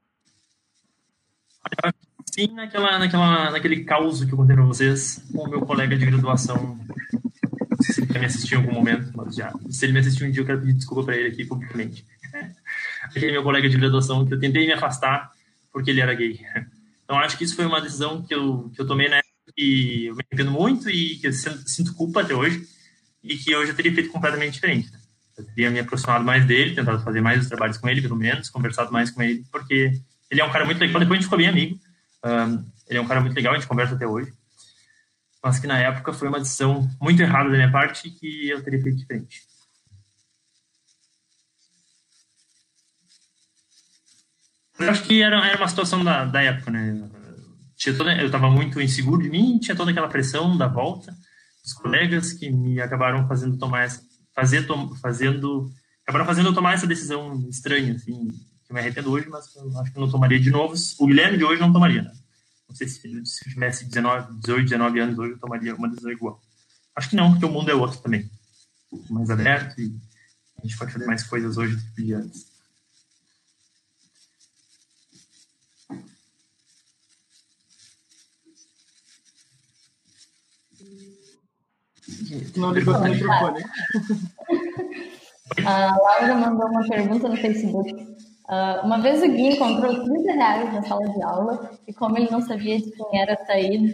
Sim, 2.32 2.48
naquela, 2.54 2.98
naquela, 2.98 3.50
naquele 3.50 3.84
caos 3.84 4.24
que 4.24 4.32
eu 4.32 4.36
contei 4.36 4.56
para 4.56 4.64
vocês 4.64 5.22
com 5.32 5.42
o 5.42 5.50
meu 5.50 5.60
colega 5.60 5.96
de 5.96 6.06
graduação 6.06 6.78
se 7.80 8.00
ele 8.02 8.18
me 8.18 8.26
assistiu 8.26 8.58
em 8.58 8.62
algum 8.62 8.74
momento, 8.74 9.10
mas 9.14 9.34
já. 9.34 9.52
Se 9.70 9.84
ele 9.84 9.92
me 9.92 10.00
assistiu 10.00 10.26
um 10.26 10.30
dia, 10.30 10.42
eu 10.42 10.46
quero 10.46 10.60
pedir 10.60 10.74
desculpa 10.74 11.04
para 11.04 11.16
ele 11.16 11.28
aqui 11.28 11.44
publicamente. 11.44 12.04
Aquele 13.02 13.32
meu 13.32 13.42
colega 13.42 13.68
de 13.68 13.76
graduação 13.76 14.26
que 14.26 14.34
eu 14.34 14.40
tentei 14.40 14.66
me 14.66 14.72
afastar 14.72 15.32
porque 15.72 15.90
ele 15.90 16.00
era 16.00 16.14
gay. 16.14 16.40
Então, 17.04 17.18
acho 17.18 17.36
que 17.36 17.44
isso 17.44 17.54
foi 17.54 17.66
uma 17.66 17.80
decisão 17.80 18.22
que 18.22 18.34
eu, 18.34 18.70
que 18.74 18.80
eu 18.80 18.86
tomei 18.86 19.08
na 19.08 19.16
época 19.16 19.52
que 19.54 20.06
eu 20.06 20.14
me 20.16 20.22
arrependo 20.30 20.50
muito 20.50 20.90
e 20.90 21.16
que 21.16 21.26
eu 21.26 21.32
sinto 21.32 21.94
culpa 21.94 22.22
até 22.22 22.34
hoje 22.34 22.66
e 23.22 23.36
que 23.36 23.54
hoje 23.54 23.70
eu 23.70 23.76
teria 23.76 23.94
feito 23.94 24.10
completamente 24.10 24.54
diferente. 24.54 24.90
Né? 24.90 24.98
Eu 25.38 25.44
teria 25.44 25.70
me 25.70 25.78
aproximado 25.78 26.24
mais 26.24 26.44
dele, 26.44 26.74
tentado 26.74 27.02
fazer 27.04 27.20
mais 27.20 27.42
os 27.42 27.48
trabalhos 27.48 27.78
com 27.78 27.88
ele, 27.88 28.02
pelo 28.02 28.16
menos, 28.16 28.48
conversado 28.48 28.92
mais 28.92 29.10
com 29.10 29.22
ele, 29.22 29.44
porque 29.52 30.00
ele 30.30 30.40
é 30.40 30.44
um 30.44 30.50
cara 30.50 30.64
muito 30.64 30.78
legal. 30.78 30.98
Depois 30.98 31.18
a 31.18 31.20
gente 31.20 31.24
ficou 31.24 31.38
bem 31.38 31.48
amigo. 31.48 31.78
Um, 32.24 32.64
ele 32.88 32.98
é 32.98 33.00
um 33.00 33.06
cara 33.06 33.20
muito 33.20 33.34
legal, 33.34 33.52
a 33.52 33.56
gente 33.56 33.68
conversa 33.68 33.94
até 33.94 34.06
hoje 34.06 34.32
mas 35.46 35.60
que 35.60 35.66
na 35.68 35.78
época 35.78 36.12
foi 36.12 36.26
uma 36.26 36.40
decisão 36.40 36.90
muito 37.00 37.22
errada 37.22 37.48
da 37.48 37.54
minha 37.54 37.70
parte 37.70 38.10
que 38.10 38.48
eu 38.48 38.60
teria 38.64 38.82
feito 38.82 38.98
diferente. 38.98 39.42
Eu 44.76 44.90
acho 44.90 45.04
que 45.04 45.22
era, 45.22 45.36
era 45.46 45.56
uma 45.56 45.68
situação 45.68 46.02
da, 46.02 46.24
da 46.24 46.42
época, 46.42 46.72
né? 46.72 47.08
Tinha 47.76 47.96
toda, 47.96 48.12
eu 48.16 48.26
estava 48.26 48.50
muito 48.50 48.80
inseguro 48.80 49.22
de 49.22 49.30
mim, 49.30 49.60
tinha 49.60 49.76
toda 49.76 49.92
aquela 49.92 50.08
pressão 50.08 50.58
da 50.58 50.66
volta, 50.66 51.16
os 51.64 51.72
colegas 51.72 52.32
que 52.32 52.50
me 52.50 52.80
acabaram 52.80 53.28
fazendo 53.28 53.56
tomar 53.56 53.84
essa, 53.84 54.02
fazer, 54.34 54.66
fazendo, 55.00 55.70
acabaram 56.02 56.26
fazendo 56.26 56.48
eu 56.48 56.54
tomar 56.54 56.74
essa 56.74 56.88
decisão 56.88 57.48
estranha, 57.48 57.94
assim, 57.94 58.26
que 58.26 58.72
eu 58.72 58.74
me 58.74 58.80
arrependo 58.80 59.12
hoje, 59.12 59.28
mas 59.28 59.54
eu 59.54 59.78
acho 59.78 59.92
que 59.92 60.00
não 60.00 60.10
tomaria 60.10 60.40
de 60.40 60.50
novo. 60.50 60.74
O 60.98 61.06
Guilherme 61.06 61.38
de 61.38 61.44
hoje 61.44 61.60
não 61.60 61.72
tomaria, 61.72 62.02
né? 62.02 62.12
Não 62.68 62.74
sei 62.74 62.88
se, 62.88 63.00
se 63.00 63.48
eu 63.48 63.52
tivesse 63.52 63.84
19, 63.84 64.40
18, 64.40 64.62
19 64.64 65.00
anos 65.00 65.18
hoje, 65.18 65.32
eu 65.32 65.38
tomaria 65.38 65.74
uma 65.74 65.88
decisão 65.88 66.10
igual. 66.10 66.40
Acho 66.94 67.10
que 67.10 67.16
não, 67.16 67.30
porque 67.30 67.46
o 67.46 67.50
mundo 67.50 67.70
é 67.70 67.74
outro 67.74 68.00
também. 68.00 68.30
Mais 69.10 69.30
aberto 69.30 69.80
e 69.80 69.96
a 70.58 70.66
gente 70.66 70.78
pode 70.78 70.92
fazer 70.92 71.06
mais 71.06 71.22
coisas 71.22 71.56
hoje 71.56 71.76
do 71.76 71.82
que 71.82 71.90
podia 71.90 72.18
antes. 72.18 72.56
Não 82.56 82.72
ligou 82.72 82.94
o 82.94 83.04
microfone. 83.04 83.64
A 85.64 85.96
Laura 85.96 86.34
mandou 86.34 86.66
uma 86.68 86.86
pergunta 86.86 87.28
no 87.28 87.36
Facebook. 87.36 88.16
Uh, 88.48 88.86
uma 88.86 89.00
vez 89.00 89.22
o 89.22 89.28
Gui 89.28 89.54
encontrou 89.54 90.04
30 90.04 90.32
reais 90.32 90.72
na 90.72 90.82
sala 90.82 91.08
de 91.08 91.22
aula 91.22 91.70
e 91.86 91.92
como 91.92 92.16
ele 92.16 92.30
não 92.30 92.40
sabia 92.40 92.78
de 92.78 92.90
quem 92.92 93.20
era 93.20 93.34
a 93.34 93.44
saída 93.44 93.92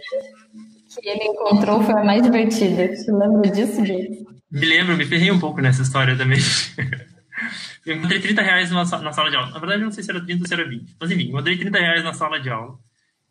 que 1.01 1.09
ele 1.09 1.23
encontrou 1.23 1.81
foi 1.81 1.99
a 1.99 2.03
mais 2.03 2.21
divertida. 2.21 2.95
Você 2.95 3.11
lembra 3.11 3.49
disso, 3.49 3.81
Gui? 3.81 4.25
Me 4.51 4.65
lembro, 4.65 4.95
me 4.95 5.05
ferrei 5.05 5.31
um 5.31 5.39
pouco 5.39 5.61
nessa 5.61 5.81
história 5.81 6.15
também. 6.15 6.39
eu 7.85 7.95
encontrei 7.95 8.19
30 8.19 8.41
reais 8.41 8.71
na, 8.71 8.85
sala 8.85 9.29
de 9.29 9.35
aula. 9.35 9.49
Na 9.49 9.59
verdade, 9.59 9.81
eu 9.81 9.85
não 9.85 9.91
sei 9.91 10.03
se 10.03 10.11
era 10.11 10.23
30 10.23 10.43
ou 10.43 10.47
se 10.47 10.53
era 10.53 10.67
20. 10.67 10.95
Mas 10.99 11.11
enfim, 11.11 11.23
encontrei 11.23 11.57
30 11.57 11.79
reais 11.79 12.03
na 12.03 12.13
sala 12.13 12.39
de 12.39 12.49
aula. 12.49 12.77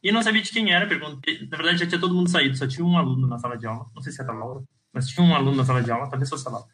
E 0.02 0.10
não 0.10 0.22
sabia 0.22 0.42
de 0.42 0.50
quem 0.50 0.72
era, 0.72 0.86
perguntei. 0.86 1.46
Na 1.48 1.56
verdade, 1.56 1.78
já 1.78 1.86
tinha 1.86 2.00
todo 2.00 2.14
mundo 2.14 2.28
saído, 2.28 2.56
só 2.56 2.66
tinha 2.66 2.84
um 2.84 2.98
aluno 2.98 3.26
na 3.28 3.38
sala 3.38 3.56
de 3.56 3.66
aula. 3.66 3.86
Não 3.94 4.02
sei 4.02 4.12
se 4.12 4.20
era 4.20 4.32
a 4.32 4.34
Laura, 4.34 4.62
mas 4.92 5.06
tinha 5.06 5.24
um 5.24 5.34
aluno 5.34 5.56
na 5.56 5.64
sala 5.64 5.82
de 5.82 5.92
aula, 5.92 6.10
talvez 6.10 6.28
fosse 6.28 6.48
a 6.48 6.50
Laura. 6.50 6.66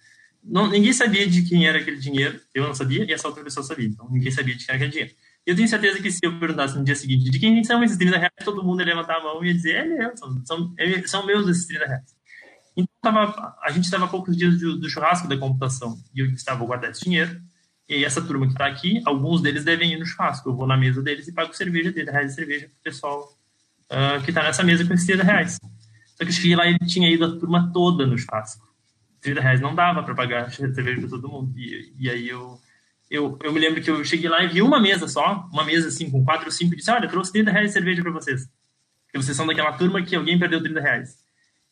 Não, 0.43 0.69
ninguém 0.69 0.93
sabia 0.93 1.27
de 1.27 1.43
quem 1.43 1.67
era 1.67 1.79
aquele 1.79 1.99
dinheiro, 1.99 2.41
eu 2.55 2.65
não 2.65 2.75
sabia, 2.75 3.05
e 3.05 3.13
essa 3.13 3.29
outra 3.29 3.45
pessoa 3.45 3.65
sabia. 3.65 3.87
Então, 3.87 4.09
ninguém 4.11 4.31
sabia 4.31 4.57
de 4.57 4.65
quem 4.65 4.75
era 4.75 4.77
aquele 4.77 4.91
dinheiro. 4.93 5.15
Eu 5.45 5.57
tenho 5.57 5.69
certeza 5.69 6.01
que 6.01 6.11
se 6.11 6.21
eu 6.23 6.39
perguntasse 6.39 6.77
no 6.77 6.85
dia 6.85 6.95
seguinte 6.95 7.31
de 7.31 7.39
quem 7.39 7.65
são 7.65 7.83
esses 7.83 7.97
30 7.97 8.19
reais, 8.19 8.33
todo 8.45 8.63
mundo 8.63 8.81
ia 8.81 8.87
levantar 8.87 9.17
a 9.17 9.23
mão 9.23 9.43
e 9.43 9.49
ia 9.49 9.55
dizer, 9.55 9.77
é 9.77 9.85
meu, 9.85 10.17
são, 10.17 10.45
são, 10.45 10.75
é, 10.77 11.07
são 11.07 11.25
meus 11.27 11.49
esses 11.49 11.67
30 11.67 11.87
reais. 11.87 12.17
Então, 12.77 12.89
tava, 13.03 13.57
a 13.63 13.71
gente 13.71 13.85
estava 13.85 14.07
poucos 14.07 14.37
dias 14.37 14.59
do, 14.59 14.79
do, 14.79 14.89
churrasco 14.89 15.27
da 15.27 15.37
computação 15.37 15.99
e 16.15 16.21
eu 16.21 16.27
estava 16.27 16.65
guardando 16.65 16.93
esse 16.93 17.03
dinheiro. 17.03 17.41
E 17.89 18.05
essa 18.05 18.21
turma 18.21 18.47
que 18.47 18.53
está 18.53 18.67
aqui, 18.67 19.01
alguns 19.07 19.41
deles 19.41 19.65
devem 19.65 19.93
ir 19.95 19.99
no 19.99 20.05
churrasco. 20.05 20.49
Eu 20.49 20.55
vou 20.55 20.67
na 20.67 20.77
mesa 20.77 21.03
deles 21.03 21.27
e 21.27 21.33
pago 21.33 21.55
cerveja 21.55 21.91
dele, 21.91 22.11
reais 22.11 22.29
de 22.29 22.35
cerveja 22.35 22.67
para 22.67 22.77
o 22.79 22.83
pessoal 22.83 23.39
uh, 23.91 24.23
que 24.23 24.31
está 24.31 24.43
nessa 24.43 24.63
mesa 24.63 24.85
com 24.87 24.93
esses 24.93 25.07
30 25.07 25.23
reais. 25.25 25.59
Só 26.15 26.25
que 26.25 26.27
eu 26.27 26.33
cheguei 26.33 26.55
lá 26.55 26.69
e 26.69 26.79
tinha 26.81 27.11
ido 27.11 27.25
a 27.25 27.39
turma 27.39 27.73
toda 27.73 28.07
no 28.07 28.19
churrasco. 28.19 28.68
30 29.21 29.41
reais 29.41 29.61
não 29.61 29.75
dava 29.75 30.03
para 30.03 30.15
pagar 30.15 30.51
cerveja 30.51 31.01
para 31.01 31.11
todo 31.11 31.29
mundo. 31.29 31.53
E, 31.59 31.93
e 31.99 32.11
aí 32.11 32.29
eu, 32.29 32.59
eu, 33.11 33.39
eu 33.43 33.53
me 33.53 33.61
lembro 33.61 33.83
que 33.83 33.91
eu 33.91 34.05
cheguei 34.05 34.29
lá 34.29 34.43
e 34.43 34.49
vi 34.49 34.63
uma 34.63 34.81
mesa 34.81 35.09
só, 35.09 35.49
uma 35.53 35.65
mesa 35.65 35.89
assim, 35.89 36.11
com 36.11 36.25
quatro 36.25 36.47
ou 36.47 36.53
cinco, 36.53 36.75
e 36.75 36.77
disse: 36.77 36.91
Olha, 36.91 37.07
eu 37.07 37.11
trouxe 37.11 37.33
30 37.33 37.51
reais 37.51 37.69
de 37.69 37.73
cerveja 37.73 38.03
para 38.03 38.13
vocês. 38.13 38.49
Porque 39.07 39.25
vocês 39.25 39.37
são 39.37 39.47
daquela 39.47 39.73
turma 39.73 40.03
que 40.03 40.15
alguém 40.15 40.39
perdeu 40.39 40.63
30 40.63 40.81
reais. 40.81 41.17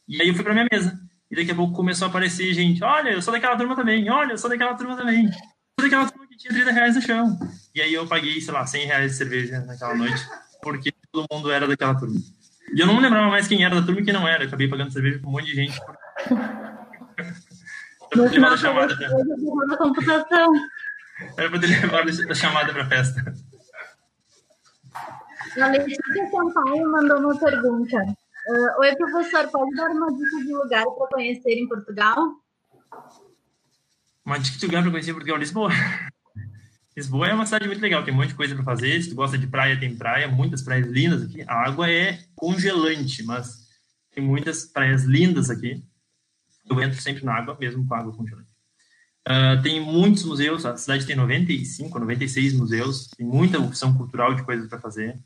E 0.08 0.20
aí 0.20 0.28
eu 0.28 0.34
fui 0.34 0.42
para 0.42 0.54
minha 0.54 0.66
mesa. 0.70 0.98
E 1.30 1.36
daqui 1.36 1.50
a 1.50 1.54
pouco 1.54 1.74
começou 1.74 2.06
a 2.06 2.08
aparecer 2.08 2.52
gente: 2.54 2.82
Olha, 2.82 3.10
eu 3.10 3.20
sou 3.20 3.32
daquela 3.32 3.56
turma 3.56 3.76
também. 3.76 4.08
Olha, 4.10 4.32
eu 4.32 4.38
sou 4.38 4.48
daquela 4.48 4.74
turma 4.74 4.96
também. 4.96 5.26
Eu 5.26 5.32
sou 5.32 5.90
daquela 5.90 6.10
turma 6.10 6.26
que 6.28 6.36
tinha 6.36 6.52
30 6.52 6.72
reais 6.72 6.94
no 6.94 7.02
chão. 7.02 7.38
E 7.74 7.80
aí 7.80 7.92
eu 7.92 8.06
paguei, 8.06 8.40
sei 8.40 8.54
lá, 8.54 8.66
100 8.66 8.86
reais 8.86 9.12
de 9.12 9.18
cerveja 9.18 9.60
naquela 9.60 9.94
noite, 9.94 10.22
porque 10.62 10.92
todo 11.12 11.26
mundo 11.30 11.50
era 11.50 11.66
daquela 11.66 11.94
turma. 11.94 12.18
E 12.74 12.80
eu 12.80 12.86
não 12.86 12.98
lembrava 12.98 13.28
mais 13.28 13.46
quem 13.46 13.64
era 13.64 13.74
da 13.74 13.82
turma 13.82 14.00
e 14.00 14.04
quem 14.04 14.14
não 14.14 14.26
era. 14.26 14.44
Acabei 14.44 14.68
pagando 14.68 14.92
cerveja 14.92 15.18
para 15.18 15.28
um 15.28 15.32
monte 15.32 15.46
de 15.46 15.54
gente. 15.54 15.78
No 18.14 18.28
final, 18.28 18.52
a 18.52 18.56
chamada 18.56 18.96
pra... 18.96 19.76
computação. 19.76 20.52
Era 21.36 21.50
pra 21.50 21.58
ter 21.58 21.66
levado 21.66 22.08
a 22.30 22.34
chamada 22.34 22.72
pra 22.72 22.86
festa. 22.86 23.34
A 25.60 25.66
Letícia 25.68 26.30
Sampaio 26.30 26.90
mandou 26.90 27.18
uma 27.18 27.38
pergunta. 27.38 27.96
Uh, 27.96 28.80
Oi, 28.80 28.94
professor, 28.94 29.48
pode 29.48 29.74
dar 29.74 29.90
uma 29.90 30.06
dica 30.12 30.44
de 30.44 30.52
lugar 30.52 30.84
para 30.84 31.08
conhecer 31.08 31.54
em 31.54 31.66
Portugal? 31.66 32.16
Uma 34.24 34.38
dica 34.38 34.58
de 34.58 34.66
lugar 34.66 34.82
para 34.82 34.90
conhecer 34.90 35.10
em 35.10 35.14
Portugal, 35.14 35.38
Lisboa. 35.38 35.70
Lisboa 36.96 37.28
é 37.28 37.34
uma 37.34 37.44
cidade 37.44 37.66
muito 37.66 37.80
legal, 37.80 38.04
tem 38.04 38.12
um 38.12 38.16
monte 38.16 38.28
de 38.28 38.34
coisa 38.34 38.54
para 38.54 38.64
fazer. 38.64 39.02
Se 39.02 39.10
tu 39.10 39.14
gosta 39.14 39.36
de 39.36 39.46
praia, 39.46 39.78
tem 39.78 39.96
praia, 39.96 40.28
muitas 40.28 40.62
praias 40.62 40.86
lindas 40.86 41.22
aqui. 41.22 41.42
A 41.46 41.54
água 41.54 41.90
é 41.90 42.20
congelante, 42.34 43.22
mas 43.22 43.66
tem 44.12 44.22
muitas 44.22 44.64
praias 44.64 45.04
lindas 45.04 45.50
aqui. 45.50 45.82
Eu 46.68 46.80
entro 46.80 47.00
sempre 47.00 47.24
na 47.24 47.34
água, 47.34 47.56
mesmo 47.58 47.86
com 47.86 47.94
água 47.94 48.12
congelante. 48.12 48.48
Uh, 49.28 49.60
tem 49.62 49.80
muitos 49.80 50.24
museus, 50.24 50.64
a 50.64 50.76
cidade 50.76 51.04
tem 51.04 51.16
95, 51.16 51.98
96 51.98 52.54
museus, 52.54 53.08
tem 53.08 53.26
muita 53.26 53.58
opção 53.58 53.92
cultural 53.92 54.34
de 54.34 54.44
coisas 54.44 54.68
para 54.68 54.80
fazer. 54.80 55.18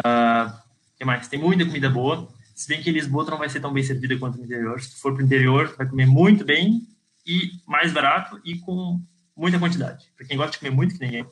Uh, 0.00 0.52
que 0.96 1.04
mais? 1.04 1.26
Tem 1.28 1.40
muita 1.40 1.64
comida 1.64 1.88
boa. 1.88 2.28
Se 2.54 2.68
bem 2.68 2.82
que 2.82 2.90
Lisboa 2.90 3.24
não 3.24 3.38
vai 3.38 3.48
ser 3.48 3.60
tão 3.60 3.72
bem 3.72 3.82
servida 3.82 4.18
quanto 4.18 4.36
no 4.36 4.44
interior. 4.44 4.78
Se 4.82 5.00
for 5.00 5.14
para 5.14 5.22
o 5.22 5.26
interior, 5.26 5.74
vai 5.78 5.88
comer 5.88 6.06
muito 6.06 6.44
bem 6.44 6.86
e 7.26 7.52
mais 7.66 7.92
barato 7.92 8.38
e 8.44 8.58
com 8.58 9.00
muita 9.34 9.58
quantidade. 9.58 10.12
Para 10.14 10.26
quem 10.26 10.36
gosta 10.36 10.52
de 10.52 10.58
comer 10.58 10.70
muito, 10.70 10.94
que 10.94 11.00
ninguém, 11.04 11.26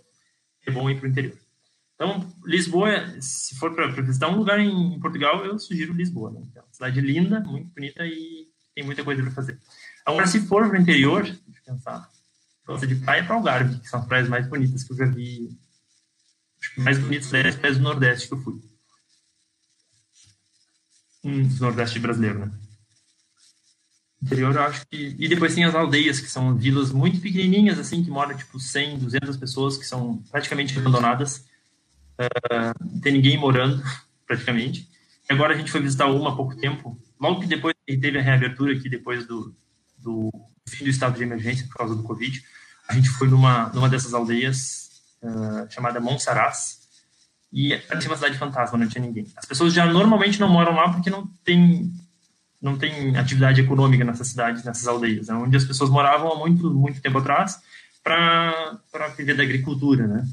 é 0.67 0.71
bom 0.71 0.89
ir 0.89 0.99
para 0.99 1.07
o 1.07 1.11
interior. 1.11 1.37
Então, 1.95 2.33
Lisboa, 2.47 3.21
se 3.21 3.55
for 3.57 3.75
para 3.75 3.89
visitar 3.89 4.29
um 4.29 4.37
lugar 4.37 4.59
em 4.59 4.99
Portugal, 5.01 5.45
eu 5.45 5.59
sugiro 5.59 5.93
Lisboa. 5.93 6.31
Né? 6.31 6.41
Uma 6.55 6.65
cidade 6.73 7.01
linda, 7.03 7.41
muito 7.41 7.69
bonita 7.75 8.07
e 8.07 8.48
tem 8.79 8.87
muita 8.87 9.03
coisa 9.03 9.21
para 9.23 9.33
fazer. 9.33 9.59
Agora, 10.07 10.27
se 10.29 10.41
for 10.41 10.69
para 10.69 10.79
o 10.79 10.81
interior, 10.81 11.25
deixa 11.25 11.41
eu 11.67 11.75
pensar, 11.75 12.09
gosta 12.65 12.87
de 12.87 12.95
praia 12.95 13.25
para 13.25 13.35
Algarve, 13.35 13.81
que 13.81 13.89
são 13.89 13.99
as 13.99 14.07
praias 14.07 14.29
mais 14.29 14.47
bonitas 14.47 14.85
que 14.85 14.93
eu 14.93 14.97
já 14.97 15.07
vi. 15.07 15.59
Acho 16.61 16.75
que 16.75 16.81
mais 16.81 16.97
bonitas 16.97 17.35
é 17.35 17.49
as 17.49 17.57
praias 17.57 17.77
do 17.77 17.83
Nordeste 17.83 18.29
que 18.29 18.35
eu 18.35 18.41
fui. 18.41 18.61
Hum, 21.25 21.49
do 21.49 21.61
Nordeste 21.61 21.99
brasileiro, 21.99 22.39
né? 22.39 22.53
interior, 24.23 24.55
eu 24.55 24.63
acho 24.63 24.87
que. 24.87 25.17
E 25.19 25.29
depois 25.29 25.55
tem 25.55 25.65
as 25.65 25.75
aldeias, 25.75 26.21
que 26.21 26.29
são 26.29 26.57
vilas 26.57 26.93
muito 26.93 27.21
pequenininhas, 27.21 27.79
assim, 27.81 28.05
que 28.05 28.11
moram 28.11 28.37
tipo 28.37 28.61
100, 28.61 28.99
200 28.99 29.37
pessoas, 29.37 29.77
que 29.77 29.85
são 29.85 30.23
praticamente 30.31 30.79
abandonadas. 30.79 31.45
Uh, 32.19 33.01
tem 33.01 33.13
ninguém 33.13 33.37
morando, 33.37 33.83
praticamente. 34.27 34.89
E 35.29 35.33
agora 35.33 35.55
a 35.55 35.57
gente 35.57 35.71
foi 35.71 35.81
visitar 35.81 36.07
uma 36.07 36.31
há 36.31 36.37
pouco 36.37 36.57
tempo, 36.57 36.97
logo 37.21 37.41
que 37.41 37.47
depois 37.47 37.75
que 37.95 38.01
teve 38.01 38.19
a 38.19 38.23
reabertura 38.23 38.73
aqui, 38.73 38.89
depois 38.89 39.27
do, 39.27 39.55
do 39.97 40.31
fim 40.69 40.85
do 40.85 40.91
estado 40.91 41.17
de 41.17 41.23
emergência 41.23 41.67
por 41.67 41.77
causa 41.77 41.95
do 41.95 42.03
Covid, 42.03 42.43
a 42.89 42.95
gente 42.95 43.09
foi 43.11 43.29
numa, 43.29 43.69
numa 43.71 43.89
dessas 43.89 44.13
aldeias 44.13 44.91
uh, 45.23 45.71
chamada 45.71 46.01
Monsaraz, 46.01 46.79
e 47.51 47.73
é 47.73 47.83
uma 47.91 48.17
cidade 48.17 48.37
fantasma, 48.37 48.77
não 48.77 48.89
tinha 48.89 49.05
ninguém. 49.05 49.27
As 49.35 49.47
pessoas 49.47 49.73
já 49.73 49.87
normalmente 49.87 50.39
não 50.39 50.51
moram 50.51 50.75
lá 50.75 50.93
porque 50.93 51.09
não 51.09 51.27
tem 51.45 51.91
não 52.61 52.77
tem 52.77 53.17
atividade 53.17 53.61
econômica 53.61 54.05
nessas 54.05 54.29
cidades, 54.29 54.65
nessas 54.65 54.87
aldeias, 54.89 55.29
né? 55.29 55.35
onde 55.35 55.57
as 55.57 55.65
pessoas 55.65 55.89
moravam 55.89 56.33
há 56.33 56.37
muito, 56.37 56.75
muito 56.75 57.01
tempo 57.01 57.19
atrás 57.19 57.63
para 58.03 58.81
viver 59.17 59.37
da 59.37 59.45
agricultura, 59.45 60.09
né? 60.09 60.29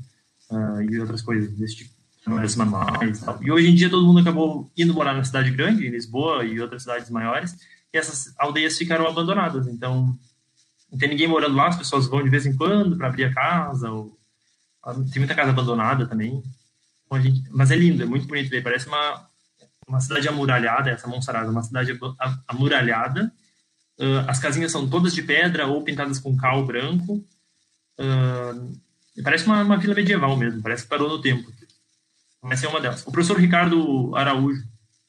Uh, 0.50 0.82
e 0.82 1.00
outras 1.00 1.22
coisas 1.22 1.52
desse 1.52 1.76
tipo, 1.78 1.92
trabalhos 2.26 2.56
manuais 2.56 3.22
e 3.22 3.26
tal. 3.26 3.42
E 3.42 3.52
hoje 3.52 3.70
em 3.70 3.76
dia 3.76 3.90
todo 3.90 4.06
mundo 4.06 4.20
acabou 4.20 4.70
indo 4.76 4.94
morar 4.94 5.14
na 5.14 5.24
cidade 5.24 5.52
grande, 5.52 5.88
em 5.88 5.92
Lisboa 5.92 6.44
e 6.44 6.60
outras 6.60 6.82
cidades 6.82 7.10
maiores, 7.10 7.56
e 7.94 7.98
essas 7.98 8.34
aldeias 8.38 8.78
ficaram 8.78 9.08
abandonadas. 9.08 9.68
Então, 9.68 10.18
não 10.92 10.98
tem 11.00 11.10
ninguém 11.10 11.28
morando 11.28 11.56
lá, 11.56 11.68
as 11.68 11.78
pessoas 11.78 12.08
vão 12.08 12.24
de 12.24 12.30
vez 12.30 12.46
em 12.46 12.56
quando 12.56 12.98
para 12.98 13.08
abrir 13.08 13.26
a 13.26 13.34
casa, 13.34 13.90
ou, 13.90 14.18
ah, 14.84 14.94
tem 14.94 15.20
muita 15.20 15.36
casa 15.36 15.52
abandonada 15.52 16.06
também. 16.06 16.44
Então, 17.06 17.22
gente, 17.22 17.44
mas 17.52 17.72
é 17.72 17.76
lindo, 17.76 18.04
é 18.04 18.06
muito 18.06 18.28
bonito 18.28 18.50
ver, 18.50 18.62
parece 18.62 18.88
uma 18.88 19.26
uma 19.88 20.00
cidade 20.00 20.28
amuralhada, 20.28 20.90
essa 20.90 21.08
Monsaraz, 21.08 21.50
uma 21.50 21.64
cidade 21.64 21.98
amuralhada. 22.48 23.32
Uh, 24.00 24.28
as 24.28 24.40
casinhas 24.40 24.72
são 24.72 24.90
todas 24.90 25.14
de 25.14 25.22
pedra 25.22 25.68
ou 25.68 25.84
pintadas 25.84 26.20
com 26.20 26.36
cal 26.36 26.66
branco. 26.66 27.24
Uh, 28.00 28.82
parece 29.24 29.46
uma, 29.46 29.62
uma, 29.62 29.78
vila 29.78 29.96
medieval 29.96 30.36
mesmo, 30.36 30.62
parece 30.62 30.84
que 30.84 30.90
parou 30.90 31.08
no 31.08 31.22
tempo. 31.22 31.50
Essa 32.50 32.68
é 32.68 32.70
uma 32.70 32.82
delas. 32.82 33.06
O 33.06 33.12
professor 33.12 33.40
Ricardo 33.40 34.16
Araújo, 34.16 34.64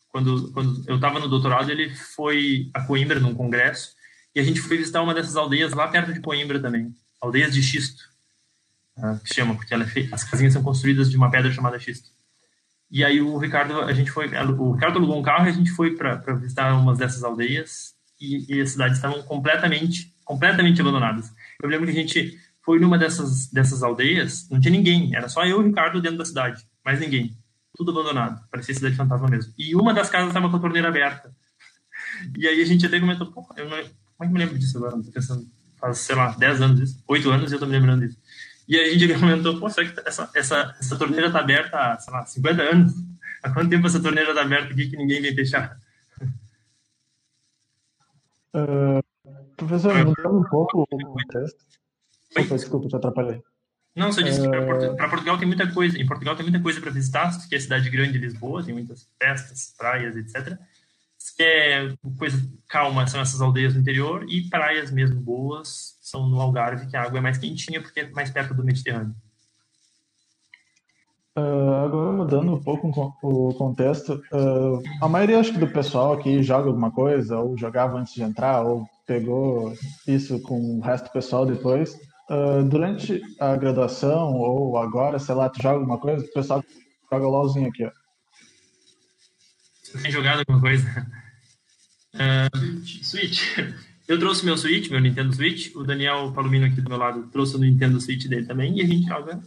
quando, 0.09 0.51
quando 0.53 0.83
eu 0.89 0.97
estava 0.97 1.19
no 1.19 1.29
doutorado, 1.29 1.71
ele 1.71 1.95
foi 1.95 2.71
a 2.73 2.83
Coimbra 2.83 3.21
num 3.21 3.35
congresso 3.35 3.95
e 4.35 4.41
a 4.41 4.43
gente 4.43 4.61
foi 4.61 4.79
visitar 4.79 5.03
uma 5.03 5.15
dessas 5.15 5.37
aldeias 5.37 5.73
lá 5.73 5.89
perto 5.89 6.13
de 6.13 6.21
Coimbra 6.21 6.61
também, 6.61 6.95
aldeias 7.21 7.53
de 7.53 7.63
xisto, 7.63 8.03
uh, 8.99 9.19
que 9.21 9.35
chama, 9.35 9.55
porque 9.55 9.75
é 9.75 9.79
as 10.13 10.25
casinhas 10.25 10.53
são 10.53 10.63
construídas 10.63 11.11
de 11.11 11.17
uma 11.17 11.31
pedra 11.31 11.51
chamada 11.51 11.79
xisto. 11.79 12.11
E 12.91 13.05
aí 13.05 13.21
o 13.21 13.37
Ricardo, 13.37 13.81
a 13.81 13.93
gente 13.93 14.11
foi, 14.11 14.27
o 14.27 14.73
Ricardo 14.73 14.99
alugou 14.99 15.19
um 15.19 15.23
carro 15.23 15.47
e 15.47 15.51
a 15.51 15.53
gente 15.53 15.71
foi 15.71 15.97
para 15.97 16.35
visitar 16.35 16.75
umas 16.75 16.99
dessas 16.99 17.25
aldeias 17.25 17.95
e, 18.21 18.55
e, 18.55 18.61
as 18.61 18.71
cidades 18.71 18.97
estavam 18.97 19.23
completamente, 19.23 20.15
completamente 20.25 20.81
abandonadas. 20.81 21.31
Eu 21.63 21.69
lembro 21.69 21.87
que 21.87 21.93
a 21.93 22.01
gente 22.01 22.39
foi 22.63 22.79
numa 22.79 22.97
dessas, 22.97 23.49
dessas 23.49 23.83
aldeias, 23.83 24.49
não 24.51 24.61
tinha 24.61 24.73
ninguém, 24.73 25.15
era 25.15 25.29
só 25.29 25.45
eu 25.45 25.61
e 25.61 25.65
o 25.65 25.67
Ricardo 25.67 26.01
dentro 26.01 26.19
da 26.19 26.25
cidade, 26.25 26.67
mais 26.87 27.01
ninguém. 27.01 27.37
Tudo 27.77 27.91
abandonado, 27.91 28.41
parecia 28.49 28.75
cidade 28.75 28.95
fantasma 28.95 29.29
mesmo. 29.29 29.53
E 29.59 29.75
uma 29.75 29.93
das 29.93 30.09
casas 30.09 30.29
estava 30.29 30.49
com 30.49 30.57
a 30.57 30.61
torneira 30.61 30.89
aberta. 30.89 31.35
E 32.39 32.47
aí 32.47 32.63
a 32.63 32.65
gente 32.65 32.87
até 32.87 33.01
comentou, 33.01 33.27
pô, 33.31 33.45
eu 33.57 33.69
não, 33.69 33.77
como 33.77 33.91
é 34.23 34.27
que 34.27 34.33
me 34.33 34.39
lembro 34.39 34.59
disso 34.59 34.79
agora? 34.79 34.95
Não 34.95 35.03
tô 35.03 35.11
pensando, 35.11 35.47
faz, 35.77 35.99
sei 35.99 36.15
lá, 36.15 36.31
10 36.39 36.63
anos 36.63 36.81
isso, 36.81 37.05
8 37.09 37.31
anos 37.31 37.51
e 37.51 37.57
eu 37.57 37.59
tô 37.59 37.67
me 37.67 37.73
lembrando 37.73 38.07
disso. 38.07 38.19
E 38.69 38.77
aí 38.77 38.95
a 38.95 38.99
gente 38.99 39.13
comentou, 39.19 39.59
pô, 39.59 39.69
será 39.69 39.91
que 39.91 40.09
essa, 40.09 40.31
essa, 40.35 40.77
essa 40.79 40.97
torneira 40.97 41.27
está 41.27 41.41
aberta 41.41 41.77
há, 41.77 41.99
sei 41.99 42.15
lá, 42.15 42.25
50 42.25 42.63
anos? 42.63 42.93
Há 43.43 43.51
quanto 43.53 43.69
tempo 43.69 43.87
essa 43.87 44.01
torneira 44.01 44.31
está 44.31 44.43
aberta 44.43 44.73
aqui 44.73 44.89
que 44.89 44.97
ninguém 44.97 45.21
vem 45.21 45.35
fechar? 45.35 45.77
Uh, 48.55 49.03
professor, 49.57 49.93
mudando 49.93 50.39
um 50.39 50.45
pouco 50.45 50.83
o 50.83 50.87
contexto. 50.87 51.59
Opa, 52.39 52.55
desculpa, 52.55 52.89
te 52.89 52.97
atrapalhei. 52.97 53.43
Não, 53.97 54.13
só 54.13 54.21
disse 54.21 54.41
uh... 54.41 54.43
que 54.43 54.95
para 54.95 55.09
Portugal 55.09 55.39
tem 55.39 55.49
muita 55.49 55.67
coisa. 55.73 55.99
Em 55.99 56.07
Portugal 56.07 56.37
tem 56.37 56.45
muita 56.45 56.61
coisa 56.61 56.79
para 56.81 56.91
visitar, 56.91 57.33
que 57.49 57.55
é 57.55 57.59
a 57.59 57.61
cidade 57.61 57.89
grande 57.89 58.13
de 58.13 58.19
Lisboa, 58.19 58.63
tem 58.63 58.75
muitas 58.75 59.09
festas, 59.19 59.75
praias, 59.77 60.15
etc. 60.15 60.59
Se 61.19 61.43
é 61.43 61.95
coisa 62.19 62.39
calma, 62.69 63.07
são 63.07 63.21
essas 63.21 63.41
aldeias 63.41 63.75
no 63.75 63.81
interior, 63.81 64.27
e 64.29 64.49
praias 64.51 64.91
mesmo 64.91 65.19
boas 65.19 65.97
são 66.03 66.29
no 66.29 66.41
Algarve, 66.41 66.87
que 66.87 66.97
a 66.97 67.03
água 67.03 67.19
é 67.19 67.23
mais 67.23 67.39
quentinha 67.39 67.81
porque 67.81 68.01
é 68.01 68.11
mais 68.11 68.31
perto 68.31 68.53
do 68.53 68.63
Mediterrâneo. 68.63 69.15
Uh, 71.37 71.85
agora 71.85 72.13
mudando 72.13 72.55
um 72.55 72.63
pouco 72.63 72.89
o 73.23 73.55
contexto, 73.55 74.23
uh, 74.33 74.83
a 75.03 75.09
maioria 75.09 75.39
acho 75.39 75.53
que 75.53 75.59
do 75.59 75.69
pessoal 75.69 76.15
aqui 76.15 76.43
joga 76.43 76.69
alguma 76.69 76.91
coisa, 76.91 77.39
ou 77.39 77.59
jogava 77.59 77.99
antes 77.99 78.15
de 78.15 78.23
entrar, 78.23 78.63
ou 78.63 78.87
pegou 79.07 79.75
isso 80.07 80.41
com 80.41 80.79
o 80.79 80.81
resto 80.81 81.07
do 81.07 81.13
pessoal 81.13 81.45
depois. 81.45 81.95
Uh, 82.29 82.65
durante 82.65 83.23
a 83.39 83.57
graduação, 83.57 84.35
ou 84.35 84.77
agora, 84.79 85.19
sei 85.19 85.35
lá, 85.35 85.49
tu 85.49 85.63
joga 85.63 85.79
alguma 85.79 85.99
coisa, 85.99 86.25
o 86.25 86.33
pessoal 86.33 86.65
joga 87.11 87.27
LOLzinho 87.27 87.69
aqui, 87.69 87.85
ó. 87.85 87.91
Você 89.83 89.99
tem 89.99 90.11
jogado 90.11 90.41
alguma 90.41 90.61
coisa? 90.61 90.85
Switch. 93.03 93.57
Eu 94.09 94.19
trouxe 94.21 94.45
meu 94.45 94.57
Switch, 94.57 94.89
meu 94.89 95.01
Nintendo 95.01 95.35
Switch, 95.35 95.75
o 95.75 95.83
Daniel 95.83 96.33
Palomino 96.33 96.67
aqui 96.67 96.81
do 96.81 96.89
meu 96.89 96.99
lado 96.99 97.29
trouxe 97.33 97.57
o 97.57 97.59
Nintendo 97.59 98.01
Switch 98.01 98.27
dele 98.27 98.47
também, 98.47 98.79
e 98.79 98.83
a 98.83 98.87
gente 98.87 99.09
joga 99.09 99.41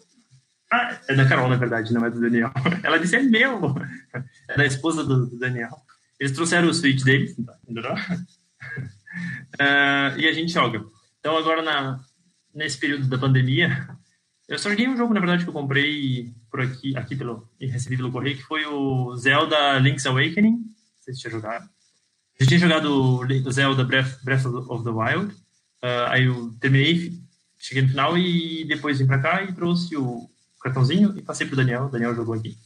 ah, 0.72 1.00
é 1.08 1.16
da 1.16 1.28
Carol, 1.28 1.50
na 1.50 1.56
verdade, 1.56 1.92
não 1.92 2.06
é 2.06 2.12
do 2.12 2.22
Daniel. 2.22 2.52
Ela 2.84 3.00
disse, 3.00 3.16
é 3.16 3.24
meu. 3.24 3.74
É 4.48 4.56
da 4.56 4.66
esposa 4.66 5.04
do, 5.04 5.26
do 5.26 5.40
Daniel. 5.40 5.76
Eles 6.20 6.32
trouxeram 6.34 6.70
o 6.70 6.74
Switch 6.74 7.04
deles, 7.04 7.36
entendeu? 7.68 7.94
Uh, 9.56 10.18
e 10.18 10.28
a 10.28 10.32
gente 10.32 10.52
joga. 10.52 10.86
Então, 11.20 11.36
agora, 11.38 11.64
na, 11.64 12.00
nesse 12.54 12.78
período 12.78 13.08
da 13.08 13.18
pandemia, 13.18 13.88
eu 14.50 14.58
só 14.58 14.70
joguei 14.70 14.88
um 14.88 14.98
jogo, 14.98 15.14
na 15.14 15.20
verdade, 15.20 15.44
que 15.44 15.50
eu 15.50 15.54
comprei 15.54 16.34
por 16.50 16.62
aqui, 16.62 16.98
aqui 16.98 17.16
pelo, 17.16 17.48
e 17.60 17.68
recebi 17.68 17.96
pelo 17.96 18.12
correio, 18.12 18.36
que 18.36 18.44
foi 18.44 18.66
o 18.66 19.16
Zelda 19.16 19.78
Link's 19.78 20.08
Awakening. 20.08 20.54
Não 20.54 21.02
sei 21.02 21.14
se 21.14 21.22
tinha 21.22 21.32
jogado. 21.32 21.70
Eu 22.40 22.48
tinha 22.48 22.60
jogado 22.60 22.92
o 22.92 23.52
Zelda 23.52 23.84
Breath, 23.84 24.24
Breath 24.24 24.46
of 24.46 24.84
the 24.84 24.90
Wild. 24.90 25.34
Uh, 25.84 26.08
aí 26.08 26.26
eu 26.26 26.52
terminei, 26.60 27.14
cheguei 27.60 27.84
no 27.84 27.90
final 27.90 28.18
e 28.18 28.66
depois 28.66 28.98
vim 28.98 29.06
pra 29.06 29.20
cá 29.20 29.44
e 29.44 29.54
trouxe 29.54 29.96
o 29.96 30.28
cartãozinho 30.62 31.16
e 31.16 31.22
passei 31.22 31.46
pro 31.46 31.56
Daniel. 31.56 31.86
O 31.86 31.90
Daniel 31.90 32.16
jogou 32.16 32.34
aqui. 32.34 32.58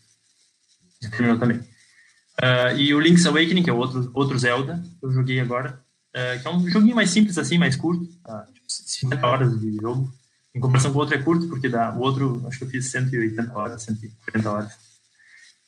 Já 1.02 1.10
terminou 1.10 1.38
também. 1.38 1.58
Uh, 1.58 2.78
e 2.78 2.94
o 2.94 3.00
Link's 3.00 3.26
Awakening, 3.26 3.62
que 3.62 3.70
é 3.70 3.74
outro, 3.74 4.10
outro 4.14 4.40
Zelda, 4.40 4.82
eu 5.02 5.12
joguei 5.12 5.40
agora. 5.42 5.84
Uh, 6.16 6.40
que 6.42 6.48
é 6.48 6.52
um 6.52 6.70
joguinho 6.70 6.96
mais 6.96 7.10
simples 7.10 7.38
assim, 7.38 7.58
mais 7.58 7.76
curto. 7.76 8.04
Uh, 8.04 8.54
tipo, 8.54 8.66
50 8.68 9.28
horas 9.28 9.60
de 9.60 9.76
jogo. 9.78 10.14
Em 10.56 10.60
comparação 10.60 10.92
com 10.92 11.00
o 11.00 11.02
outro 11.02 11.16
é 11.16 11.22
curto, 11.22 11.48
porque 11.48 11.68
dá, 11.68 11.92
o 11.96 12.00
outro, 12.00 12.46
acho 12.48 12.60
que 12.60 12.64
eu 12.66 12.70
fiz 12.70 12.92
180 12.92 13.58
horas, 13.58 13.82
140 13.84 14.52
horas. 14.52 14.74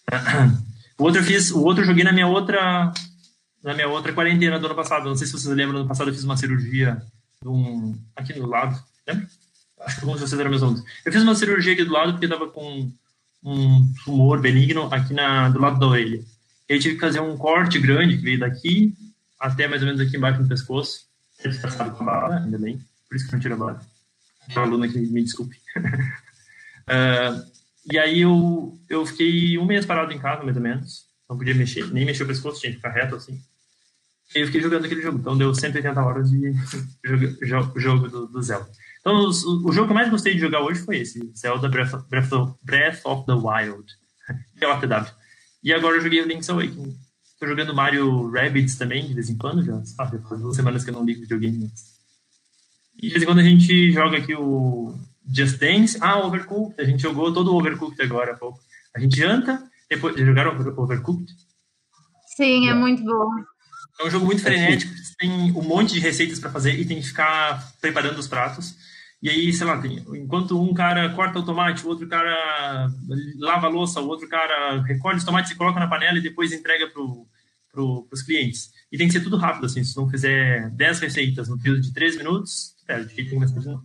o 1.00 1.04
outro 1.04 1.22
eu 1.22 1.26
fiz, 1.26 1.50
o 1.52 1.64
outro 1.64 1.82
eu 1.82 1.88
joguei 1.88 2.04
na 2.04 2.12
minha 2.12 2.28
outra 2.28 2.94
na 3.64 3.74
minha 3.74 3.88
outra 3.88 4.14
quarentena 4.14 4.60
do 4.60 4.68
ano 4.68 4.76
passado. 4.76 5.10
Não 5.10 5.16
sei 5.16 5.26
se 5.26 5.34
vocês 5.34 5.54
lembram, 5.56 5.74
no 5.74 5.80
ano 5.80 5.88
passado 5.88 6.12
eu 6.12 6.14
fiz 6.14 6.24
uma 6.24 6.38
cirurgia 6.38 7.02
um, 7.44 7.98
aqui 8.16 8.34
do 8.34 8.46
lado, 8.46 8.80
lembra? 9.08 9.28
acho 9.80 9.98
que 9.98 10.02
alguns 10.04 10.20
de 10.20 10.28
vocês 10.28 10.40
eram 10.40 10.50
meus 10.50 10.64
alunos. 10.64 10.84
Eu 11.04 11.12
fiz 11.12 11.22
uma 11.24 11.36
cirurgia 11.36 11.74
aqui 11.74 11.84
do 11.84 11.92
lado 11.92 12.14
porque 12.14 12.26
estava 12.26 12.48
com 12.48 12.92
um 13.44 13.94
tumor 14.04 14.40
benigno 14.40 14.88
aqui 14.92 15.14
na, 15.14 15.50
do 15.50 15.60
lado 15.60 15.80
da 15.80 15.88
orelha. 15.88 16.24
E 16.68 16.74
aí 16.74 16.80
tive 16.80 16.96
que 16.96 17.02
fazer 17.02 17.20
um 17.20 17.38
corte 17.38 17.80
grande 17.80 18.18
que 18.18 18.24
veio 18.24 18.40
daqui 18.40 18.94
até 19.40 19.68
mais 19.68 19.82
ou 19.82 19.88
menos 19.88 20.02
aqui 20.02 20.18
embaixo 20.18 20.42
no 20.42 20.48
pescoço. 20.48 21.06
Eles 21.44 21.58
passaram 21.58 21.94
com 21.94 22.04
a 22.04 22.06
bala, 22.06 22.38
ainda 22.38 22.58
bem. 22.58 22.80
Por 23.08 23.16
isso 23.16 23.28
que 23.28 23.34
não 23.34 23.40
tira 23.40 23.56
a 23.56 23.58
bala. 23.58 23.82
Uma 24.52 24.62
aluna 24.62 24.88
que 24.88 24.98
me 24.98 25.24
desculpe. 25.24 25.58
uh, 25.78 27.52
e 27.92 27.98
aí 27.98 28.22
eu, 28.22 28.80
eu 28.90 29.06
fiquei 29.06 29.58
um 29.58 29.66
mês 29.66 29.86
parado 29.86 30.12
em 30.12 30.20
casa, 30.20 30.44
mais 30.44 30.56
ou 30.56 30.64
menos. 30.64 31.06
Não 31.30 31.38
podia 31.38 31.56
mexer, 31.56 31.92
nem 31.92 32.06
mexer 32.06 32.24
o 32.24 32.28
pescoço, 32.28 32.62
tinha 32.62 32.72
que 32.72 32.78
ficar 32.78 32.92
reto 32.92 33.16
assim. 33.16 33.42
E 34.36 34.40
eu 34.40 34.46
fiquei 34.46 34.62
jogando 34.62 34.86
aquele 34.86 35.02
jogo. 35.02 35.20
Então 35.20 35.38
deu 35.38 35.54
180 35.54 36.02
horas 36.02 36.30
de 36.30 36.54
jogo, 37.46 37.80
jogo 37.80 38.08
do, 38.08 38.28
do 38.28 38.42
Zelda. 38.42 38.70
Então, 39.00 39.16
o, 39.16 39.30
o, 39.30 39.72
jogo 39.72 39.88
que 39.88 39.92
eu 39.92 39.96
mais 39.96 40.10
gostei 40.10 40.34
de 40.34 40.40
jogar 40.40 40.62
hoje 40.62 40.82
foi 40.82 40.98
esse, 40.98 41.32
Zelda 41.38 41.70
Breath, 41.70 42.08
Breath, 42.10 42.32
of, 42.32 42.54
Breath 42.64 43.02
of 43.06 43.26
the 43.28 43.34
Wild, 43.34 43.86
pela 44.60 44.80
TW. 44.80 45.12
E 45.64 45.72
agora 45.72 45.98
eu 45.98 46.02
joguei 46.02 46.22
o 46.22 46.28
Link's 46.28 46.50
Awakening. 46.50 46.98
Estou 47.36 47.50
jogando 47.50 47.76
Mario 47.76 48.32
Rabbids 48.32 48.78
também, 48.78 49.06
de 49.06 49.14
vez 49.14 49.30
em 49.30 49.38
quando, 49.38 49.62
já, 49.62 49.76
ah, 50.00 50.06
já 50.06 50.20
faz 50.20 50.42
duas 50.42 50.56
semanas 50.56 50.86
que 50.86 50.90
eu 50.90 50.94
não 50.94 51.06
ligo 51.06 51.20
videogame. 51.20 51.70
E 52.98 53.08
de 53.08 53.10
vez 53.10 53.24
em 53.24 53.26
quando 53.26 53.40
a 53.40 53.44
gente 53.44 53.92
joga 53.92 54.18
aqui 54.18 54.34
o 54.34 54.96
Just 55.28 55.60
Dance. 55.60 55.98
Ah, 56.00 56.18
Overcooked, 56.20 56.80
a 56.80 56.86
gente 56.86 57.04
jogou 57.04 57.34
todo 57.34 57.52
o 57.52 57.58
Overcooked 57.58 58.02
agora 58.02 58.32
há 58.32 58.38
pouco. 58.38 58.60
A 58.96 59.00
gente 59.02 59.18
janta, 59.18 59.62
depois 59.90 60.16
de 60.16 60.26
jogar 60.26 60.48
Overcooked. 60.48 61.30
Sim, 62.38 62.68
é, 62.68 62.72
é 62.72 62.74
muito 62.74 63.04
bom. 63.04 63.30
É 64.00 64.08
um 64.08 64.10
jogo 64.10 64.26
muito 64.26 64.42
frenético, 64.42 64.94
tem 65.20 65.52
um 65.52 65.62
monte 65.62 65.94
de 65.94 66.00
receitas 66.00 66.40
para 66.40 66.52
fazer 66.52 66.80
e 66.80 66.86
tem 66.86 67.00
que 67.00 67.08
ficar 67.08 67.74
preparando 67.82 68.18
os 68.18 68.28
pratos. 68.28 68.76
E 69.26 69.30
aí, 69.32 69.52
sei 69.52 69.66
lá, 69.66 69.82
tem, 69.82 70.06
enquanto 70.22 70.62
um 70.62 70.72
cara 70.72 71.12
corta 71.16 71.40
o 71.40 71.44
tomate, 71.44 71.84
o 71.84 71.90
outro 71.90 72.08
cara 72.08 72.94
lava 73.40 73.66
a 73.66 73.70
louça, 73.72 74.00
o 74.00 74.08
outro 74.08 74.30
cara 74.30 74.84
recolhe 74.84 75.18
os 75.18 75.24
tomates 75.24 75.50
e 75.50 75.56
coloca 75.56 75.80
na 75.80 75.88
panela 75.88 76.20
e 76.20 76.22
depois 76.22 76.54
entrega 76.54 76.86
para 76.86 77.02
pro, 77.72 78.08
os 78.12 78.22
clientes. 78.22 78.72
E 78.92 79.00
tem 79.00 79.08
que 79.08 79.14
ser 79.14 79.24
tudo 79.24 79.38
rápido, 79.38 79.66
assim. 79.66 79.84
Se 79.84 79.98
não 79.98 80.08
fizer 80.08 80.70
10 80.70 81.00
receitas 81.00 81.50
no 81.50 81.58
período 81.58 81.82
de 81.82 81.92
3 81.92 82.18
minutos, 82.18 82.76
perde, 82.86 83.16
tem 83.16 83.26
que 83.26 83.32
começar 83.32 83.60
de 83.60 83.66
novo. 83.66 83.84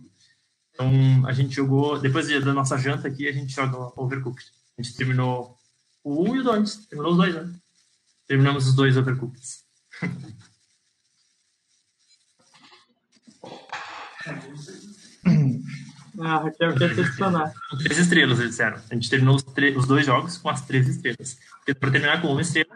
Então, 0.75 1.25
a 1.25 1.33
gente 1.33 1.55
jogou, 1.55 1.99
depois 1.99 2.27
da 2.27 2.53
nossa 2.53 2.77
janta 2.77 3.07
aqui, 3.07 3.27
a 3.27 3.31
gente 3.31 3.51
joga 3.51 3.99
Overcooked. 3.99 4.45
A 4.77 4.83
gente 4.83 4.95
terminou 4.95 5.57
o 6.03 6.21
1 6.21 6.35
e 6.35 6.39
o 6.41 6.43
2. 6.43 6.75
Terminou 6.85 7.13
os 7.13 7.17
dois, 7.17 7.33
né? 7.33 7.51
Terminamos 8.27 8.67
os 8.67 8.75
dois 8.75 8.95
Overcooked. 8.95 9.41
Ah, 16.19 16.37
Raquel 16.39 16.75
quer 16.75 16.93
te 16.93 17.01
adicionar. 17.01 17.53
Três 17.83 17.97
estrelas, 17.97 18.39
eles 18.39 18.51
disseram. 18.51 18.77
A 18.89 18.93
gente 18.93 19.09
terminou 19.09 19.35
os, 19.35 19.45
os, 19.77 19.87
dois 19.87 20.05
jogos 20.05 20.37
com 20.37 20.49
as 20.49 20.61
três 20.61 20.87
estrelas. 20.87 21.37
Porque 21.57 21.73
para 21.73 21.91
terminar 21.91 22.21
com 22.21 22.27
uma 22.27 22.41
estrela, 22.41 22.69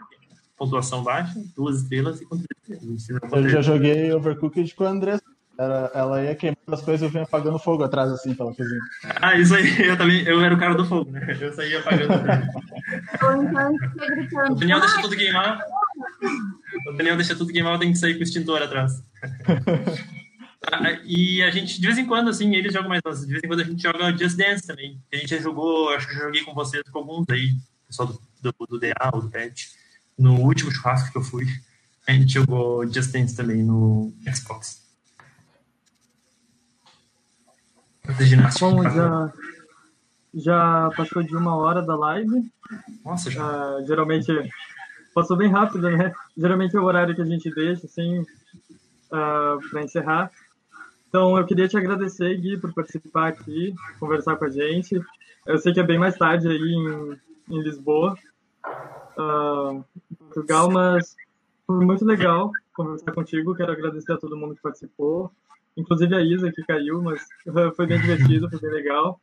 pontuação 0.56 1.02
baixa, 1.02 1.34
duas 1.54 1.82
estrelas 1.82 2.20
e 2.20 2.24
com 2.24 2.38
três 2.66 2.82
estrelas. 2.82 3.32
Eu 3.32 3.48
já 3.48 3.60
joguei 3.60 4.12
Overcooked 4.12 4.74
com 4.74 4.84
a 4.84 4.88
Andressa. 4.88 5.22
Ela, 5.58 5.90
ela 5.94 6.22
ia 6.22 6.34
queimando 6.34 6.58
as 6.68 6.82
coisas 6.82 7.00
e 7.00 7.04
eu 7.06 7.10
vinha 7.10 7.22
apagando 7.22 7.58
fogo 7.58 7.82
atrás, 7.82 8.10
assim, 8.12 8.34
pela 8.34 8.54
cozinha. 8.54 8.80
Ah, 9.22 9.38
isso 9.38 9.54
aí, 9.54 9.86
eu 9.88 9.96
também, 9.96 10.22
eu 10.24 10.38
era 10.42 10.54
o 10.54 10.58
cara 10.58 10.74
do 10.74 10.84
fogo, 10.84 11.10
né? 11.10 11.34
Eu 11.40 11.52
saía 11.54 11.78
apagando. 11.78 12.12
o 14.50 14.54
Daniel 14.54 14.80
deixa 14.80 15.00
tudo 15.00 15.16
queimar. 15.16 15.58
O 16.88 16.92
Daniel 16.92 17.16
deixa 17.16 17.34
tudo 17.34 17.52
queimar, 17.52 17.72
eu 17.72 17.78
tenho 17.78 17.92
que 17.92 17.98
sair 17.98 18.14
com 18.14 18.20
o 18.20 18.22
extintor 18.22 18.62
atrás. 18.62 19.02
E 21.04 21.42
a 21.42 21.50
gente, 21.50 21.80
de 21.80 21.86
vez 21.86 21.98
em 21.98 22.06
quando, 22.06 22.28
assim, 22.28 22.54
eles 22.54 22.72
jogam 22.72 22.88
mais 22.88 23.02
nós. 23.04 23.20
De 23.20 23.32
vez 23.32 23.42
em 23.42 23.48
quando 23.48 23.60
a 23.60 23.64
gente 23.64 23.82
joga 23.82 24.16
Just 24.16 24.36
Dance 24.36 24.66
também. 24.66 25.00
A 25.12 25.16
gente 25.16 25.28
já 25.28 25.38
jogou, 25.38 25.90
acho 25.90 26.08
que 26.08 26.14
eu 26.14 26.20
joguei 26.20 26.44
com 26.44 26.54
vocês, 26.54 26.82
com 26.90 26.98
alguns 26.98 27.26
aí, 27.30 27.54
pessoal 27.86 28.08
do, 28.08 28.20
do, 28.40 28.66
do 28.66 28.78
DA 28.78 29.10
ou 29.12 29.22
do 29.22 29.30
PET. 29.30 29.70
No 30.18 30.40
último 30.40 30.70
churrasco 30.70 31.12
que 31.12 31.18
eu 31.18 31.22
fui, 31.22 31.46
a 32.06 32.12
gente 32.12 32.32
jogou 32.32 32.86
Just 32.90 33.12
Dance 33.12 33.36
também 33.36 33.62
no 33.62 34.12
Xbox. 34.34 34.84
Bom, 38.60 38.82
já, 38.84 39.32
já 40.32 40.90
passou 40.96 41.22
de 41.22 41.36
uma 41.36 41.56
hora 41.56 41.82
da 41.82 41.96
live. 41.96 42.50
Nossa, 43.04 43.30
já. 43.30 43.44
Uh, 43.44 43.86
geralmente 43.86 44.32
passou 45.14 45.36
bem 45.36 45.50
rápido, 45.50 45.90
né? 45.90 46.12
Geralmente 46.36 46.76
é 46.76 46.80
o 46.80 46.84
horário 46.84 47.14
que 47.14 47.22
a 47.22 47.24
gente 47.24 47.50
deixa, 47.50 47.86
assim, 47.86 48.24
ah, 49.10 49.56
para 49.70 49.82
encerrar. 49.82 50.30
Então, 51.08 51.38
eu 51.38 51.46
queria 51.46 51.68
te 51.68 51.76
agradecer, 51.76 52.36
Gui, 52.36 52.58
por 52.58 52.72
participar 52.74 53.28
aqui, 53.28 53.74
conversar 53.98 54.36
com 54.36 54.44
a 54.44 54.50
gente. 54.50 55.00
Eu 55.46 55.58
sei 55.58 55.72
que 55.72 55.80
é 55.80 55.82
bem 55.82 55.98
mais 55.98 56.16
tarde 56.16 56.48
aí 56.48 56.56
em, 56.56 57.20
em 57.54 57.62
Lisboa, 57.62 58.16
uh, 59.16 59.84
em 60.10 60.14
Portugal, 60.16 60.70
mas 60.70 61.16
foi 61.66 61.84
muito 61.84 62.04
legal 62.04 62.50
conversar 62.74 63.12
contigo. 63.12 63.54
Quero 63.54 63.72
agradecer 63.72 64.12
a 64.12 64.18
todo 64.18 64.36
mundo 64.36 64.54
que 64.54 64.62
participou, 64.62 65.30
inclusive 65.76 66.14
a 66.14 66.20
Isa, 66.20 66.52
que 66.52 66.62
caiu, 66.64 67.00
mas 67.02 67.24
foi 67.76 67.86
bem 67.86 68.00
divertido, 68.00 68.50
foi 68.50 68.60
bem 68.60 68.70
legal. 68.70 69.20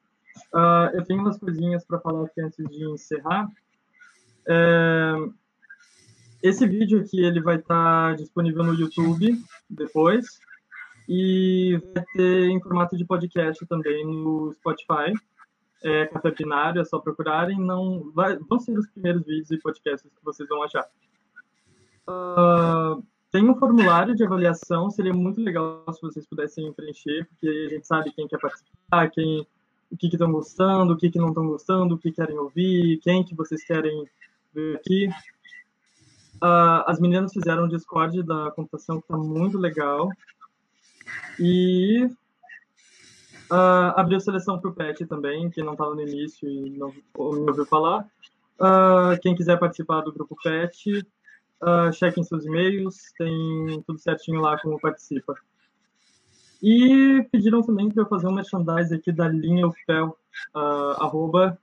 Uh, 0.53 0.95
eu 0.95 1.03
tenho 1.03 1.19
umas 1.19 1.37
coisinhas 1.37 1.85
para 1.85 1.99
falar 1.99 2.25
aqui 2.25 2.41
antes 2.41 2.65
de 2.69 2.85
encerrar. 2.89 3.47
É, 4.47 5.15
esse 6.41 6.67
vídeo 6.67 6.99
aqui 6.99 7.23
ele 7.23 7.41
vai 7.41 7.55
estar 7.55 8.11
tá 8.11 8.15
disponível 8.15 8.63
no 8.63 8.73
YouTube 8.73 9.41
depois. 9.69 10.25
E 11.07 11.79
vai 11.93 12.03
ter 12.13 12.49
em 12.49 12.61
formato 12.61 12.97
de 12.97 13.05
podcast 13.05 13.65
também 13.65 14.05
no 14.05 14.53
Spotify. 14.53 15.13
É 15.83 16.05
Café 16.05 16.31
Binário, 16.31 16.81
é 16.81 16.85
só 16.85 16.99
procurarem. 16.99 17.59
Não, 17.59 18.11
vai, 18.13 18.37
vão 18.37 18.59
ser 18.59 18.77
os 18.77 18.89
primeiros 18.89 19.25
vídeos 19.25 19.51
e 19.51 19.57
podcasts 19.57 20.09
que 20.09 20.23
vocês 20.23 20.47
vão 20.47 20.63
achar. 20.63 20.87
Uh, 22.07 23.03
tem 23.31 23.49
um 23.49 23.55
formulário 23.55 24.15
de 24.15 24.23
avaliação, 24.23 24.89
seria 24.91 25.13
muito 25.13 25.41
legal 25.41 25.83
se 25.91 26.01
vocês 26.01 26.25
pudessem 26.27 26.71
preencher, 26.71 27.27
porque 27.29 27.47
a 27.47 27.69
gente 27.73 27.87
sabe 27.87 28.11
quem 28.11 28.27
quer 28.27 28.39
participar, 28.39 29.09
quem, 29.09 29.47
o 29.91 29.97
que 29.97 30.07
estão 30.07 30.31
gostando, 30.31 30.93
o 30.93 30.97
que, 30.97 31.09
que 31.09 31.17
não 31.17 31.29
estão 31.29 31.47
gostando, 31.47 31.95
o 31.95 31.97
que 31.97 32.11
querem 32.11 32.37
ouvir, 32.37 32.99
quem 32.99 33.23
que 33.23 33.35
vocês 33.35 33.63
querem 33.65 34.07
ver 34.53 34.75
aqui. 34.75 35.07
Uh, 36.35 36.83
as 36.85 36.99
meninas 36.99 37.33
fizeram 37.33 37.65
um 37.65 37.67
Discord 37.67 38.21
da 38.21 38.51
computação 38.51 38.99
que 38.99 39.05
está 39.05 39.17
muito 39.17 39.57
legal. 39.57 40.09
E 41.39 42.05
uh, 43.51 43.93
abriu 43.95 44.19
seleção 44.19 44.59
para 44.59 44.69
o 44.69 44.73
PET 44.73 45.05
também, 45.05 45.49
que 45.49 45.63
não 45.63 45.73
estava 45.73 45.95
no 45.95 46.01
início 46.01 46.47
e 46.49 46.69
não 46.71 46.89
me 46.89 47.03
ouviu 47.15 47.65
falar. 47.65 48.07
Uh, 48.59 49.19
quem 49.21 49.35
quiser 49.35 49.57
participar 49.59 50.01
do 50.01 50.13
grupo 50.13 50.35
PET, 50.41 51.05
uh, 51.61 51.91
chequem 51.93 52.23
seus 52.23 52.45
e-mails, 52.45 53.11
tem 53.17 53.83
tudo 53.85 53.99
certinho 53.99 54.41
lá 54.41 54.59
como 54.59 54.79
participa. 54.79 55.35
E 56.61 57.27
pediram 57.31 57.61
também 57.61 57.89
para 57.89 58.03
eu 58.03 58.07
fazer 58.07 58.27
um 58.27 58.33
merchandise 58.33 58.95
aqui 58.95 59.11
da 59.11 59.27
linha 59.27 59.67
UFPEL, 59.67 60.17
uh, 60.55 61.03
arroba 61.03 61.57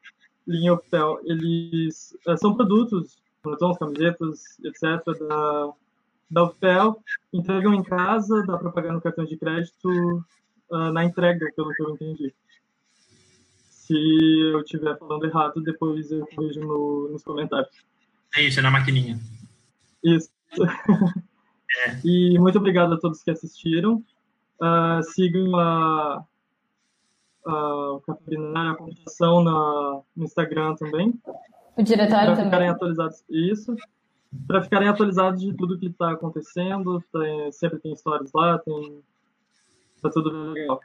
linha 0.46 0.74
UFPEL. 0.74 1.20
Eles 1.24 2.14
uh, 2.26 2.36
são 2.36 2.54
produtos, 2.54 3.18
botões, 3.42 3.78
camisetas, 3.78 4.58
etc., 4.62 5.02
da, 5.26 5.72
da 6.30 6.44
UFPEL, 6.44 7.02
entregam 7.32 7.74
em 7.74 7.82
casa, 7.82 8.44
dá 8.46 8.56
para 8.56 8.70
pagar 8.70 8.92
no 8.92 9.00
cartão 9.00 9.24
de 9.24 9.36
crédito 9.36 10.24
uh, 10.70 10.92
na 10.92 11.04
entrega, 11.04 11.50
pelo 11.56 11.72
que 11.74 11.82
eu 11.82 11.90
entendi. 11.90 12.34
Se 13.68 13.94
eu 14.52 14.60
estiver 14.60 14.96
falando 14.98 15.26
errado, 15.26 15.60
depois 15.60 16.10
eu 16.12 16.26
corrijo 16.28 16.60
no, 16.60 17.08
nos 17.10 17.24
comentários. 17.24 17.74
É 18.36 18.42
isso, 18.42 18.60
é 18.60 18.62
na 18.62 18.70
maquininha. 18.70 19.18
Isso. 20.04 20.30
É. 21.86 22.00
E 22.04 22.36
muito 22.36 22.58
obrigado 22.58 22.94
a 22.94 22.98
todos 22.98 23.22
que 23.22 23.30
assistiram. 23.30 24.02
Uh, 24.60 25.00
sigam 25.04 25.56
a, 25.56 26.24
a 27.46 28.00
Capinar, 28.04 28.72
a 28.72 28.76
computação 28.76 29.44
na, 29.44 30.00
no 30.16 30.24
Instagram 30.24 30.74
também. 30.74 31.14
O 31.76 31.82
diretório 31.84 32.30
também. 32.30 32.44
Ficarem 32.46 32.68
atualizados, 32.68 33.24
isso. 33.30 33.76
Para 34.46 34.62
ficarem 34.62 34.88
atualizados 34.88 35.40
de 35.40 35.54
tudo 35.54 35.78
que 35.78 35.86
está 35.86 36.12
acontecendo. 36.12 37.02
Tem, 37.12 37.52
sempre 37.52 37.78
tem 37.78 37.96
stories 37.96 38.32
lá, 38.32 38.58
tem. 38.58 39.02
Tá 40.02 40.10
tudo 40.10 40.52
legal. 40.52 40.80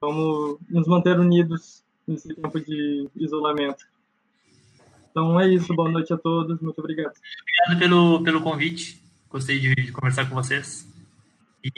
Vamos 0.00 0.58
nos 0.68 0.86
manter 0.86 1.18
unidos 1.18 1.84
nesse 2.06 2.34
tempo 2.34 2.60
de 2.60 3.08
isolamento. 3.16 3.86
Então 5.10 5.38
é 5.40 5.48
isso. 5.48 5.74
Boa 5.74 5.90
noite 5.90 6.12
a 6.12 6.16
todos. 6.16 6.60
Muito 6.60 6.78
obrigado. 6.78 7.14
Obrigado 7.40 7.78
pelo, 7.78 8.22
pelo 8.22 8.42
convite. 8.42 9.02
Gostei 9.28 9.58
de, 9.58 9.74
de 9.74 9.92
conversar 9.92 10.28
com 10.28 10.34
vocês. 10.34 10.88
E 11.62 11.70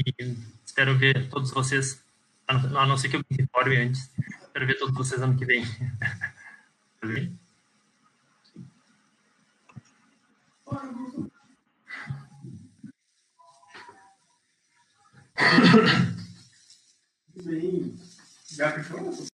Espero 0.78 0.96
ver 0.96 1.28
todos 1.28 1.50
vocês, 1.50 2.00
a 2.46 2.86
não 2.86 2.96
ser 2.96 3.08
que 3.08 3.16
eu 3.16 3.20
me 3.28 3.42
informe 3.42 3.78
antes. 3.78 4.12
Espero 4.42 4.64
ver 4.64 4.78
todos 4.78 4.94
vocês 4.94 5.20
ano 5.20 5.36
que 5.36 5.44
vem. 5.44 5.64
Tudo 7.00 7.14
bem? 7.14 7.36
Tudo 17.32 17.44
bem. 17.44 17.96
Já 18.56 18.72
fechou? 18.72 19.28